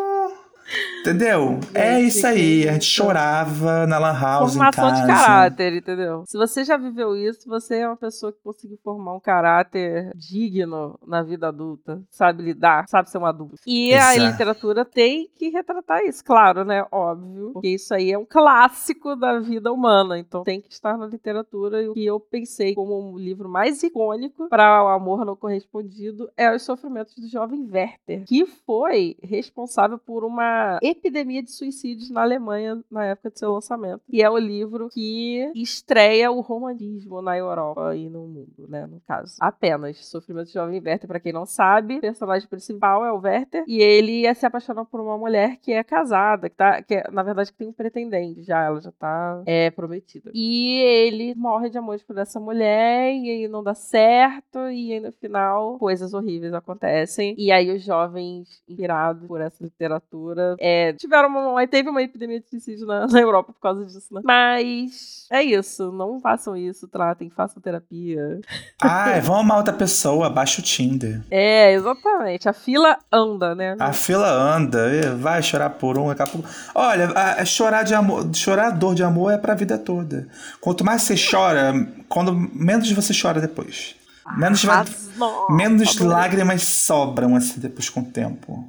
Entendeu? 1.04 1.60
é 1.74 1.96
Gente, 2.00 2.08
isso 2.08 2.26
aí. 2.26 2.66
A 2.66 2.72
gente 2.72 2.86
chorava 2.86 3.86
na 3.86 3.98
Lan 3.98 4.18
House 4.18 4.54
Formação 4.54 4.90
de 4.90 5.06
caráter, 5.06 5.74
entendeu? 5.74 6.24
Se 6.26 6.38
você 6.38 6.64
já 6.64 6.78
viveu 6.78 7.14
isso, 7.14 7.46
você 7.46 7.80
é 7.80 7.86
uma 7.86 7.96
pessoa 7.96 8.32
que 8.32 8.38
conseguiu 8.42 8.78
formar 8.82 9.12
um 9.12 9.20
caráter 9.20 10.10
digno 10.16 10.98
na 11.06 11.22
vida 11.22 11.48
adulta, 11.48 12.02
sabe 12.08 12.42
lidar, 12.42 12.88
sabe 12.88 13.10
ser 13.10 13.18
um 13.18 13.26
adulto. 13.26 13.56
E 13.66 13.92
a 13.92 14.16
Exato. 14.16 14.30
literatura 14.30 14.82
tem 14.82 15.28
que 15.36 15.50
retratar 15.50 16.00
isso, 16.06 16.24
claro, 16.24 16.64
né? 16.64 16.86
Óbvio. 16.90 17.50
Porque 17.52 17.68
isso 17.68 17.92
aí 17.92 18.10
é 18.10 18.16
um 18.16 18.24
clássico 18.24 19.14
da 19.14 19.38
vida 19.40 19.70
humana, 19.70 20.18
então 20.18 20.42
tem 20.42 20.58
que 20.58 20.72
estar 20.72 20.96
na 20.96 21.06
literatura. 21.06 21.82
E 21.82 21.88
o 21.90 21.92
que 21.92 22.06
eu 22.06 22.18
pensei 22.18 22.74
como 22.74 22.98
um 22.98 23.18
livro 23.18 23.46
mais 23.46 23.82
icônico 23.82 24.48
para 24.48 24.82
o 24.82 24.88
amor 24.88 25.26
não 25.26 25.36
correspondido 25.36 26.30
é 26.34 26.50
Os 26.50 26.62
Sofrimentos 26.62 27.14
do 27.14 27.28
Jovem 27.28 27.68
Werther, 27.70 28.24
que 28.24 28.46
foi 28.46 29.18
responsável 29.22 29.98
por 29.98 30.24
uma 30.24 30.78
epidemia 30.94 31.42
de 31.42 31.52
suicídios 31.52 32.10
na 32.10 32.22
Alemanha 32.22 32.82
na 32.90 33.04
época 33.04 33.30
de 33.30 33.38
seu 33.38 33.52
lançamento. 33.52 34.02
E 34.08 34.22
é 34.22 34.30
o 34.30 34.38
livro 34.38 34.88
que 34.88 35.50
estreia 35.54 36.30
o 36.30 36.40
romantismo 36.40 37.20
na 37.20 37.36
Europa 37.36 37.94
e 37.96 38.08
no 38.08 38.26
mundo, 38.26 38.66
né? 38.68 38.86
No 38.86 39.00
caso. 39.00 39.36
Apenas. 39.40 40.04
Sofrimento 40.06 40.46
de 40.46 40.54
Jovem 40.54 40.82
Werther, 40.84 41.08
pra 41.08 41.20
quem 41.20 41.32
não 41.32 41.46
sabe, 41.46 41.96
o 41.96 42.00
personagem 42.00 42.48
principal 42.48 43.04
é 43.04 43.12
o 43.12 43.20
Werther. 43.20 43.64
E 43.66 43.80
ele 43.80 44.32
se 44.34 44.46
apaixona 44.46 44.84
por 44.84 45.00
uma 45.00 45.18
mulher 45.18 45.58
que 45.58 45.72
é 45.72 45.82
casada, 45.82 46.48
que, 46.48 46.56
tá, 46.56 46.82
que 46.82 46.94
é, 46.94 47.10
na 47.10 47.22
verdade 47.22 47.52
que 47.52 47.58
tem 47.58 47.68
um 47.68 47.72
pretendente 47.72 48.42
já. 48.42 48.64
Ela 48.64 48.80
já 48.80 48.92
tá 48.92 49.42
é, 49.46 49.70
prometida. 49.70 50.30
E 50.34 50.80
ele 50.80 51.34
morre 51.34 51.70
de 51.70 51.78
amor 51.78 51.98
por 52.06 52.18
essa 52.18 52.40
mulher 52.40 53.14
e 53.14 53.30
aí 53.30 53.48
não 53.48 53.62
dá 53.62 53.74
certo. 53.74 54.58
E 54.70 54.92
aí 54.92 55.00
no 55.00 55.12
final, 55.12 55.78
coisas 55.78 56.14
horríveis 56.14 56.52
acontecem. 56.52 57.34
E 57.38 57.50
aí 57.50 57.70
os 57.70 57.82
jovens, 57.82 58.62
inspirados 58.68 59.26
por 59.26 59.40
essa 59.40 59.62
literatura, 59.62 60.56
é, 60.58 60.83
tiveram 60.92 61.28
uma, 61.28 61.66
teve 61.66 61.88
uma 61.88 62.02
epidemia 62.02 62.40
de 62.40 62.48
suicídio 62.48 62.86
na, 62.86 63.06
na 63.08 63.20
Europa 63.20 63.52
por 63.52 63.60
causa 63.60 63.84
disso, 63.84 64.12
né? 64.12 64.20
Mas 64.24 65.26
é 65.30 65.42
isso. 65.42 65.90
Não 65.92 66.20
façam 66.20 66.56
isso, 66.56 66.86
tratem, 66.86 67.30
façam 67.30 67.62
terapia. 67.62 68.40
Ah, 68.82 69.18
vão 69.20 69.36
amar 69.38 69.56
outra 69.58 69.72
pessoa, 69.72 70.28
baixa 70.28 70.60
o 70.60 70.64
Tinder. 70.64 71.22
É, 71.30 71.72
exatamente. 71.72 72.48
A 72.48 72.52
fila 72.52 72.98
anda, 73.12 73.54
né? 73.54 73.76
A 73.78 73.92
fila 73.92 74.28
anda, 74.30 75.14
vai 75.16 75.42
chorar 75.42 75.70
por 75.70 75.96
um, 75.98 76.08
daqui 76.08 76.22
a 76.22 76.26
pouco. 76.26 76.48
Olha, 76.74 77.08
a- 77.10 77.40
a 77.40 77.44
chorar 77.44 77.82
de 77.84 77.94
amor, 77.94 78.28
chorar 78.34 78.70
dor 78.70 78.94
de 78.94 79.02
amor 79.02 79.32
é 79.32 79.38
pra 79.38 79.54
vida 79.54 79.78
toda. 79.78 80.28
Quanto 80.60 80.84
mais 80.84 81.02
você 81.02 81.14
chora, 81.16 81.72
quando 82.08 82.32
menos 82.34 82.90
você 82.92 83.12
chora 83.18 83.40
depois. 83.40 83.96
Menos, 84.38 84.64
vai- 84.64 84.76
Arrasou. 84.76 85.50
menos 85.50 85.98
lágrimas 85.98 86.62
sobram 86.62 87.36
assim 87.36 87.60
depois 87.60 87.90
com 87.90 88.00
o 88.00 88.04
tempo. 88.04 88.68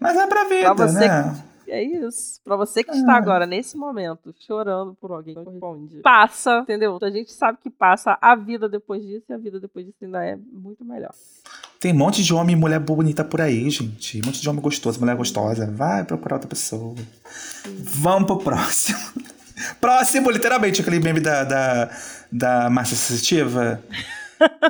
Mas 0.00 0.16
é 0.16 0.26
pra 0.26 0.44
vida, 0.44 0.74
Pra 0.74 0.86
você 0.88 0.98
né? 1.08 1.34
É 1.68 1.82
isso. 1.82 2.40
Pra 2.44 2.56
você 2.56 2.82
que 2.84 2.90
está 2.90 3.14
agora, 3.16 3.46
nesse 3.46 3.76
momento, 3.76 4.34
chorando 4.40 4.94
por 5.00 5.12
alguém 5.12 5.34
que 5.34 5.44
corresponde, 5.44 5.96
passa, 6.00 6.58
entendeu? 6.58 6.98
A 7.00 7.10
gente 7.10 7.32
sabe 7.32 7.58
que 7.62 7.70
passa 7.70 8.18
a 8.20 8.34
vida 8.34 8.68
depois 8.68 9.02
disso 9.02 9.24
e 9.28 9.32
a 9.32 9.38
vida 9.38 9.58
depois 9.60 9.86
disso 9.86 9.98
ainda 10.02 10.24
é 10.24 10.36
muito 10.36 10.84
melhor. 10.84 11.12
Tem 11.80 11.92
um 11.92 11.96
monte 11.96 12.22
de 12.22 12.32
homem 12.32 12.56
e 12.56 12.58
mulher 12.58 12.80
bonita 12.80 13.24
por 13.24 13.40
aí, 13.40 13.68
gente. 13.68 14.20
Um 14.20 14.26
monte 14.26 14.40
de 14.40 14.48
homem 14.48 14.62
gostoso, 14.62 15.00
mulher 15.00 15.16
gostosa. 15.16 15.70
Vai 15.70 16.04
procurar 16.04 16.36
outra 16.36 16.48
pessoa. 16.48 16.94
Vamos 17.66 18.26
pro 18.26 18.38
próximo. 18.38 18.98
Próximo, 19.80 20.30
literalmente, 20.30 20.80
aquele 20.80 20.98
meme 20.98 21.20
da, 21.20 21.44
da, 21.44 21.90
da 22.30 22.70
Márcia 22.70 22.96
Sensitiva. 22.96 23.80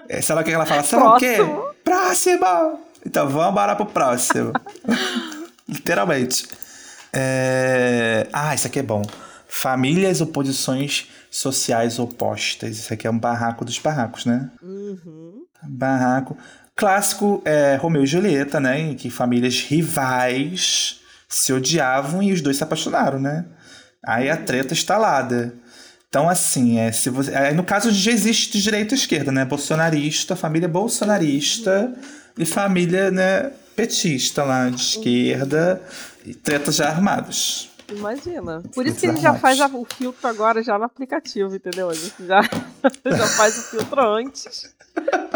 É, 0.08 0.20
Sei 0.20 0.34
lá 0.34 0.42
o 0.42 0.44
que 0.44 0.50
ela 0.50 0.66
fala. 0.66 0.82
Sei 0.82 0.98
lá 0.98 1.16
o 1.16 1.18
quê? 1.18 1.36
Próximo. 1.36 1.74
Próximo! 1.84 2.80
Então 3.06 3.28
vamos 3.28 3.50
embora 3.50 3.76
pro 3.76 3.86
próximo. 3.86 4.52
literalmente. 5.68 6.46
É... 7.14 8.26
Ah, 8.32 8.54
isso 8.54 8.66
aqui 8.66 8.80
é 8.80 8.82
bom. 8.82 9.02
Famílias 9.48 10.20
ou 10.20 10.26
posições 10.26 11.08
sociais 11.30 11.98
opostas. 11.98 12.78
Isso 12.78 12.92
aqui 12.92 13.06
é 13.06 13.10
um 13.10 13.18
barraco 13.18 13.64
dos 13.64 13.78
barracos, 13.78 14.24
né? 14.24 14.50
Uhum. 14.62 15.44
Barraco. 15.62 16.36
Clássico 16.76 17.40
é 17.44 17.76
Romeu 17.76 18.02
e 18.02 18.06
Julieta, 18.06 18.58
né? 18.58 18.80
Em 18.80 18.94
que 18.94 19.08
famílias 19.10 19.60
rivais 19.60 21.00
se 21.28 21.52
odiavam 21.52 22.22
e 22.22 22.32
os 22.32 22.40
dois 22.40 22.56
se 22.56 22.64
apaixonaram, 22.64 23.20
né? 23.20 23.44
Aí 24.04 24.28
a 24.28 24.36
treta 24.36 24.74
instalada. 24.74 25.54
Então, 26.08 26.28
assim, 26.28 26.78
é, 26.78 26.92
se 26.92 27.10
você, 27.10 27.34
aí 27.34 27.54
no 27.54 27.64
caso 27.64 27.90
já 27.90 28.12
existe 28.12 28.52
de 28.52 28.62
direita 28.62 28.94
e 28.94 28.98
esquerda, 28.98 29.32
né? 29.32 29.44
Bolsonarista, 29.44 30.36
família 30.36 30.68
bolsonarista 30.68 31.92
e 32.38 32.44
família, 32.44 33.10
né, 33.10 33.50
petista 33.74 34.44
lá 34.44 34.68
de 34.68 34.80
esquerda 34.80 35.80
e 36.24 36.34
tretas 36.34 36.76
já 36.76 36.88
armadas. 36.88 37.70
Imagina. 37.90 38.62
Por 38.74 38.86
isso 38.86 38.98
que 39.00 39.06
gente 39.06 39.20
já 39.20 39.34
faz 39.34 39.60
o 39.60 39.84
filtro 39.84 40.26
agora 40.26 40.62
já 40.62 40.78
no 40.78 40.84
aplicativo, 40.84 41.54
entendeu? 41.54 41.90
A 41.90 41.94
gente 41.94 42.26
já, 42.26 42.40
já 43.04 43.26
faz 43.26 43.58
o 43.58 43.62
filtro 43.62 44.00
antes 44.00 44.74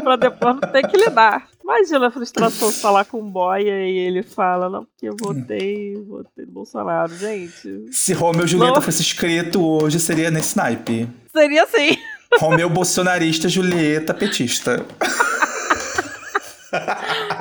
pra 0.03 0.16
depois 0.16 0.55
não 0.55 0.70
ter 0.70 0.87
que 0.88 0.96
lidar. 0.96 1.46
Imagina 1.62 2.07
a 2.07 2.11
frustração 2.11 2.72
falar 2.72 3.05
com 3.05 3.18
o 3.18 3.22
boia 3.31 3.87
e 3.87 3.98
ele 3.98 4.22
fala, 4.22 4.70
não, 4.70 4.85
porque 4.85 5.09
eu 5.09 5.16
votei, 5.20 5.94
votei 6.09 6.46
no 6.46 6.53
Bolsonaro, 6.53 7.14
gente. 7.14 7.87
Se 7.92 8.14
Romeu 8.14 8.46
e 8.46 8.48
Julieta 8.48 8.77
Não. 8.77 8.83
fosse 8.83 9.03
escrito 9.03 9.62
hoje, 9.62 10.01
seria 10.01 10.31
nesse 10.31 10.57
naipe. 10.57 11.07
Seria 11.31 11.64
assim. 11.64 11.98
Romeu 12.38 12.70
bolsonarista, 12.70 13.48
Julieta 13.48 14.14
petista. 14.14 14.87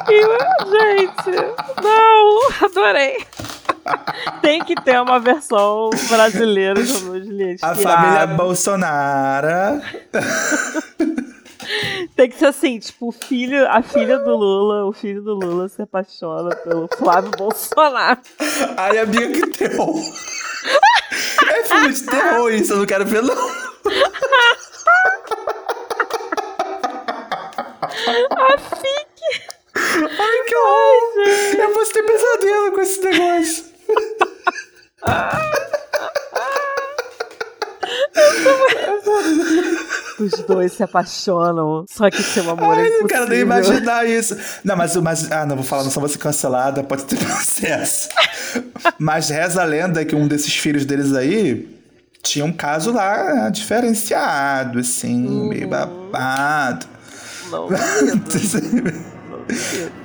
Gente, 0.09 1.35
não, 1.83 2.49
adorei. 2.65 3.25
Tem 4.41 4.63
que 4.63 4.75
ter 4.75 5.01
uma 5.01 5.19
versão 5.19 5.89
brasileira 6.09 6.81
de 6.81 6.87
Julieta. 6.87 7.65
A 7.65 7.75
família 7.75 8.27
Bolsonaro. 8.27 9.81
Tem 12.15 12.29
que 12.29 12.37
ser 12.37 12.45
assim, 12.47 12.79
tipo, 12.79 13.09
o 13.09 13.11
filho, 13.11 13.67
a 13.69 13.81
filha 13.81 14.17
do 14.19 14.35
Lula, 14.35 14.85
o 14.85 14.93
filho 14.93 15.21
do 15.21 15.33
Lula 15.35 15.67
se 15.67 15.81
apaixona 15.81 16.55
pelo 16.55 16.87
Flávio 16.97 17.31
Bolsonaro. 17.37 18.19
Ai, 18.77 18.99
amiga, 18.99 19.27
que 19.27 19.47
terror. 19.47 19.95
É 21.49 21.63
filme 21.63 21.93
de 21.93 22.05
terror 22.05 22.51
isso, 22.51 22.73
eu 22.73 22.77
não 22.77 22.85
quero 22.85 23.05
ver, 23.05 23.21
não. 23.21 23.66
Se 40.69 40.83
apaixonam. 40.83 41.85
Só 41.89 42.09
que 42.09 42.21
seu 42.23 42.49
amor 42.49 42.77
é 42.77 42.81
Ai, 42.81 42.87
impossível. 42.87 42.99
não 43.01 43.07
quero 43.07 43.27
nem 43.29 43.39
imaginar 43.39 44.05
isso. 44.07 44.37
Não, 44.63 44.75
mas, 44.75 44.95
mas. 44.97 45.31
Ah, 45.31 45.45
não 45.45 45.55
vou 45.55 45.65
falar, 45.65 45.83
não 45.83 45.91
só 45.91 45.99
vou 45.99 46.09
ser 46.09 46.17
cancelada, 46.17 46.83
pode 46.83 47.05
ter 47.05 47.17
processo. 47.23 48.09
mas 48.99 49.29
reza 49.29 49.61
a 49.61 49.65
lenda 49.65 50.03
que 50.05 50.15
um 50.15 50.27
desses 50.27 50.55
filhos 50.55 50.85
deles 50.85 51.13
aí 51.13 51.75
tinha 52.23 52.43
um 52.43 52.51
caso 52.51 52.91
lá 52.91 53.49
diferenciado, 53.49 54.79
assim, 54.79 55.25
Uhum. 55.27 55.47
meio 55.49 55.67
babado. 55.67 56.85
Não. 57.51 57.67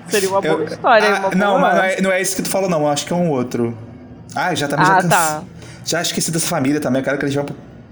Seria 0.09 0.29
uma 0.29 0.41
boa 0.41 0.55
Eu- 0.55 0.65
história. 0.65 1.09
Ah, 1.09 1.19
uma 1.19 1.31
boa... 1.31 1.35
não, 1.35 1.59
mas 1.59 1.75
não 1.77 1.83
é, 1.85 2.01
não 2.03 2.13
é 2.13 2.21
esse 2.21 2.37
que 2.37 2.43
tu 2.43 2.49
falou, 2.51 2.69
não. 2.71 2.81
Eu 2.83 2.89
acho 2.89 3.07
que 3.07 3.13
é 3.13 3.17
um 3.17 3.31
outro. 3.31 3.77
Ah, 4.35 4.55
já 4.55 4.69
também 4.69 4.85
Ah, 4.87 4.89
já 4.89 4.95
canse- 4.97 5.09
tá. 5.09 5.43
Já 5.85 6.01
esqueci 6.03 6.31
dessa 6.31 6.47
família 6.47 6.81
também. 6.81 7.01
Eu 7.01 7.05
quero 7.05 7.19
que 7.19 7.25
eles 7.25 7.35
vão. 7.35 7.47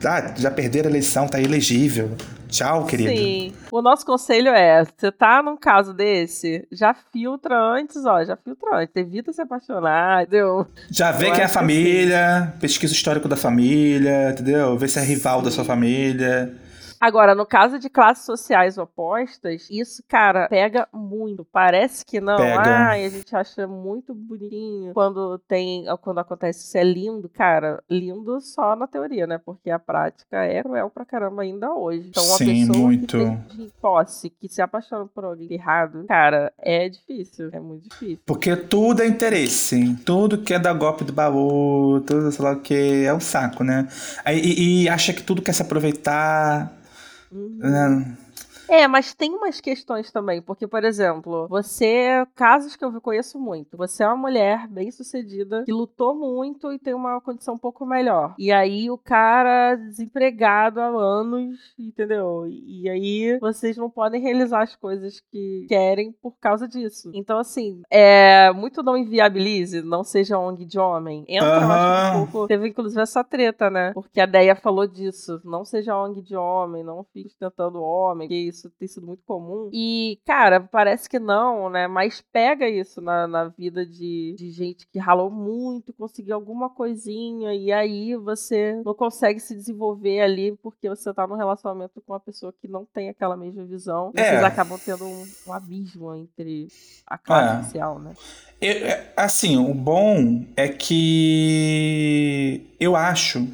Ah, 0.04 0.32
já 0.36 0.50
perderam 0.50 0.86
a 0.88 0.90
eleição, 0.90 1.26
tá 1.26 1.40
ilegível. 1.40 2.12
Tchau, 2.50 2.84
querido. 2.84 3.10
Sim. 3.10 3.52
O 3.70 3.80
nosso 3.80 4.04
conselho 4.04 4.48
é: 4.48 4.84
você 4.84 5.10
tá 5.10 5.42
num 5.42 5.56
caso 5.56 5.94
desse, 5.94 6.66
já 6.70 6.94
filtra 6.94 7.56
antes, 7.56 8.04
ó. 8.04 8.22
Já 8.24 8.36
filtra 8.36 8.78
antes. 8.78 8.94
Evita 8.96 9.32
se 9.32 9.40
apaixonar, 9.40 10.22
entendeu? 10.22 10.66
Já 10.90 11.12
vê 11.12 11.30
quem 11.30 11.40
é 11.40 11.44
a 11.44 11.48
que 11.48 11.54
família, 11.54 12.54
pesquisa 12.60 12.92
o 12.92 12.96
histórico 12.96 13.28
da 13.28 13.36
família, 13.36 14.30
entendeu? 14.30 14.76
Vê 14.76 14.88
se 14.88 14.98
é 14.98 15.02
rival 15.02 15.42
da 15.42 15.50
sua 15.50 15.64
família. 15.64 16.54
Agora, 17.00 17.34
no 17.34 17.46
caso 17.46 17.78
de 17.78 17.88
classes 17.88 18.26
sociais 18.26 18.76
opostas, 18.76 19.66
isso, 19.70 20.02
cara, 20.06 20.46
pega 20.48 20.86
muito. 20.92 21.46
Parece 21.50 22.04
que 22.04 22.20
não. 22.20 22.36
Pega. 22.36 22.60
Ai, 22.60 23.06
a 23.06 23.08
gente 23.08 23.34
acha 23.34 23.66
muito 23.66 24.14
bonitinho 24.14 24.92
quando 24.92 25.38
tem, 25.48 25.86
quando 26.02 26.18
acontece 26.18 26.66
isso 26.66 26.76
é 26.76 26.84
lindo, 26.84 27.26
cara. 27.30 27.82
Lindo 27.88 28.38
só 28.42 28.76
na 28.76 28.86
teoria, 28.86 29.26
né? 29.26 29.38
Porque 29.38 29.70
a 29.70 29.78
prática 29.78 30.44
é 30.44 30.62
cruel 30.62 30.90
pra 30.90 31.06
caramba 31.06 31.40
ainda 31.40 31.72
hoje. 31.72 32.08
Então, 32.10 32.22
uma 32.22 32.36
Sim, 32.36 32.66
pessoa 32.66 32.86
muito. 32.86 33.06
que 33.06 33.56
tem 33.56 33.72
posse, 33.80 34.28
que 34.28 34.48
se 34.48 34.60
apaixona 34.60 35.06
por 35.06 35.24
alguém 35.24 35.50
errado, 35.50 36.04
cara, 36.06 36.52
é 36.58 36.86
difícil. 36.86 37.48
É 37.50 37.60
muito 37.60 37.88
difícil. 37.88 38.20
Porque 38.26 38.54
tudo 38.54 39.02
é 39.02 39.06
interesse. 39.06 39.96
Tudo 40.04 40.36
que 40.36 40.52
é 40.52 40.58
dar 40.58 40.74
golpe 40.74 41.04
do 41.04 41.14
baú, 41.14 42.02
tudo, 42.06 42.30
sei 42.30 42.44
lá 42.44 42.52
o 42.52 42.60
que, 42.60 43.04
é 43.06 43.14
um 43.14 43.20
saco, 43.20 43.64
né? 43.64 43.88
Aí, 44.22 44.38
e, 44.38 44.82
e 44.82 44.88
acha 44.90 45.14
que 45.14 45.22
tudo 45.22 45.40
quer 45.40 45.54
se 45.54 45.62
aproveitar. 45.62 46.78
Né? 47.30 48.16
É, 48.70 48.86
mas 48.86 49.12
tem 49.12 49.34
umas 49.34 49.60
questões 49.60 50.12
também, 50.12 50.40
porque, 50.40 50.64
por 50.64 50.84
exemplo, 50.84 51.48
você, 51.48 52.24
casos 52.36 52.76
que 52.76 52.84
eu 52.84 53.00
conheço 53.00 53.36
muito, 53.36 53.76
você 53.76 54.04
é 54.04 54.06
uma 54.06 54.16
mulher 54.16 54.68
bem 54.68 54.92
sucedida, 54.92 55.64
que 55.64 55.72
lutou 55.72 56.14
muito 56.14 56.72
e 56.72 56.78
tem 56.78 56.94
uma 56.94 57.20
condição 57.20 57.54
um 57.54 57.58
pouco 57.58 57.84
melhor. 57.84 58.34
E 58.38 58.52
aí 58.52 58.88
o 58.88 58.96
cara 58.96 59.74
desempregado 59.74 60.80
há 60.80 60.86
anos, 60.86 61.58
entendeu? 61.76 62.46
E 62.46 62.88
aí 62.88 63.38
vocês 63.40 63.76
não 63.76 63.90
podem 63.90 64.22
realizar 64.22 64.62
as 64.62 64.76
coisas 64.76 65.18
que 65.18 65.66
querem 65.68 66.12
por 66.12 66.38
causa 66.40 66.68
disso. 66.68 67.10
Então, 67.12 67.38
assim, 67.38 67.82
é 67.90 68.52
muito 68.52 68.84
não 68.84 68.96
inviabilize, 68.96 69.82
não 69.82 70.04
seja 70.04 70.38
ONG 70.38 70.64
de 70.64 70.78
homem. 70.78 71.24
Entra, 71.26 71.48
eu 71.48 71.70
acho, 71.70 71.86
Aham. 71.86 72.22
um 72.22 72.26
pouco. 72.26 72.46
Teve 72.46 72.68
inclusive 72.68 73.02
essa 73.02 73.24
treta, 73.24 73.68
né? 73.68 73.92
Porque 73.94 74.20
a 74.20 74.26
Deia 74.26 74.54
falou 74.54 74.86
disso. 74.86 75.40
Não 75.44 75.64
seja 75.64 75.96
ONG 75.96 76.22
de 76.22 76.36
homem, 76.36 76.84
não 76.84 77.02
fique 77.12 77.34
tentando 77.36 77.82
homem, 77.82 78.28
que 78.28 78.34
isso 78.34 78.59
isso 78.60 78.70
tem 78.78 78.86
sido 78.88 79.06
muito 79.06 79.22
comum. 79.24 79.68
E, 79.72 80.18
cara, 80.26 80.60
parece 80.60 81.08
que 81.08 81.18
não, 81.18 81.68
né? 81.70 81.86
Mas 81.88 82.20
pega 82.32 82.68
isso 82.68 83.00
na, 83.00 83.26
na 83.26 83.48
vida 83.48 83.84
de, 83.86 84.34
de 84.38 84.50
gente 84.50 84.86
que 84.86 84.98
ralou 84.98 85.30
muito, 85.30 85.92
conseguiu 85.92 86.34
alguma 86.34 86.68
coisinha, 86.70 87.54
e 87.54 87.72
aí 87.72 88.14
você 88.16 88.80
não 88.84 88.94
consegue 88.94 89.40
se 89.40 89.54
desenvolver 89.54 90.20
ali 90.20 90.56
porque 90.62 90.88
você 90.88 91.12
tá 91.12 91.26
num 91.26 91.36
relacionamento 91.36 92.00
com 92.00 92.12
uma 92.12 92.20
pessoa 92.20 92.52
que 92.60 92.68
não 92.68 92.84
tem 92.84 93.08
aquela 93.08 93.36
mesma 93.36 93.64
visão. 93.64 94.12
E 94.14 94.20
É. 94.20 94.24
vocês 94.24 94.44
acabam 94.44 94.78
tendo 94.84 95.04
um, 95.06 95.24
um 95.46 95.52
abismo 95.52 96.14
entre 96.14 96.68
a 97.06 97.16
classe 97.18 97.60
É. 97.60 97.62
social, 97.64 97.98
né? 97.98 98.12
Eu- 98.60 98.86
é, 98.86 99.12
assim, 99.16 99.56
o 99.56 99.72
bom 99.74 100.44
é 100.56 100.68
que 100.68 102.62
eu 102.78 102.94
acho 102.96 103.46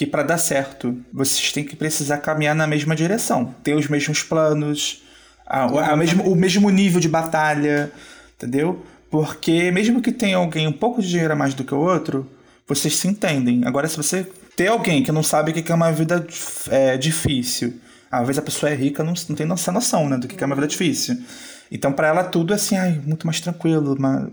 que 0.00 0.06
para 0.06 0.22
dar 0.22 0.38
certo, 0.38 0.98
vocês 1.12 1.52
têm 1.52 1.62
que 1.62 1.76
precisar 1.76 2.16
caminhar 2.16 2.54
na 2.54 2.66
mesma 2.66 2.96
direção, 2.96 3.54
ter 3.62 3.74
os 3.74 3.86
mesmos 3.86 4.22
planos, 4.22 5.02
a, 5.46 5.64
a 5.64 5.94
mesmo, 5.94 6.22
o 6.22 6.34
mesmo 6.34 6.70
nível 6.70 6.98
de 6.98 7.06
batalha, 7.06 7.92
entendeu? 8.34 8.82
Porque 9.10 9.70
mesmo 9.70 10.00
que 10.00 10.10
tenha 10.10 10.38
alguém 10.38 10.66
um 10.66 10.72
pouco 10.72 11.02
de 11.02 11.08
dinheiro 11.10 11.34
a 11.34 11.36
mais 11.36 11.52
do 11.52 11.64
que 11.64 11.74
o 11.74 11.78
outro, 11.78 12.26
vocês 12.66 12.96
se 12.96 13.08
entendem. 13.08 13.60
Agora, 13.66 13.86
se 13.86 13.96
você 13.98 14.26
ter 14.56 14.68
alguém 14.68 15.02
que 15.02 15.12
não 15.12 15.22
sabe 15.22 15.50
o 15.50 15.54
que 15.54 15.70
é 15.70 15.74
uma 15.74 15.92
vida 15.92 16.26
é, 16.70 16.96
difícil, 16.96 17.74
às 18.10 18.26
vezes 18.26 18.38
a 18.38 18.42
pessoa 18.42 18.72
é 18.72 18.74
rica, 18.74 19.04
não, 19.04 19.12
não 19.28 19.36
tem 19.36 19.52
essa 19.52 19.70
noção, 19.70 20.08
né, 20.08 20.16
do 20.16 20.26
que 20.26 20.42
é 20.42 20.46
uma 20.46 20.56
vida 20.56 20.66
difícil. 20.66 21.18
Então, 21.70 21.92
pra 21.92 22.08
ela, 22.08 22.24
tudo 22.24 22.54
é 22.54 22.56
assim, 22.56 22.78
ai, 22.78 22.98
muito 23.04 23.26
mais 23.26 23.38
tranquilo. 23.38 23.94
Mas... 23.98 24.28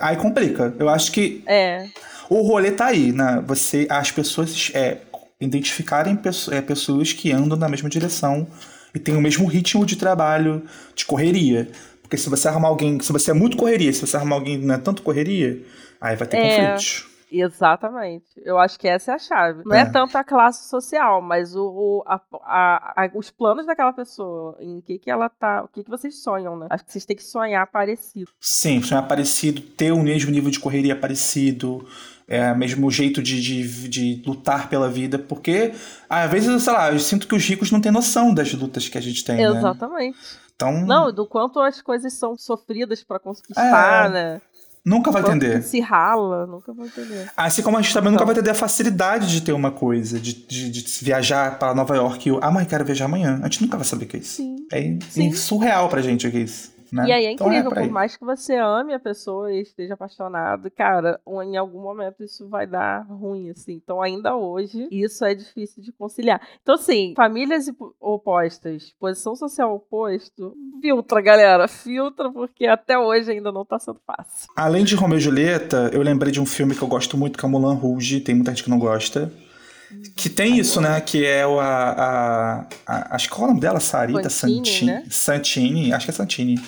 Aí 0.00 0.16
complica. 0.16 0.74
Eu 0.78 0.88
acho 0.88 1.12
que 1.12 1.42
É. 1.46 1.88
o 2.30 2.42
rolê 2.42 2.70
tá 2.72 2.86
aí, 2.86 3.12
né? 3.12 3.42
Você, 3.46 3.86
as 3.90 4.10
pessoas 4.10 4.70
é, 4.74 4.98
identificarem 5.40 6.16
pesso- 6.16 6.52
é, 6.52 6.60
pessoas 6.62 7.12
que 7.12 7.32
andam 7.32 7.56
na 7.58 7.68
mesma 7.68 7.88
direção 7.88 8.46
e 8.94 8.98
têm 8.98 9.16
o 9.16 9.20
mesmo 9.20 9.46
ritmo 9.46 9.84
de 9.84 9.96
trabalho, 9.96 10.62
de 10.94 11.04
correria. 11.04 11.68
Porque 12.02 12.16
se 12.16 12.28
você 12.30 12.48
arrumar 12.48 12.68
alguém, 12.68 13.00
se 13.00 13.12
você 13.12 13.30
é 13.30 13.34
muito 13.34 13.56
correria, 13.56 13.92
se 13.92 14.06
você 14.06 14.16
arrumar 14.16 14.36
alguém 14.36 14.60
que 14.60 14.66
não 14.66 14.74
é 14.74 14.78
tanto 14.78 15.02
correria, 15.02 15.62
aí 16.00 16.14
vai 16.16 16.26
ter 16.28 16.36
É. 16.36 16.60
conflitos. 16.72 17.06
Exatamente. 17.32 18.26
Eu 18.44 18.58
acho 18.58 18.78
que 18.78 18.86
essa 18.86 19.10
é 19.10 19.14
a 19.14 19.18
chave. 19.18 19.62
Não 19.64 19.74
é, 19.74 19.80
É. 19.80 19.84
tanto 19.86 20.16
a 20.16 20.22
classe 20.22 20.68
social, 20.68 21.20
mas 21.20 21.56
o, 21.56 21.64
o- 21.64 22.04
a- 22.06 22.20
a- 22.44 23.04
a- 23.04 23.10
os 23.14 23.30
planos 23.30 23.66
daquela 23.66 23.92
pessoa, 23.92 24.56
em 24.60 24.80
que, 24.80 24.98
que 24.98 25.10
ela 25.10 25.28
tá. 25.28 25.64
O 25.64 25.68
que, 25.68 25.82
que 25.82 25.90
vocês 25.90 26.22
sonham, 26.22 26.56
né? 26.56 26.68
Acho 26.70 26.84
que 26.84 26.92
vocês 26.92 27.04
têm 27.04 27.16
que 27.16 27.24
sonhar 27.24 27.66
parecido. 27.66 28.30
Sim, 28.40 28.80
sonhar 28.82 29.08
parecido, 29.08 29.60
ter 29.62 29.90
o 29.92 30.00
mesmo 30.02 30.30
nível 30.30 30.50
de 30.50 30.60
correria 30.60 30.94
parecido, 30.94 31.84
é, 32.28 32.52
o 32.52 32.56
mesmo 32.56 32.90
jeito 32.90 33.22
de, 33.22 33.40
de, 33.40 33.88
de 33.88 34.22
lutar 34.26 34.68
pela 34.68 34.88
vida, 34.88 35.18
porque 35.18 35.72
às 36.08 36.30
vezes, 36.30 36.62
sei 36.62 36.72
lá, 36.72 36.92
eu 36.92 36.98
sinto 36.98 37.26
que 37.28 37.34
os 37.34 37.44
ricos 37.44 37.70
não 37.70 37.80
têm 37.80 37.92
noção 37.92 38.32
das 38.32 38.52
lutas 38.54 38.88
que 38.88 38.96
a 38.98 39.00
gente 39.00 39.24
tem, 39.24 39.36
né? 39.36 39.44
Exatamente. 39.58 40.16
Então, 40.56 40.86
Não, 40.86 41.12
do 41.12 41.26
quanto 41.26 41.58
as 41.60 41.82
coisas 41.82 42.12
são 42.14 42.36
sofridas 42.36 43.02
pra 43.02 43.18
conquistar, 43.18 44.06
É. 44.06 44.08
né? 44.08 44.40
nunca 44.86 45.10
vai 45.10 45.22
entender. 45.22 45.62
se 45.62 45.80
rala, 45.80 46.46
nunca 46.46 46.70
vai 46.74 46.86
entender. 46.86 47.30
Assim 47.34 47.62
como 47.62 47.78
a 47.78 47.80
gente 47.82 47.94
também 47.94 48.08
Então. 48.10 48.12
nunca 48.20 48.26
vai 48.26 48.34
entender 48.34 48.50
a 48.50 48.54
facilidade 48.54 49.28
de 49.28 49.40
ter 49.40 49.52
uma 49.52 49.70
coisa, 49.70 50.20
de, 50.20 50.34
de, 50.34 50.70
de 50.70 50.84
viajar 51.04 51.58
para 51.58 51.74
Nova 51.74 51.96
York 51.96 52.28
e 52.28 52.30
eu, 52.30 52.38
ah, 52.42 52.50
mãe, 52.50 52.66
quero 52.66 52.84
viajar 52.84 53.06
amanhã. 53.06 53.40
A 53.42 53.44
gente 53.46 53.62
nunca 53.62 53.78
vai 53.78 53.86
saber 53.86 54.04
o 54.04 54.08
que 54.08 54.16
é 54.18 54.20
isso. 54.20 54.36
Sim. 54.36 54.56
É 54.70 54.98
Sim. 55.08 55.32
surreal 55.32 55.88
pra 55.88 56.02
gente 56.02 56.26
o 56.26 56.30
que 56.30 56.36
é 56.36 56.40
isso. 56.40 56.73
Né? 56.94 57.08
E 57.08 57.12
aí 57.12 57.24
é 57.26 57.32
Então 57.32 57.48
incrível, 57.48 57.70
por 57.70 57.78
aí. 57.78 57.86
por 57.86 57.92
mais 57.92 58.16
que 58.16 58.24
você 58.24 58.54
ame 58.56 58.94
a 58.94 59.00
pessoa 59.00 59.52
e 59.52 59.60
esteja 59.62 59.94
apaixonado, 59.94 60.70
cara, 60.70 61.20
em 61.44 61.56
algum 61.56 61.82
momento 61.82 62.22
isso 62.22 62.48
vai 62.48 62.66
dar 62.66 63.04
ruim, 63.08 63.50
assim. 63.50 63.80
Então, 63.82 64.00
ainda 64.00 64.36
hoje, 64.36 64.86
isso 64.90 65.24
é 65.24 65.34
difícil 65.34 65.82
de 65.82 65.90
conciliar. 65.92 66.40
Então, 66.62 66.76
assim, 66.76 67.12
famílias 67.16 67.66
opostas, 68.00 68.94
posição 68.98 69.34
social 69.34 69.74
oposto, 69.74 70.54
filtra, 70.80 71.20
galera, 71.20 71.66
filtra, 71.66 72.30
porque 72.30 72.66
até 72.66 72.98
hoje 72.98 73.32
ainda 73.32 73.50
não 73.50 73.64
tá 73.64 73.78
sendo 73.78 74.00
fácil. 74.06 74.48
Além 74.56 74.84
de 74.84 74.94
Romeo 74.94 75.18
e 75.18 75.20
Julieta, 75.20 75.90
eu 75.92 76.02
lembrei 76.02 76.30
de 76.30 76.40
um 76.40 76.46
filme 76.46 76.74
que 76.74 76.82
eu 76.82 76.88
gosto 76.88 77.16
muito, 77.16 77.38
que 77.38 77.44
é 77.44 77.48
Mulan 77.48 77.74
Rouge, 77.74 78.20
tem 78.20 78.34
muita 78.34 78.52
gente 78.52 78.62
que 78.64 78.70
não 78.70 78.78
gosta. 78.78 79.32
Que 80.16 80.28
tem 80.28 80.58
isso, 80.58 80.80
né? 80.80 81.00
Que 81.00 81.24
é 81.26 81.46
o 81.46 81.58
a, 81.60 82.66
a, 82.86 83.14
Acho 83.14 83.28
que 83.28 83.34
qual 83.34 83.42
é 83.42 83.44
o 83.44 83.48
nome 83.48 83.60
dela? 83.60 83.80
Sarita 83.80 84.30
Fantini, 84.30 84.56
Santini. 84.66 84.90
né? 84.90 85.04
Santini, 85.10 85.92
acho 85.92 86.04
que 86.06 86.10
é 86.10 86.14
Santini. 86.14 86.60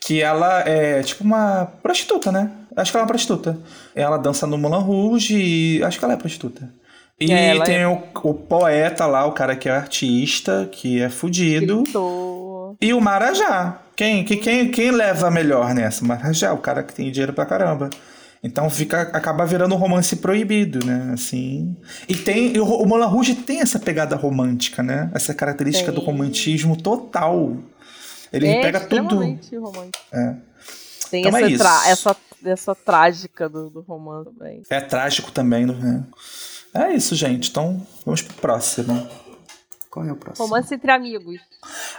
Que 0.00 0.22
ela 0.22 0.60
é 0.66 1.02
tipo 1.02 1.22
uma 1.24 1.66
prostituta, 1.82 2.32
né? 2.32 2.50
Acho 2.76 2.90
que 2.90 2.96
ela 2.96 3.02
é 3.02 3.04
uma 3.04 3.08
prostituta. 3.08 3.58
Ela 3.94 4.16
dança 4.16 4.46
no 4.46 4.56
Mulan 4.56 4.78
Rouge 4.78 5.36
e 5.36 5.82
acho 5.84 5.98
que 5.98 6.04
ela 6.04 6.14
é 6.14 6.16
prostituta. 6.16 6.72
E 7.20 7.32
É, 7.32 7.48
ela 7.48 7.64
tem 7.64 7.78
é. 7.78 7.88
o, 7.88 8.00
o 8.22 8.32
poeta 8.34 9.04
lá, 9.06 9.26
o 9.26 9.32
cara 9.32 9.56
que 9.56 9.68
é 9.68 9.72
artista, 9.72 10.68
que 10.70 11.02
é 11.02 11.08
fudido. 11.08 11.82
Gritou. 11.82 12.76
E 12.80 12.94
o 12.94 13.00
Marajá. 13.00 13.78
Quem, 13.96 14.24
que- 14.24 14.36
quem, 14.36 14.70
quem 14.70 14.92
leva 14.92 15.28
melhor 15.30 15.74
nessa? 15.74 16.04
O 16.04 16.06
Marajá, 16.06 16.52
o 16.52 16.58
cara 16.58 16.84
que 16.84 16.94
tem 16.94 17.10
dinheiro 17.10 17.32
pra 17.32 17.44
caramba. 17.44 17.90
Então 18.42 18.70
fica, 18.70 19.02
acaba 19.02 19.44
virando 19.44 19.74
um 19.74 19.78
romance 19.78 20.14
proibido, 20.16 20.84
né? 20.86 21.10
Assim. 21.12 21.76
E 22.08 22.14
tem. 22.16 22.54
e 22.54 22.60
o, 22.60 22.64
o 22.64 22.86
Moulin 22.86 23.06
Rouge 23.06 23.34
tem 23.34 23.60
essa 23.60 23.78
pegada 23.80 24.14
romântica, 24.14 24.82
né? 24.82 25.10
Essa 25.14 25.34
característica 25.34 25.90
do 25.90 26.00
Tem. 26.00 26.06
romantismo 26.06 26.76
total. 26.80 27.56
Ele 28.32 28.46
é 28.46 28.60
pega 28.60 28.80
tudo. 28.80 29.16
romântico. 29.16 29.72
É. 30.12 30.36
Tem 31.10 31.24
Então 31.26 31.36
é 31.36 31.40
essa, 31.42 31.50
isso. 31.50 31.58
tra- 31.64 31.88
essa, 31.88 32.16
essa 32.44 32.74
trágica 32.74 33.48
do, 33.48 33.70
do 33.70 33.80
romance 33.80 34.30
também. 34.30 34.62
É 34.70 34.80
trágico 34.80 35.32
também, 35.32 35.66
né? 35.66 36.04
É 36.74 36.92
isso, 36.94 37.16
gente. 37.16 37.50
Então 37.50 37.84
vamos 38.04 38.22
pro 38.22 38.34
próximo. 38.36 39.08
Qual 39.90 40.04
é 40.06 40.12
o 40.12 40.16
próximo? 40.16 40.46
Romance 40.46 40.72
entre 40.74 40.90
amigos. 40.92 41.40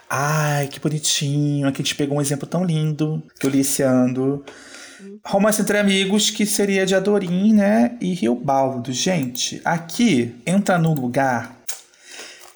Ai, 0.09 0.67
que 0.67 0.79
bonitinho. 0.79 1.67
Aqui 1.67 1.81
a 1.81 1.83
gente 1.83 1.95
pegou 1.95 2.17
um 2.17 2.21
exemplo 2.21 2.47
tão 2.47 2.63
lindo 2.63 3.21
que 3.39 3.45
eu 3.45 3.49
li 3.49 3.59
esse 3.61 3.81
ano. 3.81 4.43
Romance 5.25 5.61
entre 5.61 5.77
amigos, 5.77 6.29
que 6.29 6.45
seria 6.45 6.85
de 6.85 6.95
Adorim, 6.95 7.53
né? 7.53 7.91
E 8.01 8.13
Riobaldo. 8.13 8.91
Gente, 8.91 9.61
aqui 9.63 10.35
entra 10.45 10.77
no 10.77 10.93
lugar. 10.93 11.55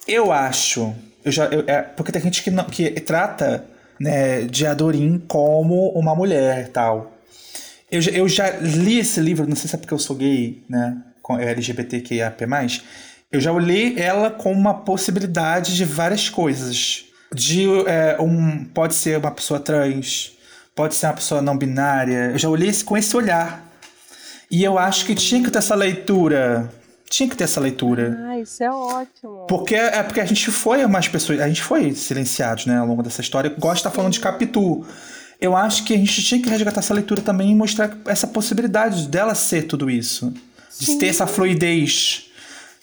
Eu 0.07 0.31
acho. 0.31 0.93
Eu 1.23 1.31
já, 1.31 1.45
eu- 1.45 1.63
é, 1.67 1.81
porque 1.81 2.11
tem 2.11 2.21
gente 2.21 2.43
que, 2.43 2.51
não, 2.51 2.65
que 2.65 2.89
trata 3.01 3.65
né, 3.99 4.41
de 4.41 4.65
Adorim 4.65 5.21
como 5.27 5.89
uma 5.91 6.13
mulher 6.15 6.67
tal. 6.69 7.13
Eu, 7.89 8.01
já- 8.01 8.11
eu 8.11 8.27
já 8.27 8.49
li 8.59 8.99
esse 8.99 9.19
livro, 9.21 9.47
não 9.47 9.55
sei 9.55 9.69
se 9.69 9.75
é 9.75 9.79
porque 9.79 9.93
eu 9.93 9.99
sou 9.99 10.15
gay, 10.15 10.63
né? 10.69 10.97
Com 11.21 11.37
LGBTQIAP+. 11.39 12.41
Eu 13.31 13.39
já 13.39 13.51
li 13.53 13.99
ela 13.99 14.29
como 14.29 14.59
uma 14.59 14.73
possibilidade 14.73 15.75
de 15.75 15.85
várias 15.85 16.27
coisas. 16.29 17.05
De 17.33 17.65
é, 17.87 18.17
um. 18.19 18.65
Pode 18.65 18.93
ser 18.93 19.17
uma 19.17 19.31
pessoa 19.31 19.59
trans, 19.59 20.32
pode 20.75 20.95
ser 20.95 21.07
uma 21.07 21.13
pessoa 21.13 21.41
não 21.41 21.57
binária. 21.57 22.31
Eu 22.31 22.37
já 22.37 22.49
olhei 22.49 22.69
esse- 22.69 22.83
com 22.83 22.97
esse 22.97 23.15
olhar. 23.15 23.63
E 24.49 24.63
eu 24.63 24.77
acho 24.77 25.05
que 25.05 25.15
tinha 25.15 25.43
que 25.43 25.49
ter 25.51 25.57
essa 25.59 25.75
leitura. 25.75 26.69
Tinha 27.09 27.29
que 27.29 27.35
ter 27.35 27.43
essa 27.43 27.59
leitura. 27.59 28.17
Ah, 28.27 28.39
isso 28.39 28.63
é 28.63 28.71
ótimo. 28.71 29.45
Porque 29.47 29.75
é 29.75 30.01
porque 30.01 30.19
a 30.19 30.25
gente 30.25 30.49
foi 30.51 30.83
umas 30.83 31.07
pessoas, 31.07 31.39
a 31.41 31.47
gente 31.47 31.61
foi 31.61 31.93
silenciados, 31.93 32.65
né, 32.65 32.77
ao 32.77 32.87
longo 32.87 33.03
dessa 33.03 33.21
história. 33.21 33.49
De 33.49 33.67
estar 33.73 33.91
falando 33.91 34.13
de 34.13 34.19
Capitu. 34.19 34.85
Eu 35.39 35.55
acho 35.55 35.83
que 35.83 35.93
a 35.93 35.97
gente 35.97 36.23
tinha 36.23 36.41
que 36.41 36.49
resgatar 36.49 36.79
essa 36.79 36.93
leitura 36.93 37.21
também 37.21 37.51
e 37.51 37.55
mostrar 37.55 37.95
essa 38.07 38.25
possibilidade 38.27 39.07
dela 39.07 39.35
ser 39.35 39.63
tudo 39.63 39.89
isso. 39.89 40.33
De 40.79 40.95
ter 40.97 41.07
essa 41.07 41.27
fluidez. 41.27 42.25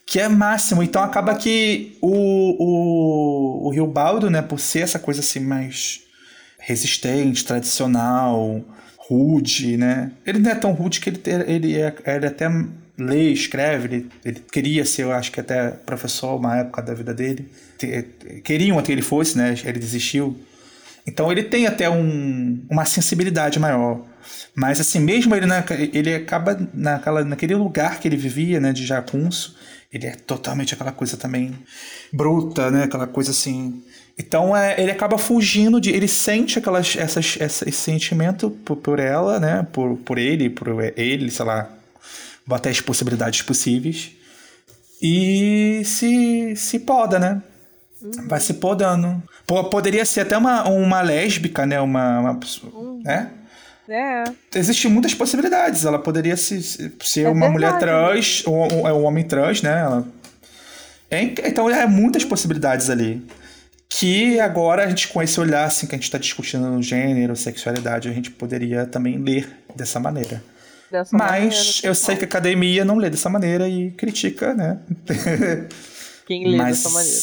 Que 0.07 0.21
é 0.21 0.29
máximo. 0.29 0.83
Então 0.83 1.03
acaba 1.03 1.35
que 1.35 1.97
o, 2.01 2.11
o, 2.59 3.67
o 3.67 3.71
Rio 3.71 3.87
Baldo, 3.87 4.29
né, 4.31 4.43
por 4.43 4.61
ser 4.61 4.81
essa 4.81 4.99
coisa 4.99 5.21
assim 5.21 5.41
mais 5.41 6.01
resistente, 6.61 7.45
tradicional, 7.45 8.63
rude, 8.97 9.77
né? 9.77 10.13
Ele 10.25 10.39
não 10.39 10.51
é 10.51 10.55
tão 10.55 10.73
rude 10.73 11.01
que 11.01 11.11
ele, 11.11 11.21
ele, 11.47 11.77
é, 11.77 11.95
ele 12.07 12.27
até 12.27 12.49
lê, 12.97 13.31
escreve, 13.33 13.89
ele, 13.89 14.11
ele 14.25 14.41
queria 14.53 14.85
ser, 14.85 15.03
eu 15.03 15.13
acho 15.13 15.33
que 15.33 15.41
até 15.41 15.71
professor 15.71 16.37
uma 16.37 16.59
época 16.59 16.83
da 16.83 16.95
vida 16.95 17.13
dele. 17.13 17.51
Queriam 18.45 18.79
até 18.79 18.87
que 18.87 18.93
ele 18.93 19.03
fosse, 19.03 19.37
né? 19.37 19.55
Ele 19.65 19.79
desistiu. 19.79 20.39
Então 21.07 21.33
ele 21.33 21.43
tem 21.43 21.67
até 21.67 21.89
um, 21.89 22.65
uma 22.71 22.85
sensibilidade 22.85 23.59
maior. 23.59 24.05
Mas 24.55 24.81
assim, 24.81 25.01
mesmo 25.01 25.35
ele, 25.35 25.47
na, 25.47 25.65
ele 25.93 26.15
acaba 26.15 26.59
naquela, 26.75 27.25
naquele 27.25 27.55
lugar 27.55 27.99
que 27.99 28.07
ele 28.07 28.17
vivia, 28.17 28.61
né, 28.61 28.73
de 28.73 28.85
Jacunço, 28.85 29.57
ele 29.93 30.07
é 30.07 30.13
totalmente 30.13 30.75
aquela 30.75 30.93
coisa 30.93 31.17
também 31.17 31.53
bruta, 32.13 32.71
né, 32.71 32.85
aquela 32.85 33.07
coisa 33.07 33.31
assim. 33.31 33.83
Então 34.21 34.55
é, 34.57 34.79
ele 34.81 34.91
acaba 34.91 35.17
fugindo 35.17 35.81
de, 35.81 35.91
ele 35.91 36.07
sente 36.07 36.59
aquelas, 36.59 36.95
essas, 36.97 37.37
essa, 37.41 37.67
esse 37.69 37.79
sentimento 37.79 38.51
por, 38.51 38.77
por 38.77 38.99
ela, 38.99 39.41
né, 39.41 39.67
por, 39.73 39.97
por 39.97 40.19
ele, 40.19 40.51
por 40.51 40.69
ele, 40.97 41.31
sei 41.31 41.45
lá, 41.47 41.71
bota 42.47 42.69
as 42.69 42.81
possibilidades 42.81 43.41
possíveis 43.43 44.11
e 45.01 45.83
se, 45.85 46.55
se 46.57 46.79
poda, 46.81 47.19
né? 47.19 47.43
Vai 48.29 48.41
se 48.41 48.55
podando. 48.55 49.23
Po- 49.47 49.65
Poderia 49.65 50.05
ser 50.05 50.21
até 50.23 50.37
uma, 50.37 50.67
uma 50.69 51.01
lésbica, 51.03 51.65
né? 51.67 51.81
Uma, 51.81 52.21
uma 52.21 52.35
pessoa, 52.35 52.99
né? 53.05 53.31
É. 53.89 54.25
Existem 54.55 54.91
muitas 54.91 55.15
possibilidades. 55.15 55.85
Ela 55.85 55.99
poderia 55.99 56.37
se, 56.37 56.63
se- 56.63 56.93
ser 57.03 57.23
É 57.23 57.29
uma 57.29 57.49
verdade. 57.49 57.53
mulher 57.53 57.79
trans, 57.79 58.43
ou 58.47 58.55
ou 58.75 58.89
é 58.89 58.93
um 58.93 59.05
homem 59.05 59.25
trans, 59.25 59.63
né? 59.63 59.81
Ela- 59.81 60.07
É, 61.11 61.23
então, 61.23 61.69
é 61.69 61.87
muitas 61.87 62.25
possibilidades 62.25 62.89
ali. 62.89 63.23
Que 63.93 64.39
agora 64.39 64.85
a 64.85 64.89
gente, 64.89 65.09
com 65.09 65.21
esse 65.21 65.39
olhar 65.41 65.65
assim, 65.65 65.87
que 65.87 65.95
a 65.95 65.99
gente 65.99 66.05
está 66.05 66.17
discutindo 66.17 66.65
no 66.71 66.81
gênero, 66.81 67.35
sexualidade, 67.35 68.09
a 68.09 68.13
gente 68.13 68.31
poderia 68.31 68.87
também 68.87 69.19
ler 69.19 69.51
dessa 69.75 69.99
maneira. 69.99 70.43
Dessa 70.91 71.17
maneira, 71.17 71.47
Mas 71.47 71.81
eu 71.83 71.95
sei 71.95 72.17
que 72.17 72.25
a 72.25 72.27
academia 72.27 72.85
não 72.85 72.97
lê 72.97 73.11
dessa 73.11 73.29
maneira 73.29 73.69
e 73.69 73.91
critica, 73.91 74.55
né? 74.55 74.79
Quem 76.25 76.47
lê 76.47 76.57
mas, 76.57 76.85
dessa 76.85 76.91
maneira. 76.91 77.19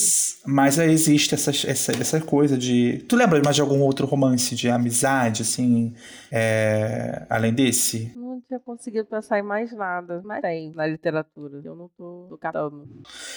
mas 0.45 0.80
aí 0.80 0.91
existe 0.91 1.34
essa, 1.34 1.51
essa, 1.51 1.93
essa 1.93 2.19
coisa 2.19 2.58
de. 2.58 3.06
Tu 3.08 3.15
lembra 3.15 3.41
mais 3.41 3.56
de 3.56 3.62
algum 3.62 3.80
outro 3.80 4.06
romance 4.06 4.53
de 4.53 4.69
amizade, 4.69 5.43
assim, 5.43 5.93
é, 6.30 7.23
além 7.30 7.53
desse? 7.53 8.12
Não 8.38 8.41
tinha 8.47 8.60
conseguido 8.60 9.06
pensar 9.06 9.39
em 9.39 9.41
mais 9.41 9.73
nada. 9.73 10.21
Mas 10.23 10.41
tem 10.41 10.71
na 10.76 10.86
literatura. 10.86 11.60
Eu 11.65 11.76
não 11.76 11.89
tô, 11.97 12.28
tô 12.30 12.38
captando. 12.38 12.88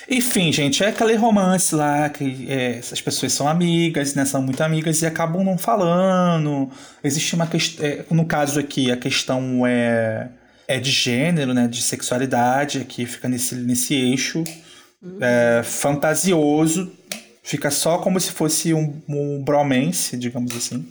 Enfim, 0.09 0.53
gente, 0.53 0.85
é 0.85 0.89
aquele 0.89 1.15
romance 1.15 1.75
lá 1.75 2.07
que 2.11 2.47
é, 2.51 2.77
essas 2.77 3.01
pessoas 3.01 3.33
são 3.33 3.49
amigas, 3.49 4.15
né? 4.15 4.27
São 4.27 4.43
muito 4.43 4.61
amigas 4.61 5.01
e 5.01 5.07
acabam 5.07 5.43
não 5.43 5.57
falando. 5.57 6.69
Existe 7.03 7.35
uma 7.35 7.47
questão. 7.47 7.87
no 8.11 8.27
caso 8.27 8.61
aqui, 8.61 8.93
a 8.93 8.97
questão 8.97 9.67
é, 9.67 10.29
é 10.69 10.79
de 10.79 10.91
gênero, 10.91 11.55
né? 11.55 11.67
De 11.67 11.81
sexualidade, 11.81 12.79
aqui 12.79 13.07
fica 13.07 13.27
nesse, 13.27 13.55
nesse 13.55 13.95
eixo. 13.95 14.45
É, 15.19 15.63
fantasioso, 15.65 16.93
fica 17.43 17.71
só 17.71 17.97
como 17.97 18.21
se 18.21 18.33
fosse 18.33 18.75
um, 18.75 19.01
um 19.09 19.43
bromance, 19.43 20.15
digamos 20.15 20.55
assim. 20.55 20.87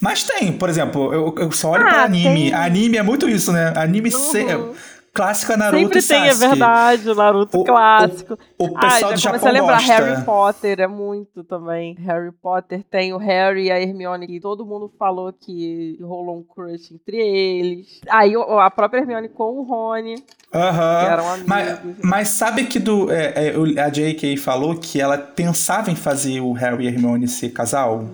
Mas 0.00 0.22
tem, 0.24 0.52
por 0.52 0.68
exemplo, 0.68 1.12
eu, 1.12 1.34
eu 1.38 1.50
só 1.52 1.70
olho 1.70 1.86
Ah, 1.86 1.90
pra 1.90 2.02
anime. 2.04 2.50
tem. 2.50 2.54
Anime 2.54 2.96
é 2.98 3.02
muito 3.02 3.28
isso, 3.28 3.52
né? 3.52 3.72
Anime 3.76 4.10
se- 4.10 4.44
Uhum. 4.44 4.74
clássica 5.14 5.56
Naruto 5.56 5.80
Sempre 5.82 5.98
e 5.98 6.02
tem, 6.02 6.22
é 6.28 6.34
Sasuke. 6.34 6.48
verdade, 6.50 7.08
o 7.10 7.14
Naruto 7.14 7.58
O- 7.60 7.64
clássico. 7.64 8.38
O 8.58 8.66
ah, 8.76 8.80
pessoal 8.80 9.00
já 9.00 9.10
do 9.12 9.16
Japão 9.38 9.48
a 9.48 9.52
lembrar, 9.52 9.78
gosta. 9.78 9.92
Harry 9.94 10.22
Potter 10.24 10.80
é 10.80 10.86
muito 10.86 11.42
também. 11.44 11.94
Harry 12.04 12.30
Potter 12.32 12.82
tem 12.90 13.14
o 13.14 13.16
Harry 13.16 13.64
e 13.64 13.70
a 13.70 13.80
Hermione, 13.80 14.26
que 14.26 14.38
todo 14.38 14.66
mundo 14.66 14.92
falou 14.98 15.32
que 15.32 15.96
rolou 16.02 16.38
um 16.38 16.42
crush 16.42 16.92
entre 16.94 17.16
eles. 17.16 18.00
Aí 18.10 18.36
o- 18.36 18.58
a 18.58 18.70
própria 18.70 19.00
Hermione 19.00 19.30
com 19.30 19.58
o 19.58 19.62
Rony, 19.62 20.16
amigos. 20.52 21.46
Mas, 21.46 21.78
mas 22.02 22.28
sabe 22.28 22.64
que 22.66 22.78
do, 22.78 23.10
é, 23.10 23.48
é, 23.48 23.56
o- 23.58 23.80
a 23.80 23.88
J.K. 23.88 24.36
falou 24.36 24.76
que 24.76 25.00
ela 25.00 25.16
pensava 25.16 25.90
em 25.90 25.96
fazer 25.96 26.40
o 26.40 26.52
Harry 26.52 26.84
e 26.84 26.88
a 26.88 26.90
Hermione 26.90 27.26
ser 27.26 27.48
casal? 27.50 28.04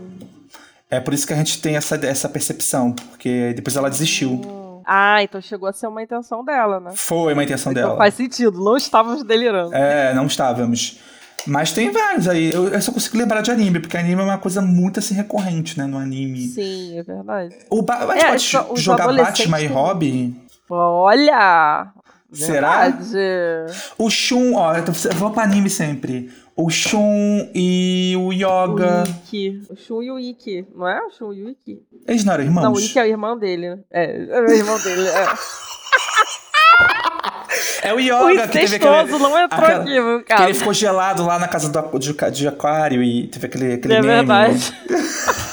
É 0.93 1.01
por 1.01 1.15
isso 1.15 1.27
que 1.27 1.33
a 1.33 1.37
gente 1.37 1.61
tem 1.63 1.75
essa, 1.75 1.97
essa 2.07 2.29
percepção, 2.29 2.93
porque 2.93 3.55
depois 3.55 3.75
ela 3.77 3.89
desistiu. 3.89 4.41
Ah, 4.85 5.23
então 5.23 5.41
chegou 5.41 5.69
a 5.69 5.73
ser 5.73 5.87
uma 5.87 6.03
intenção 6.03 6.45
dela, 6.45 6.79
né? 6.81 6.91
Foi 6.95 7.33
uma 7.33 7.43
intenção 7.45 7.73
Então 7.73 7.83
dela. 7.85 7.97
faz 7.97 8.13
sentido, 8.15 8.63
não 8.63 8.77
estávamos 8.77 9.25
delirando. 9.25 9.75
É, 9.75 10.13
não 10.13 10.27
estávamos. 10.27 10.99
Mas 11.47 11.73
tem 11.73 11.91
vários 11.91 12.29
aí. 12.29 12.53
Eu, 12.53 12.69
eu 12.69 12.81
só 12.83 12.93
consigo 12.93 13.17
lembrar 13.17 13.41
de 13.41 13.51
anime, 13.51 13.81
porque 13.81 13.97
anime 13.97 14.21
é 14.21 14.25
uma 14.25 14.39
coisa 14.39 14.61
muito 14.61 14.99
assim 15.01 15.15
recorrente, 15.15 15.79
né, 15.79 15.87
no 15.87 15.97
anime. 15.99 16.47
Sim, 16.49 16.99
é 16.99 17.03
verdade. 17.03 17.57
O 17.71 17.81
ba 17.83 18.01
gente 18.15 18.25
É, 18.25 18.29
pode 18.29 18.43
só- 18.43 18.77
jogar 18.77 19.13
Batman 19.13 19.61
e 19.61 19.67
Robin? 19.67 20.37
Olha! 20.69 21.87
Será? 22.33 22.89
Verdade. 22.89 23.73
O 23.99 24.09
Shun, 24.09 24.55
ó, 24.55 24.75
eu 24.75 24.85
vou 25.17 25.31
pra 25.31 25.43
anime 25.43 25.69
sempre. 25.69 26.31
O 26.65 26.71
Shun 26.71 27.51
e 27.55 28.15
o 28.17 28.27
O 28.27 28.33
Yoga. 28.33 29.05
Ikki. 29.09 29.63
O 29.71 29.77
Shun 29.77 30.03
e 30.03 30.11
o 30.11 30.19
Ikki, 30.19 30.67
não 30.75 30.89
é? 30.89 31.01
O 31.07 31.11
Shun 31.11 31.33
e 31.33 31.43
o 31.45 31.49
Ikki. 31.51 31.81
Eles 32.07 32.25
não 32.25 32.35
eram 32.35 32.45
irmãos? 32.45 32.63
Não, 32.63 32.73
o 32.73 32.81
Ikki 32.81 32.99
é 32.99 33.03
o 33.03 33.07
irmão 33.07 33.39
dele. 33.39 33.67
É, 33.91 34.05
é 34.37 34.41
o 34.41 34.51
irmão 34.51 34.79
dele. 34.83 35.09
É. 35.09 35.27
É 37.85 37.93
o 37.93 37.97
O 37.97 38.01
Yoga 38.01 38.47
que 38.47 38.53
teve 38.53 38.77
aquele. 38.77 38.91
não 39.19 39.37
entrou 39.39 39.61
aquela- 39.65 39.83
aqui, 39.83 39.91
meu 40.01 40.19
Que 40.21 40.25
cara. 40.27 40.45
ele 40.45 40.55
ficou 40.55 40.73
gelado 40.73 41.27
lá 41.27 41.37
na 41.39 41.49
casa 41.49 41.69
do, 41.69 41.99
de, 41.99 42.15
de 42.31 42.47
aquário 42.49 43.03
e 43.03 43.27
teve 43.27 43.47
aquele, 43.47 43.73
aquele 43.75 43.95
É 43.95 44.01
meme. 44.01 44.15
verdade. 44.19 44.73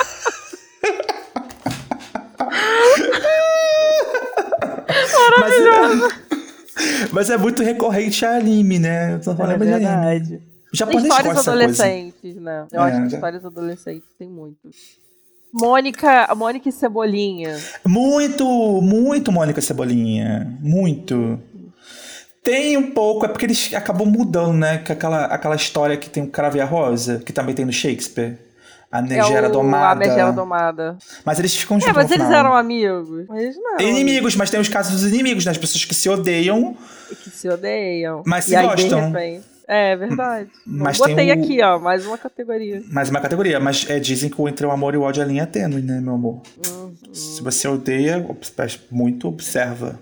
Mas, 5.39 5.53
mas 7.11 7.29
é 7.29 7.37
muito 7.37 7.63
recorrente 7.63 8.25
a 8.25 8.35
anime, 8.37 8.79
né? 8.79 9.13
Eu 9.15 9.21
tô 9.21 9.31
É 9.31 9.35
falando 9.35 9.65
de 9.65 9.73
anime. 9.73 10.41
Japonês 10.73 11.03
histórias 11.03 11.47
adolescentes, 11.47 12.35
né? 12.35 12.65
Eu 12.71 12.81
É, 12.81 12.91
acho 12.91 13.01
que 13.09 13.15
histórias 13.15 13.45
adolescentes 13.45 14.07
tem 14.17 14.27
muito. 14.27 14.57
Mônica, 15.51 16.33
Mônica 16.35 16.69
e 16.69 16.71
Cebolinha. 16.71 17.57
Muito, 17.85 18.45
muito 18.81 19.31
Mônica 19.31 19.61
Cebolinha. 19.61 20.55
Muito. 20.61 21.39
Tem 22.43 22.77
um 22.77 22.91
pouco, 22.91 23.25
é 23.25 23.27
porque 23.29 23.45
eles 23.45 23.73
acabam 23.73 24.07
mudando, 24.07 24.53
né? 24.53 24.77
Que 24.79 24.91
aquela, 24.91 25.25
aquela 25.25 25.55
história 25.55 25.97
que 25.97 26.09
tem 26.09 26.23
o 26.23 26.27
Cravo 26.29 26.57
e 26.57 26.61
a 26.61 26.65
Rosa, 26.65 27.19
que 27.25 27.33
também 27.33 27.53
tem 27.55 27.65
no 27.65 27.73
Shakespeare. 27.73 28.37
A 28.91 29.01
Megera 29.03 29.47
é 29.47 29.49
Domada. 29.51 29.91
A 29.91 29.95
Megera 29.95 30.31
Domada. 30.31 30.97
Mas 31.23 31.37
eles 31.37 31.55
ficam 31.55 31.77
É, 31.77 31.79
juntos 31.81 31.95
mas 31.95 32.09
no 32.09 32.15
eles 32.15 32.29
eram 32.29 32.53
amigos. 32.55 33.27
Mas 33.27 33.55
não 33.55 33.79
Inimigos, 33.79 34.35
mas 34.35 34.49
tem 34.49 34.59
os 34.59 34.67
casos 34.69 34.93
dos 35.01 35.11
inimigos, 35.11 35.45
né? 35.45 35.51
As 35.51 35.57
pessoas 35.59 35.85
que 35.85 35.93
se 35.93 36.09
odeiam. 36.09 36.75
que 37.23 37.29
se 37.29 37.47
odeiam. 37.49 38.23
Mas 38.25 38.45
e 38.45 38.49
se 38.49 38.55
aí, 38.55 38.65
gostam. 38.67 39.11
De 39.11 39.17
repente, 39.19 39.45
é 39.69 39.95
verdade. 39.95 40.49
Mas 40.65 40.97
Botei 40.97 41.15
tem 41.15 41.29
o- 41.29 41.33
aqui, 41.33 41.61
ó, 41.61 41.79
mais 41.79 42.05
uma 42.05 42.17
categoria. 42.17 42.81
Mais 42.91 43.09
uma 43.09 43.21
categoria, 43.21 43.59
mas 43.59 43.89
é, 43.89 43.99
dizem 43.99 44.29
que 44.29 44.41
entre 44.41 44.65
o 44.65 44.71
amor 44.71 44.93
e 44.95 44.97
o 44.97 45.01
ódio 45.03 45.21
a 45.21 45.25
linha 45.25 45.43
é 45.43 45.45
tênue, 45.45 45.81
né, 45.81 46.01
meu 46.01 46.15
amor? 46.15 46.41
Uhum. 46.67 46.93
Se 47.13 47.41
você 47.41 47.67
odeia, 47.67 48.25
muito 48.91 49.27
observa. 49.27 49.99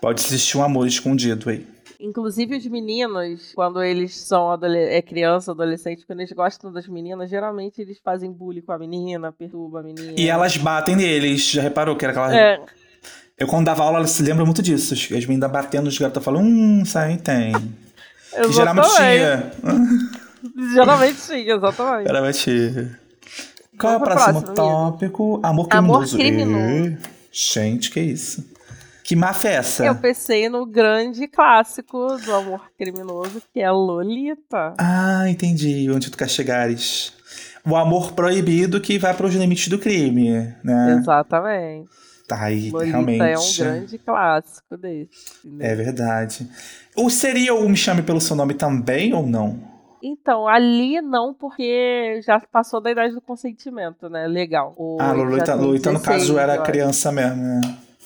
Pode 0.00 0.22
existir 0.22 0.56
um 0.56 0.62
amor 0.62 0.86
escondido 0.86 1.50
aí. 1.50 1.66
Inclusive 2.00 2.56
os 2.56 2.66
meninos, 2.66 3.52
quando 3.54 3.82
eles 3.82 4.16
são 4.16 4.58
é 4.64 5.02
criança, 5.02 5.50
adolescente, 5.52 6.06
quando 6.06 6.20
eles 6.20 6.32
gostam 6.32 6.72
das 6.72 6.88
meninas, 6.88 7.28
geralmente 7.28 7.82
eles 7.82 7.98
fazem 8.02 8.32
bullying 8.32 8.62
com 8.62 8.72
a 8.72 8.78
menina, 8.78 9.30
perturba 9.30 9.80
a 9.80 9.82
menina. 9.82 10.14
E 10.16 10.26
elas 10.26 10.56
batem 10.56 10.96
neles, 10.96 11.50
já 11.50 11.60
reparou 11.60 11.94
que 11.96 12.04
era 12.06 12.12
aquela. 12.12 12.34
É, 12.34 12.58
Eu, 13.38 13.46
quando 13.46 13.66
dava 13.66 13.82
aula, 13.82 13.98
ela 13.98 14.06
se 14.06 14.22
lembra 14.22 14.46
muito 14.46 14.62
disso. 14.62 14.94
As 14.94 15.00
as 15.12 15.26
meninas 15.26 15.50
batendo 15.50 15.84
nos 15.84 15.98
garotos 15.98 16.24
falando, 16.24 16.46
hum, 16.46 16.82
isso 16.82 16.98
aí 16.98 17.18
tem. 17.18 17.52
Que 18.30 18.52
geralmente 18.52 18.86
exatamente. 18.86 19.56
tinha. 19.60 20.20
Geralmente 20.74 21.20
tinha, 21.26 21.54
exatamente. 21.54 22.06
Geralmente. 22.06 22.90
Qual 23.78 23.92
é 23.92 23.96
o 23.96 24.00
próximo 24.00 24.42
próximo, 24.42 24.54
tópico? 24.54 25.40
Amor 25.42 25.68
Amor 25.70 26.04
criminoso. 26.04 26.16
criminoso. 26.16 26.86
Ê, 26.86 26.96
Gente, 27.32 27.90
que 27.90 28.00
isso? 28.00 28.44
Que 29.04 29.16
máfia 29.16 29.48
é 29.48 29.54
essa? 29.54 29.84
Eu 29.84 29.94
pensei 29.96 30.48
no 30.48 30.64
grande 30.66 31.26
clássico 31.26 32.16
do 32.24 32.34
amor 32.34 32.62
criminoso, 32.78 33.42
que 33.52 33.60
é 33.60 33.70
Lolita. 33.70 34.74
Ah, 34.78 35.28
entendi. 35.28 35.90
Onde 35.90 36.10
tu 36.10 36.16
quer 36.18 36.28
chegares. 36.28 37.12
O 37.66 37.76
amor 37.76 38.12
proibido 38.12 38.80
que 38.80 38.98
vai 38.98 39.12
para 39.12 39.26
os 39.26 39.34
limites 39.34 39.68
do 39.68 39.78
crime, 39.78 40.54
né? 40.62 40.96
Exatamente. 40.98 41.88
Tá 42.36 42.44
aí, 42.44 42.70
Lolita 42.70 42.90
realmente. 42.90 43.22
é 43.22 43.38
um 43.38 43.56
grande 43.56 43.98
clássico 43.98 44.76
desse. 44.76 45.10
entendeu? 45.44 45.66
É 45.66 45.74
verdade. 45.74 46.48
Ou 46.96 47.10
seria 47.10 47.54
o 47.54 47.68
Me 47.68 47.76
Chame 47.76 48.02
Pelo 48.02 48.20
Seu 48.20 48.36
Nome 48.36 48.54
também 48.54 49.12
ou 49.14 49.26
não? 49.26 49.58
Então, 50.02 50.48
ali 50.48 51.00
não, 51.02 51.34
porque 51.34 52.20
já 52.24 52.40
passou 52.40 52.80
da 52.80 52.90
idade 52.90 53.14
do 53.14 53.20
consentimento, 53.20 54.08
né? 54.08 54.26
Legal. 54.26 54.72
O- 54.76 54.96
ah, 55.00 55.12
Lolita, 55.12 55.54
Lolita 55.54 55.92
no 55.92 55.98
16, 55.98 56.04
caso 56.22 56.38
era 56.38 56.54
acho. 56.54 56.62
criança 56.62 57.12
mesmo, 57.12 57.36
né? 57.42 57.60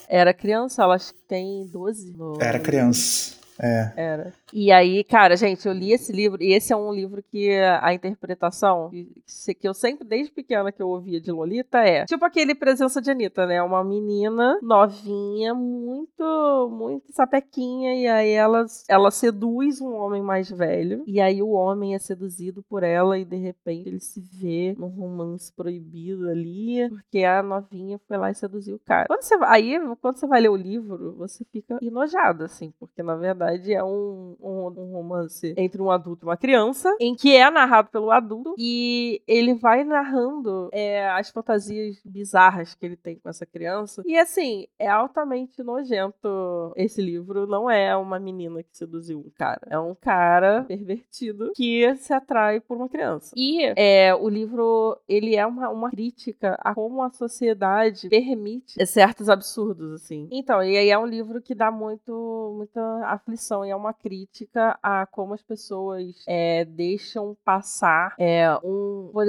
Era 0.09 0.33
criança, 0.33 0.83
ela 0.83 0.95
acho 0.95 1.13
que 1.13 1.21
tem 1.23 1.65
12. 1.71 2.11
no- 2.17 2.37
Era 2.41 2.59
criança. 2.59 3.35
É. 3.57 3.91
Era. 3.95 4.33
E 4.57 4.71
aí, 4.71 5.03
cara, 5.03 5.35
gente, 5.35 5.67
eu 5.67 5.73
li 5.73 5.91
esse 5.91 6.13
livro, 6.13 6.41
e 6.41 6.53
esse 6.53 6.71
é 6.71 6.77
um 6.77 6.93
livro 6.93 7.21
que 7.21 7.51
a 7.81 7.93
interpretação, 7.93 8.89
que, 8.89 9.67
eu 9.67 9.73
sempre, 9.73 10.07
desde 10.07 10.31
pequena 10.31 10.71
que 10.71 10.81
eu 10.81 10.87
ouvia 10.87 11.19
de 11.19 11.29
Lolita, 11.29 11.79
é 11.79 12.05
tipo 12.05 12.23
aquele 12.23 12.55
presença 12.55 13.01
de 13.01 13.11
Anitta, 13.11 13.45
né? 13.45 13.61
Uma 13.61 13.83
menina 13.83 14.57
novinha, 14.61 15.53
muito, 15.53 16.69
muito 16.71 17.11
sapequinha, 17.11 17.95
e 17.95 18.07
aí 18.07 18.29
ela, 18.29 18.65
ela 18.87 19.11
seduz 19.11 19.81
um 19.81 19.93
homem 19.93 20.21
mais 20.21 20.49
velho, 20.49 21.03
e 21.05 21.19
aí 21.19 21.43
o 21.43 21.49
homem 21.49 21.93
é 21.93 21.99
seduzido 21.99 22.63
por 22.63 22.81
ela, 22.81 23.19
e 23.19 23.25
de 23.25 23.35
repente 23.35 23.89
ele 23.89 23.99
se 23.99 24.21
vê 24.21 24.73
num 24.79 24.87
romance 24.87 25.51
proibido 25.51 26.29
ali, 26.29 26.89
porque 26.91 27.25
a 27.25 27.43
novinha 27.43 27.99
foi 28.07 28.15
lá 28.15 28.31
e 28.31 28.35
seduziu 28.35 28.77
o 28.77 28.79
cara. 28.79 29.07
Quando 29.07 29.21
você, 29.21 29.35
aí, 29.41 29.77
quando 30.01 30.15
você 30.15 30.25
vai 30.25 30.39
ler 30.39 30.49
o 30.49 30.55
livro, 30.55 31.13
você 31.17 31.43
fica 31.51 31.77
enojado, 31.81 32.45
assim, 32.45 32.73
porque 32.79 33.03
na 33.03 33.17
verdade 33.17 33.73
é 33.73 33.83
um, 33.83 34.37
um, 34.45 34.91
romance 34.91 35.53
entre 35.57 35.81
um 35.81 35.89
adulto 35.89 36.25
e 36.25 36.27
uma 36.27 36.37
criança, 36.37 36.95
em 36.99 37.15
que 37.15 37.35
é 37.35 37.49
narrado 37.49 37.89
pelo 37.89 38.11
adulto, 38.11 38.55
e 38.57 39.21
ele 39.27 39.53
vai 39.53 39.83
narrando 39.83 40.69
é, 40.71 41.09
as 41.09 41.29
fantasias 41.29 41.99
bizarras 42.05 42.75
que 42.75 42.85
ele 42.85 42.95
tem 42.95 43.17
com 43.17 43.29
essa 43.29 43.45
criança. 43.45 44.03
E 44.05 44.17
assim, 44.17 44.67
é 44.77 44.87
altamente 44.87 45.63
nojento 45.63 46.73
esse 46.75 47.01
livro. 47.01 47.47
Não 47.47 47.69
é 47.69 47.95
uma 47.95 48.19
menina 48.19 48.61
que 48.61 48.75
seduziu 48.77 49.19
um 49.19 49.31
cara. 49.35 49.61
É 49.69 49.79
um 49.79 49.95
cara 49.95 50.63
pervertido 50.67 51.51
que 51.55 51.95
se 51.95 52.13
atrai 52.13 52.59
por 52.59 52.77
uma 52.77 52.89
criança. 52.89 53.33
E 53.35 53.63
é, 53.75 54.13
o 54.13 54.29
livro, 54.29 54.97
ele 55.07 55.35
é 55.35 55.45
uma, 55.45 55.69
uma 55.69 55.89
crítica 55.89 56.57
a 56.61 56.73
como 56.73 57.01
a 57.01 57.11
sociedade 57.11 58.09
permite 58.09 58.85
certos 58.85 59.29
absurdos, 59.29 59.93
assim. 59.93 60.27
Então, 60.31 60.61
e 60.61 60.77
aí 60.77 60.89
é 60.89 60.97
um 60.97 61.05
livro 61.05 61.41
que 61.41 61.55
dá 61.55 61.71
muito, 61.71 62.53
muita 62.55 62.81
aflição. 63.07 63.65
E 63.65 63.69
é 63.69 63.75
uma 63.75 63.93
crítica 63.93 64.24
crítica 64.25 64.77
a 64.81 65.05
como 65.05 65.33
as 65.33 65.41
pessoas 65.41 66.23
é, 66.27 66.65
deixam 66.65 67.37
passar 67.45 68.13
é, 68.17 68.49
um, 68.63 69.09
por, 69.11 69.25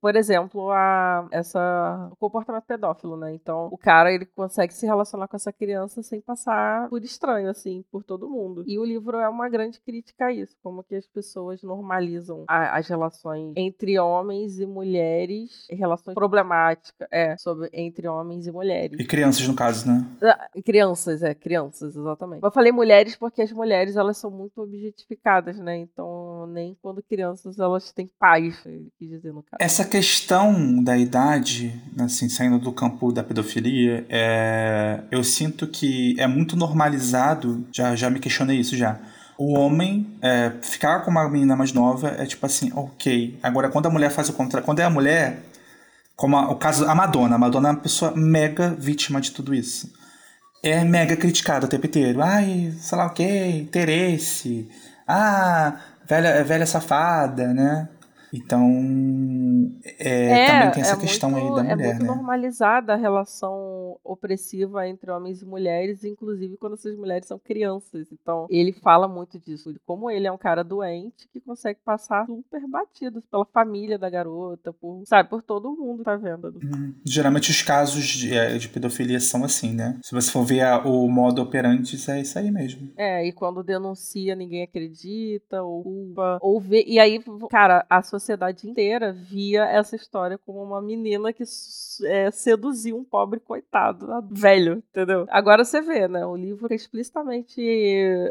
por, 0.00 0.16
exemplo, 0.16 0.70
a 0.70 1.28
essa 1.30 2.08
o 2.10 2.16
comportamento 2.16 2.64
pedófilo, 2.64 3.16
né? 3.16 3.34
Então, 3.34 3.68
o 3.70 3.78
cara 3.78 4.12
ele 4.12 4.26
consegue 4.26 4.72
se 4.72 4.86
relacionar 4.86 5.28
com 5.28 5.36
essa 5.36 5.52
criança 5.52 6.02
sem 6.02 6.20
passar 6.20 6.88
por 6.88 7.02
estranho, 7.02 7.48
assim, 7.48 7.84
por 7.90 8.02
todo 8.02 8.28
mundo. 8.28 8.64
E 8.66 8.78
o 8.78 8.84
livro 8.84 9.18
é 9.18 9.28
uma 9.28 9.48
grande 9.48 9.80
crítica 9.80 10.26
a 10.26 10.32
isso, 10.32 10.56
como 10.62 10.84
que 10.84 10.94
as 10.94 11.06
pessoas 11.06 11.62
normalizam 11.62 12.44
a, 12.48 12.78
as 12.78 12.88
relações 12.88 13.52
entre 13.56 13.98
homens 13.98 14.58
e 14.58 14.66
mulheres, 14.66 15.66
relações 15.70 16.14
problemáticas, 16.14 17.08
é, 17.10 17.36
sobre 17.36 17.68
entre 17.72 18.08
homens 18.08 18.46
e 18.46 18.52
mulheres. 18.52 18.98
E 18.98 19.04
crianças, 19.04 19.46
no 19.46 19.54
caso, 19.54 19.88
né? 19.88 20.06
Ah, 20.22 20.48
Crianças, 20.64 21.22
é, 21.22 21.34
crianças, 21.34 21.96
exatamente. 21.96 22.42
Eu 22.42 22.50
falei 22.50 22.72
mulheres 22.72 23.16
porque 23.16 23.42
as 23.42 23.52
mulheres, 23.52 23.96
elas 23.96 24.18
são 24.18 24.30
muito 24.36 24.60
objetificadas, 24.60 25.58
né? 25.58 25.76
Então, 25.78 26.46
nem 26.48 26.76
quando 26.82 27.02
crianças, 27.02 27.58
elas 27.58 27.90
têm 27.92 28.08
pais, 28.18 28.56
quis 28.98 29.08
dizer 29.08 29.32
no 29.32 29.42
caso. 29.42 29.56
Essa 29.58 29.84
questão 29.84 30.82
da 30.82 30.96
idade, 30.96 31.74
assim, 31.98 32.28
saindo 32.28 32.58
do 32.58 32.72
campo 32.72 33.10
da 33.12 33.24
pedofilia, 33.24 34.06
é... 34.08 35.02
eu 35.10 35.24
sinto 35.24 35.66
que 35.66 36.14
é 36.18 36.26
muito 36.26 36.56
normalizado, 36.56 37.66
já, 37.72 37.96
já 37.96 38.10
me 38.10 38.20
questionei 38.20 38.58
isso 38.58 38.76
já. 38.76 39.00
O 39.38 39.52
homem 39.52 40.06
é, 40.22 40.50
ficar 40.62 41.00
com 41.00 41.10
uma 41.10 41.28
menina 41.28 41.54
mais 41.54 41.70
nova 41.72 42.08
é 42.08 42.24
tipo 42.24 42.46
assim, 42.46 42.72
ok. 42.74 43.38
Agora, 43.42 43.68
quando 43.68 43.86
a 43.86 43.90
mulher 43.90 44.10
faz 44.10 44.30
o 44.30 44.32
contrário, 44.32 44.64
quando 44.64 44.80
é 44.80 44.84
a 44.84 44.90
mulher, 44.90 45.42
como 46.14 46.36
a, 46.36 46.50
o 46.50 46.56
caso 46.56 46.86
a 46.86 46.94
Madonna, 46.94 47.34
a 47.36 47.38
Madonna 47.38 47.68
é 47.68 47.72
uma 47.72 47.80
pessoa 47.80 48.12
mega 48.16 48.70
vítima 48.78 49.20
de 49.20 49.32
tudo 49.32 49.54
isso. 49.54 49.92
É 50.68 50.82
mega 50.82 51.16
criticada 51.16 51.66
o 51.66 51.68
tempo 51.68 51.86
inteiro. 51.86 52.20
Ai, 52.20 52.72
sei 52.80 52.98
lá 52.98 53.06
o 53.06 53.10
que, 53.10 53.22
interesse. 53.24 54.68
Ah, 55.06 55.78
velha, 56.04 56.42
velha 56.42 56.66
safada, 56.66 57.54
né? 57.54 57.88
Então, 58.32 59.72
é, 59.98 60.46
também 60.46 60.70
tem 60.72 60.82
essa 60.82 60.94
é 60.94 60.98
questão 60.98 61.30
muito, 61.30 61.44
aí 61.44 61.54
da 61.54 61.62
mulher, 61.62 61.72
É 61.72 61.76
muito 61.76 62.00
né? 62.02 62.06
normalizada 62.06 62.92
a 62.94 62.96
relação 62.96 63.98
opressiva 64.04 64.86
entre 64.88 65.10
homens 65.10 65.42
e 65.42 65.46
mulheres, 65.46 66.04
inclusive 66.04 66.56
quando 66.56 66.74
essas 66.74 66.96
mulheres 66.96 67.26
são 67.26 67.38
crianças. 67.38 68.08
Então, 68.12 68.46
ele 68.50 68.72
fala 68.72 69.06
muito 69.08 69.38
disso, 69.38 69.72
de 69.72 69.78
como 69.86 70.10
ele 70.10 70.26
é 70.26 70.32
um 70.32 70.38
cara 70.38 70.62
doente 70.62 71.28
que 71.32 71.40
consegue 71.40 71.78
passar 71.84 72.26
super 72.26 72.66
batido 72.68 73.22
pela 73.30 73.44
família 73.44 73.98
da 73.98 74.10
garota, 74.10 74.72
por, 74.72 75.02
sabe, 75.06 75.28
por 75.28 75.42
todo 75.42 75.74
mundo 75.76 75.98
que 75.98 76.04
tá 76.04 76.16
vendo. 76.16 76.58
Hum, 76.62 76.94
Geralmente 77.04 77.50
os 77.50 77.62
casos 77.62 78.04
de, 78.04 78.34
é, 78.36 78.56
de 78.58 78.68
pedofilia 78.68 79.20
são 79.20 79.44
assim, 79.44 79.72
né? 79.72 79.98
Se 80.02 80.14
você 80.14 80.30
for 80.30 80.44
ver 80.44 80.60
a- 80.62 80.78
o 80.86 81.08
modo 81.08 81.40
operante, 81.42 81.96
é 82.10 82.20
isso 82.20 82.38
aí 82.38 82.50
mesmo. 82.50 82.90
É, 82.96 83.26
e 83.26 83.32
quando 83.32 83.62
denuncia, 83.62 84.34
ninguém 84.34 84.62
acredita, 84.62 85.62
ou 85.62 85.82
culpa, 85.82 86.38
ou 86.40 86.60
vê. 86.60 86.84
E 86.86 86.98
aí, 86.98 87.20
cara, 87.50 87.84
a 87.88 88.02
sociedade 88.18 88.68
inteira 88.68 89.12
via 89.12 89.64
essa 89.64 89.96
história 89.96 90.38
como 90.38 90.62
uma 90.62 90.80
menina 90.80 91.32
que 91.32 91.44
é, 92.04 92.30
seduziu 92.30 92.96
um 92.96 93.04
pobre 93.04 93.40
coitado, 93.40 94.06
velho, 94.30 94.82
entendeu? 94.90 95.26
Agora 95.30 95.64
você 95.64 95.80
vê, 95.80 96.08
né? 96.08 96.24
O 96.26 96.36
livro 96.36 96.72
explicitamente 96.72 97.60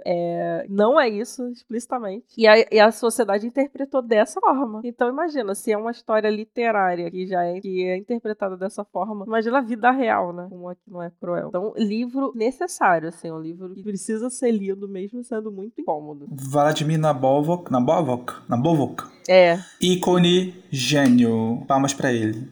é, 0.05 0.65
não 0.69 0.99
é 0.99 1.07
isso, 1.09 1.47
explicitamente. 1.49 2.25
E 2.37 2.47
a, 2.47 2.57
e 2.71 2.79
a 2.79 2.91
sociedade 2.91 3.47
interpretou 3.47 4.01
dessa 4.01 4.39
forma. 4.39 4.81
Então 4.83 5.09
imagina, 5.09 5.55
se 5.55 5.71
é 5.71 5.77
uma 5.77 5.91
história 5.91 6.29
literária 6.29 7.09
que 7.09 7.25
já 7.27 7.43
é, 7.43 7.59
que 7.59 7.83
é 7.85 7.97
interpretada 7.97 8.57
dessa 8.57 8.83
forma, 8.83 9.25
imagina 9.25 9.59
a 9.59 9.61
vida 9.61 9.91
real, 9.91 10.33
né? 10.33 10.47
Como 10.49 10.71
é 10.71 10.75
que 10.75 10.91
não 10.91 11.01
é 11.01 11.11
cruel. 11.19 11.49
Então, 11.49 11.73
livro 11.77 12.31
necessário, 12.35 13.09
assim, 13.09 13.31
um 13.31 13.39
livro 13.39 13.73
que 13.73 13.83
precisa 13.83 14.29
ser 14.29 14.51
lido 14.51 14.87
mesmo 14.87 15.23
sendo 15.23 15.51
muito 15.51 15.79
incômodo. 15.81 16.27
Vladimir 16.29 16.99
Nabokov, 16.99 17.69
Nabokov, 17.69 18.41
Nabokov, 18.47 19.09
É, 19.27 19.59
ícone 19.79 20.53
gênio. 20.71 21.63
Palmas 21.67 21.93
pra 21.93 22.11
ele. 22.11 22.47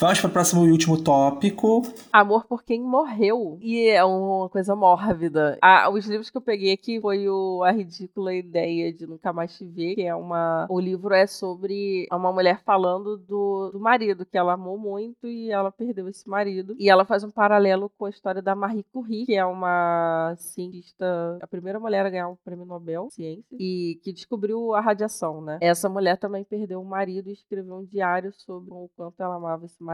Vamos 0.00 0.20
para 0.20 0.28
o 0.28 0.32
próximo 0.32 0.64
e 0.64 0.70
último 0.70 1.02
tópico. 1.02 1.82
Amor 2.12 2.44
por 2.44 2.62
quem 2.62 2.80
morreu. 2.80 3.58
E 3.60 3.88
é 3.88 4.04
uma 4.04 4.48
coisa 4.48 4.76
mórbida. 4.76 5.58
Ah, 5.60 5.90
os 5.90 6.06
livros 6.06 6.30
que 6.30 6.36
eu 6.36 6.40
peguei 6.40 6.72
aqui 6.72 7.00
foi 7.00 7.28
o 7.28 7.64
A 7.64 7.72
Ridícula 7.72 8.32
Ideia 8.32 8.92
de 8.92 9.08
Nunca 9.08 9.32
Mais 9.32 9.58
Te 9.58 9.64
Ver, 9.64 9.96
que 9.96 10.02
é 10.04 10.14
uma. 10.14 10.68
O 10.70 10.78
livro 10.78 11.12
é 11.12 11.26
sobre 11.26 12.06
uma 12.12 12.32
mulher 12.32 12.62
falando 12.64 13.16
do, 13.16 13.70
do 13.72 13.80
marido, 13.80 14.24
que 14.24 14.38
ela 14.38 14.52
amou 14.52 14.78
muito 14.78 15.26
e 15.26 15.50
ela 15.50 15.72
perdeu 15.72 16.08
esse 16.08 16.28
marido. 16.28 16.76
E 16.78 16.88
ela 16.88 17.04
faz 17.04 17.24
um 17.24 17.30
paralelo 17.30 17.90
com 17.98 18.04
a 18.04 18.10
história 18.10 18.40
da 18.40 18.54
Marie 18.54 18.86
Curie, 18.92 19.26
que 19.26 19.34
é 19.34 19.44
uma 19.44 20.32
cientista, 20.38 21.40
a 21.42 21.46
primeira 21.48 21.80
mulher 21.80 22.06
a 22.06 22.10
ganhar 22.10 22.28
o 22.28 22.38
prêmio 22.44 22.64
Nobel 22.64 23.08
Ciência, 23.10 23.42
e 23.50 23.98
que 24.04 24.12
descobriu 24.12 24.74
a 24.74 24.80
radiação, 24.80 25.40
né? 25.40 25.58
Essa 25.60 25.88
mulher 25.88 26.18
também 26.18 26.44
perdeu 26.44 26.80
o 26.80 26.84
marido 26.84 27.28
e 27.30 27.32
escreveu 27.32 27.78
um 27.78 27.84
diário 27.84 28.32
sobre 28.32 28.70
o 28.70 28.88
quanto 28.96 29.20
ela 29.20 29.34
amava 29.34 29.66
esse 29.66 29.82
marido. 29.82 29.87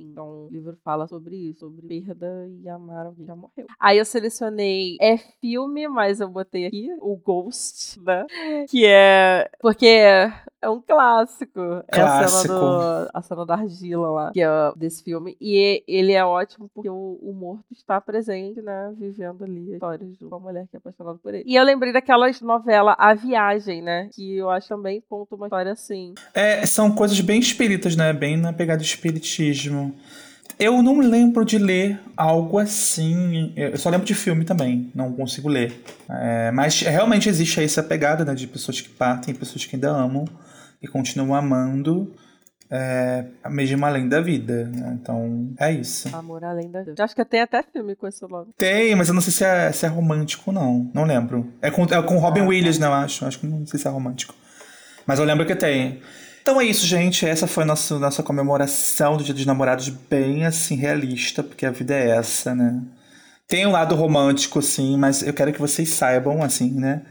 Então, 0.00 0.46
o 0.46 0.48
livro 0.50 0.76
fala 0.82 1.06
sobre 1.06 1.36
isso, 1.36 1.60
sobre 1.60 1.86
perda 1.86 2.48
e 2.48 2.68
amar 2.68 3.06
alguém 3.06 3.24
que 3.24 3.26
já 3.26 3.36
morreu. 3.36 3.66
Aí 3.78 3.98
eu 3.98 4.04
selecionei 4.04 4.96
é 5.00 5.18
filme, 5.18 5.88
mas 5.88 6.20
eu 6.20 6.28
botei 6.28 6.66
aqui 6.66 6.88
o 7.00 7.16
Ghost, 7.16 8.00
né? 8.00 8.24
Que 8.68 8.86
é 8.86 9.50
porque 9.60 9.86
é 10.60 10.68
um 10.68 10.80
clássico. 10.80 11.60
É 11.88 12.00
a 12.00 12.04
cena, 12.04 12.18
Clássico. 12.18 12.54
do, 12.54 13.10
a 13.14 13.22
cena 13.22 13.46
da 13.46 13.54
argila 13.54 14.10
lá, 14.10 14.30
que 14.32 14.40
é 14.40 14.48
desse 14.76 15.02
filme. 15.02 15.36
E 15.40 15.82
ele 15.86 16.12
é 16.12 16.24
ótimo 16.24 16.68
porque 16.74 16.88
o, 16.88 17.18
o 17.22 17.32
morto 17.32 17.64
está 17.72 18.00
presente, 18.00 18.60
né? 18.60 18.92
Vivendo 18.98 19.44
ali 19.44 19.74
histórias 19.74 20.16
de 20.18 20.24
uma 20.24 20.38
mulher 20.38 20.66
que 20.68 20.76
é 20.76 20.78
apaixonada 20.78 21.18
por 21.22 21.32
ele. 21.32 21.44
E 21.46 21.54
eu 21.54 21.64
lembrei 21.64 21.92
daquelas 21.92 22.40
novelas 22.40 22.96
A 22.98 23.14
Viagem, 23.14 23.82
né? 23.82 24.08
Que 24.12 24.36
eu 24.36 24.50
acho 24.50 24.68
também 24.68 25.02
conta 25.08 25.34
uma 25.34 25.46
história 25.46 25.72
assim. 25.72 26.14
É, 26.34 26.66
são 26.66 26.92
coisas 26.92 27.20
bem 27.20 27.38
espíritas, 27.38 27.94
né? 27.94 28.12
Bem 28.12 28.36
na 28.36 28.52
pegada 28.52 28.78
do 28.78 28.84
espiritismo. 28.84 29.94
Eu 30.58 30.82
não 30.82 30.98
lembro 30.98 31.44
de 31.44 31.56
ler 31.56 32.00
algo 32.16 32.58
assim. 32.58 33.52
Eu 33.54 33.78
só 33.78 33.88
lembro 33.90 34.04
de 34.04 34.14
filme 34.14 34.44
também, 34.44 34.90
não 34.92 35.12
consigo 35.12 35.48
ler. 35.48 35.80
É, 36.10 36.50
mas 36.50 36.80
realmente 36.80 37.28
existe 37.28 37.60
aí 37.60 37.66
essa 37.66 37.80
pegada 37.80 38.24
né, 38.24 38.34
de 38.34 38.48
pessoas 38.48 38.80
que 38.80 38.88
partem, 38.88 39.36
pessoas 39.36 39.64
que 39.64 39.76
ainda 39.76 39.88
amam 39.88 40.24
e 40.82 40.88
continuam 40.88 41.34
amando, 41.34 42.14
é, 42.70 43.24
mesmo 43.50 43.84
além 43.84 44.08
da 44.08 44.20
vida. 44.20 44.64
né? 44.64 44.98
Então 45.00 45.50
é 45.58 45.72
isso. 45.72 46.14
Amor 46.14 46.44
além 46.44 46.70
da 46.70 46.82
vida. 46.82 47.02
Acho 47.02 47.14
que 47.14 47.24
tem 47.24 47.40
até 47.40 47.62
filme 47.62 47.96
com 47.96 48.06
esse 48.06 48.26
nome. 48.28 48.52
Tem, 48.56 48.94
mas 48.94 49.08
eu 49.08 49.14
não 49.14 49.22
sei 49.22 49.32
se 49.32 49.44
é, 49.44 49.72
se 49.72 49.86
é 49.86 49.88
romântico, 49.88 50.52
não. 50.52 50.90
Não 50.94 51.04
lembro. 51.04 51.52
É 51.62 51.70
com, 51.70 51.84
é 51.84 52.02
com 52.02 52.18
Robin 52.18 52.42
Williams, 52.42 52.78
né, 52.78 52.86
eu 52.86 52.92
acho. 52.92 53.24
Acho 53.24 53.40
que 53.40 53.46
não 53.46 53.66
sei 53.66 53.78
se 53.78 53.86
é 53.88 53.90
romântico. 53.90 54.34
Mas 55.06 55.18
eu 55.18 55.24
lembro 55.24 55.46
que 55.46 55.56
tem. 55.56 56.00
Então 56.42 56.60
é 56.60 56.64
isso, 56.64 56.86
gente. 56.86 57.26
Essa 57.26 57.46
foi 57.46 57.64
a 57.64 57.66
nossa, 57.66 57.98
nossa 57.98 58.22
comemoração 58.22 59.16
do 59.16 59.24
Dia 59.24 59.34
dos 59.34 59.46
Namorados, 59.46 59.88
bem 59.88 60.46
assim, 60.46 60.76
realista, 60.76 61.42
porque 61.42 61.66
a 61.66 61.70
vida 61.70 61.94
é 61.94 62.10
essa, 62.10 62.54
né? 62.54 62.82
Tem 63.46 63.66
um 63.66 63.70
lado 63.70 63.94
romântico, 63.94 64.60
sim, 64.60 64.98
mas 64.98 65.22
eu 65.22 65.32
quero 65.32 65.52
que 65.52 65.60
vocês 65.60 65.88
saibam, 65.88 66.42
assim, 66.42 66.70
né? 66.70 67.02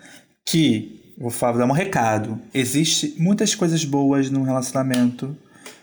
Que, 0.45 0.96
vou 1.17 1.31
falar, 1.31 1.57
dar 1.57 1.65
um 1.65 1.71
recado. 1.71 2.39
Existe 2.53 3.15
muitas 3.17 3.55
coisas 3.55 3.83
boas 3.83 4.29
no 4.29 4.43
relacionamento, 4.43 5.35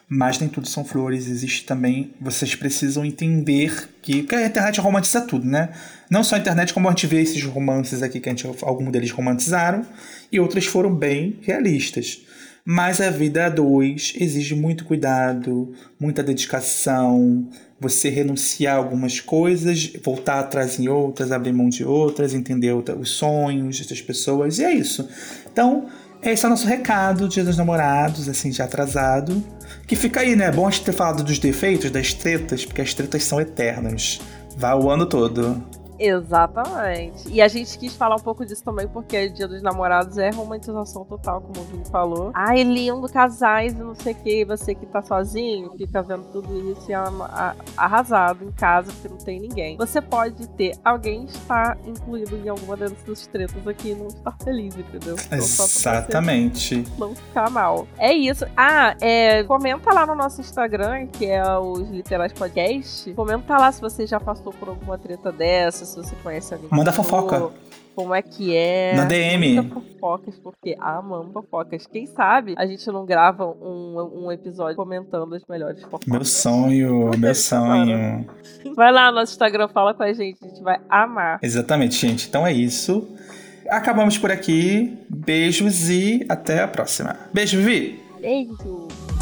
mas 0.08 0.38
nem 0.38 0.48
tudo 0.48 0.68
são 0.68 0.84
flores. 0.84 1.26
Existe 1.28 1.64
também. 1.64 2.12
Vocês 2.20 2.54
precisam 2.54 3.04
entender 3.04 3.90
que. 4.00 4.22
Porque 4.22 4.36
a 4.36 4.46
internet 4.46 4.80
romantiza 4.80 5.22
tudo, 5.22 5.46
né? 5.46 5.70
Não 6.08 6.22
só 6.22 6.36
a 6.36 6.38
internet, 6.38 6.72
como 6.72 6.88
a 6.88 6.92
gente 6.92 7.06
vê 7.06 7.20
esses 7.20 7.42
romances 7.42 8.02
aqui, 8.02 8.20
que 8.20 8.28
a 8.28 8.32
gente, 8.32 8.46
alguns 8.62 8.92
deles 8.92 9.10
romantizaram, 9.10 9.84
e 10.30 10.38
outros 10.38 10.66
foram 10.66 10.94
bem 10.94 11.38
realistas. 11.42 12.20
Mas 12.64 13.00
a 13.00 13.10
vida 13.10 13.44
a 13.44 13.48
dois 13.50 14.14
exige 14.18 14.54
muito 14.54 14.86
cuidado, 14.86 15.74
muita 16.00 16.22
dedicação, 16.22 17.46
você 17.80 18.08
renunciar 18.08 18.76
a 18.76 18.78
algumas 18.78 19.20
coisas, 19.20 19.92
voltar 20.02 20.40
atrás 20.40 20.78
em 20.78 20.88
outras, 20.88 21.32
abrir 21.32 21.52
mão 21.52 21.68
de 21.68 21.84
outras, 21.84 22.32
entender 22.32 22.72
os 22.72 23.10
sonhos 23.10 23.78
dessas 23.78 24.00
pessoas, 24.00 24.58
e 24.58 24.64
é 24.64 24.72
isso. 24.72 25.08
Então, 25.52 25.86
esse 26.22 26.44
é 26.44 26.48
o 26.48 26.50
nosso 26.50 26.66
recado, 26.66 27.28
Dia 27.28 27.44
dos 27.44 27.58
Namorados, 27.58 28.28
assim, 28.28 28.50
já 28.50 28.64
atrasado. 28.64 29.44
Que 29.86 29.94
fica 29.94 30.20
aí, 30.20 30.34
né? 30.34 30.46
É 30.46 30.50
bom 30.50 30.66
a 30.66 30.70
gente 30.70 30.84
ter 30.84 30.92
falado 30.92 31.22
dos 31.22 31.38
defeitos, 31.38 31.90
das 31.90 32.14
tretas, 32.14 32.64
porque 32.64 32.80
as 32.80 32.94
tretas 32.94 33.24
são 33.24 33.38
eternas. 33.40 34.20
Vai 34.56 34.74
o 34.74 34.88
ano 34.88 35.04
todo. 35.04 35.62
Exatamente. 35.98 37.28
E 37.30 37.40
a 37.40 37.48
gente 37.48 37.78
quis 37.78 37.94
falar 37.96 38.16
um 38.16 38.20
pouco 38.20 38.44
disso 38.44 38.62
também, 38.64 38.86
porque 38.88 39.28
Dia 39.28 39.46
dos 39.48 39.62
Namorados 39.62 40.18
é 40.18 40.30
romantização 40.30 41.04
total, 41.04 41.40
como 41.40 41.60
o 41.60 41.64
Vini 41.70 41.84
falou. 41.90 42.30
Ai, 42.34 42.62
lindo, 42.62 43.08
casais 43.08 43.72
e 43.72 43.76
não 43.76 43.94
sei 43.94 44.12
o 44.12 44.16
que, 44.16 44.44
você 44.44 44.74
que 44.74 44.86
tá 44.86 45.02
sozinho, 45.02 45.72
fica 45.76 46.02
vendo 46.02 46.24
tudo 46.32 46.72
isso 46.72 46.90
e 46.90 46.94
a- 46.94 47.54
arrasado 47.76 48.44
em 48.44 48.52
casa, 48.52 48.92
porque 48.92 49.08
não 49.08 49.18
tem 49.18 49.40
ninguém. 49.40 49.76
Você 49.76 50.00
pode 50.00 50.48
ter 50.50 50.76
alguém 50.84 51.24
estar 51.24 51.76
incluído 51.86 52.36
em 52.36 52.48
alguma 52.48 52.76
dessas 52.76 53.26
tretas 53.26 53.66
aqui 53.66 53.90
e 53.90 53.94
não 53.94 54.06
estar 54.08 54.36
feliz, 54.42 54.76
entendeu? 54.76 55.16
Então, 55.26 55.38
Exatamente. 55.38 56.84
não 56.98 57.14
ficar 57.14 57.50
mal. 57.50 57.86
É 57.98 58.12
isso. 58.12 58.44
Ah, 58.56 58.96
é, 59.00 59.42
comenta 59.44 59.92
lá 59.92 60.06
no 60.06 60.14
nosso 60.14 60.40
Instagram, 60.40 61.06
que 61.06 61.26
é 61.26 61.42
os 61.58 61.88
Literais 61.90 62.32
Podcast. 62.32 63.12
Comenta 63.14 63.56
lá 63.56 63.70
se 63.72 63.80
você 63.80 64.06
já 64.06 64.18
passou 64.20 64.52
por 64.52 64.68
alguma 64.68 64.98
treta 64.98 65.30
dessa, 65.32 65.84
se 65.94 66.08
você 66.08 66.16
conhece 66.22 66.52
alguém. 66.54 66.68
Manda 66.70 66.92
fofoca. 66.92 67.50
Como 67.94 68.12
é 68.12 68.20
que 68.22 68.56
é? 68.56 68.94
Na 68.96 69.04
DM. 69.04 69.54
Manda 69.54 69.74
fofocas, 69.74 70.38
porque 70.42 70.76
amamos 70.80 71.32
fofocas. 71.32 71.86
Quem 71.86 72.06
sabe 72.06 72.54
a 72.56 72.66
gente 72.66 72.84
não 72.88 73.06
grava 73.06 73.46
um, 73.46 74.24
um 74.24 74.32
episódio 74.32 74.74
comentando 74.74 75.32
as 75.34 75.42
melhores 75.48 75.80
fofocas. 75.82 76.08
Meu 76.08 76.24
sonho, 76.24 77.10
meu 77.16 77.34
sonho. 77.34 78.26
Vai 78.74 78.90
lá 78.90 79.10
no 79.10 79.18
nosso 79.18 79.32
Instagram, 79.32 79.68
fala 79.68 79.94
com 79.94 80.02
a 80.02 80.12
gente, 80.12 80.38
a 80.42 80.48
gente 80.48 80.62
vai 80.62 80.80
amar. 80.88 81.38
Exatamente, 81.40 81.94
gente. 81.94 82.26
Então 82.26 82.44
é 82.44 82.52
isso. 82.52 83.06
Acabamos 83.68 84.18
por 84.18 84.32
aqui. 84.32 84.98
Beijos 85.08 85.88
e 85.88 86.26
até 86.28 86.62
a 86.62 86.66
próxima. 86.66 87.16
Beijo, 87.32 87.58
Vivi! 87.58 88.02
Beijo! 88.20 89.13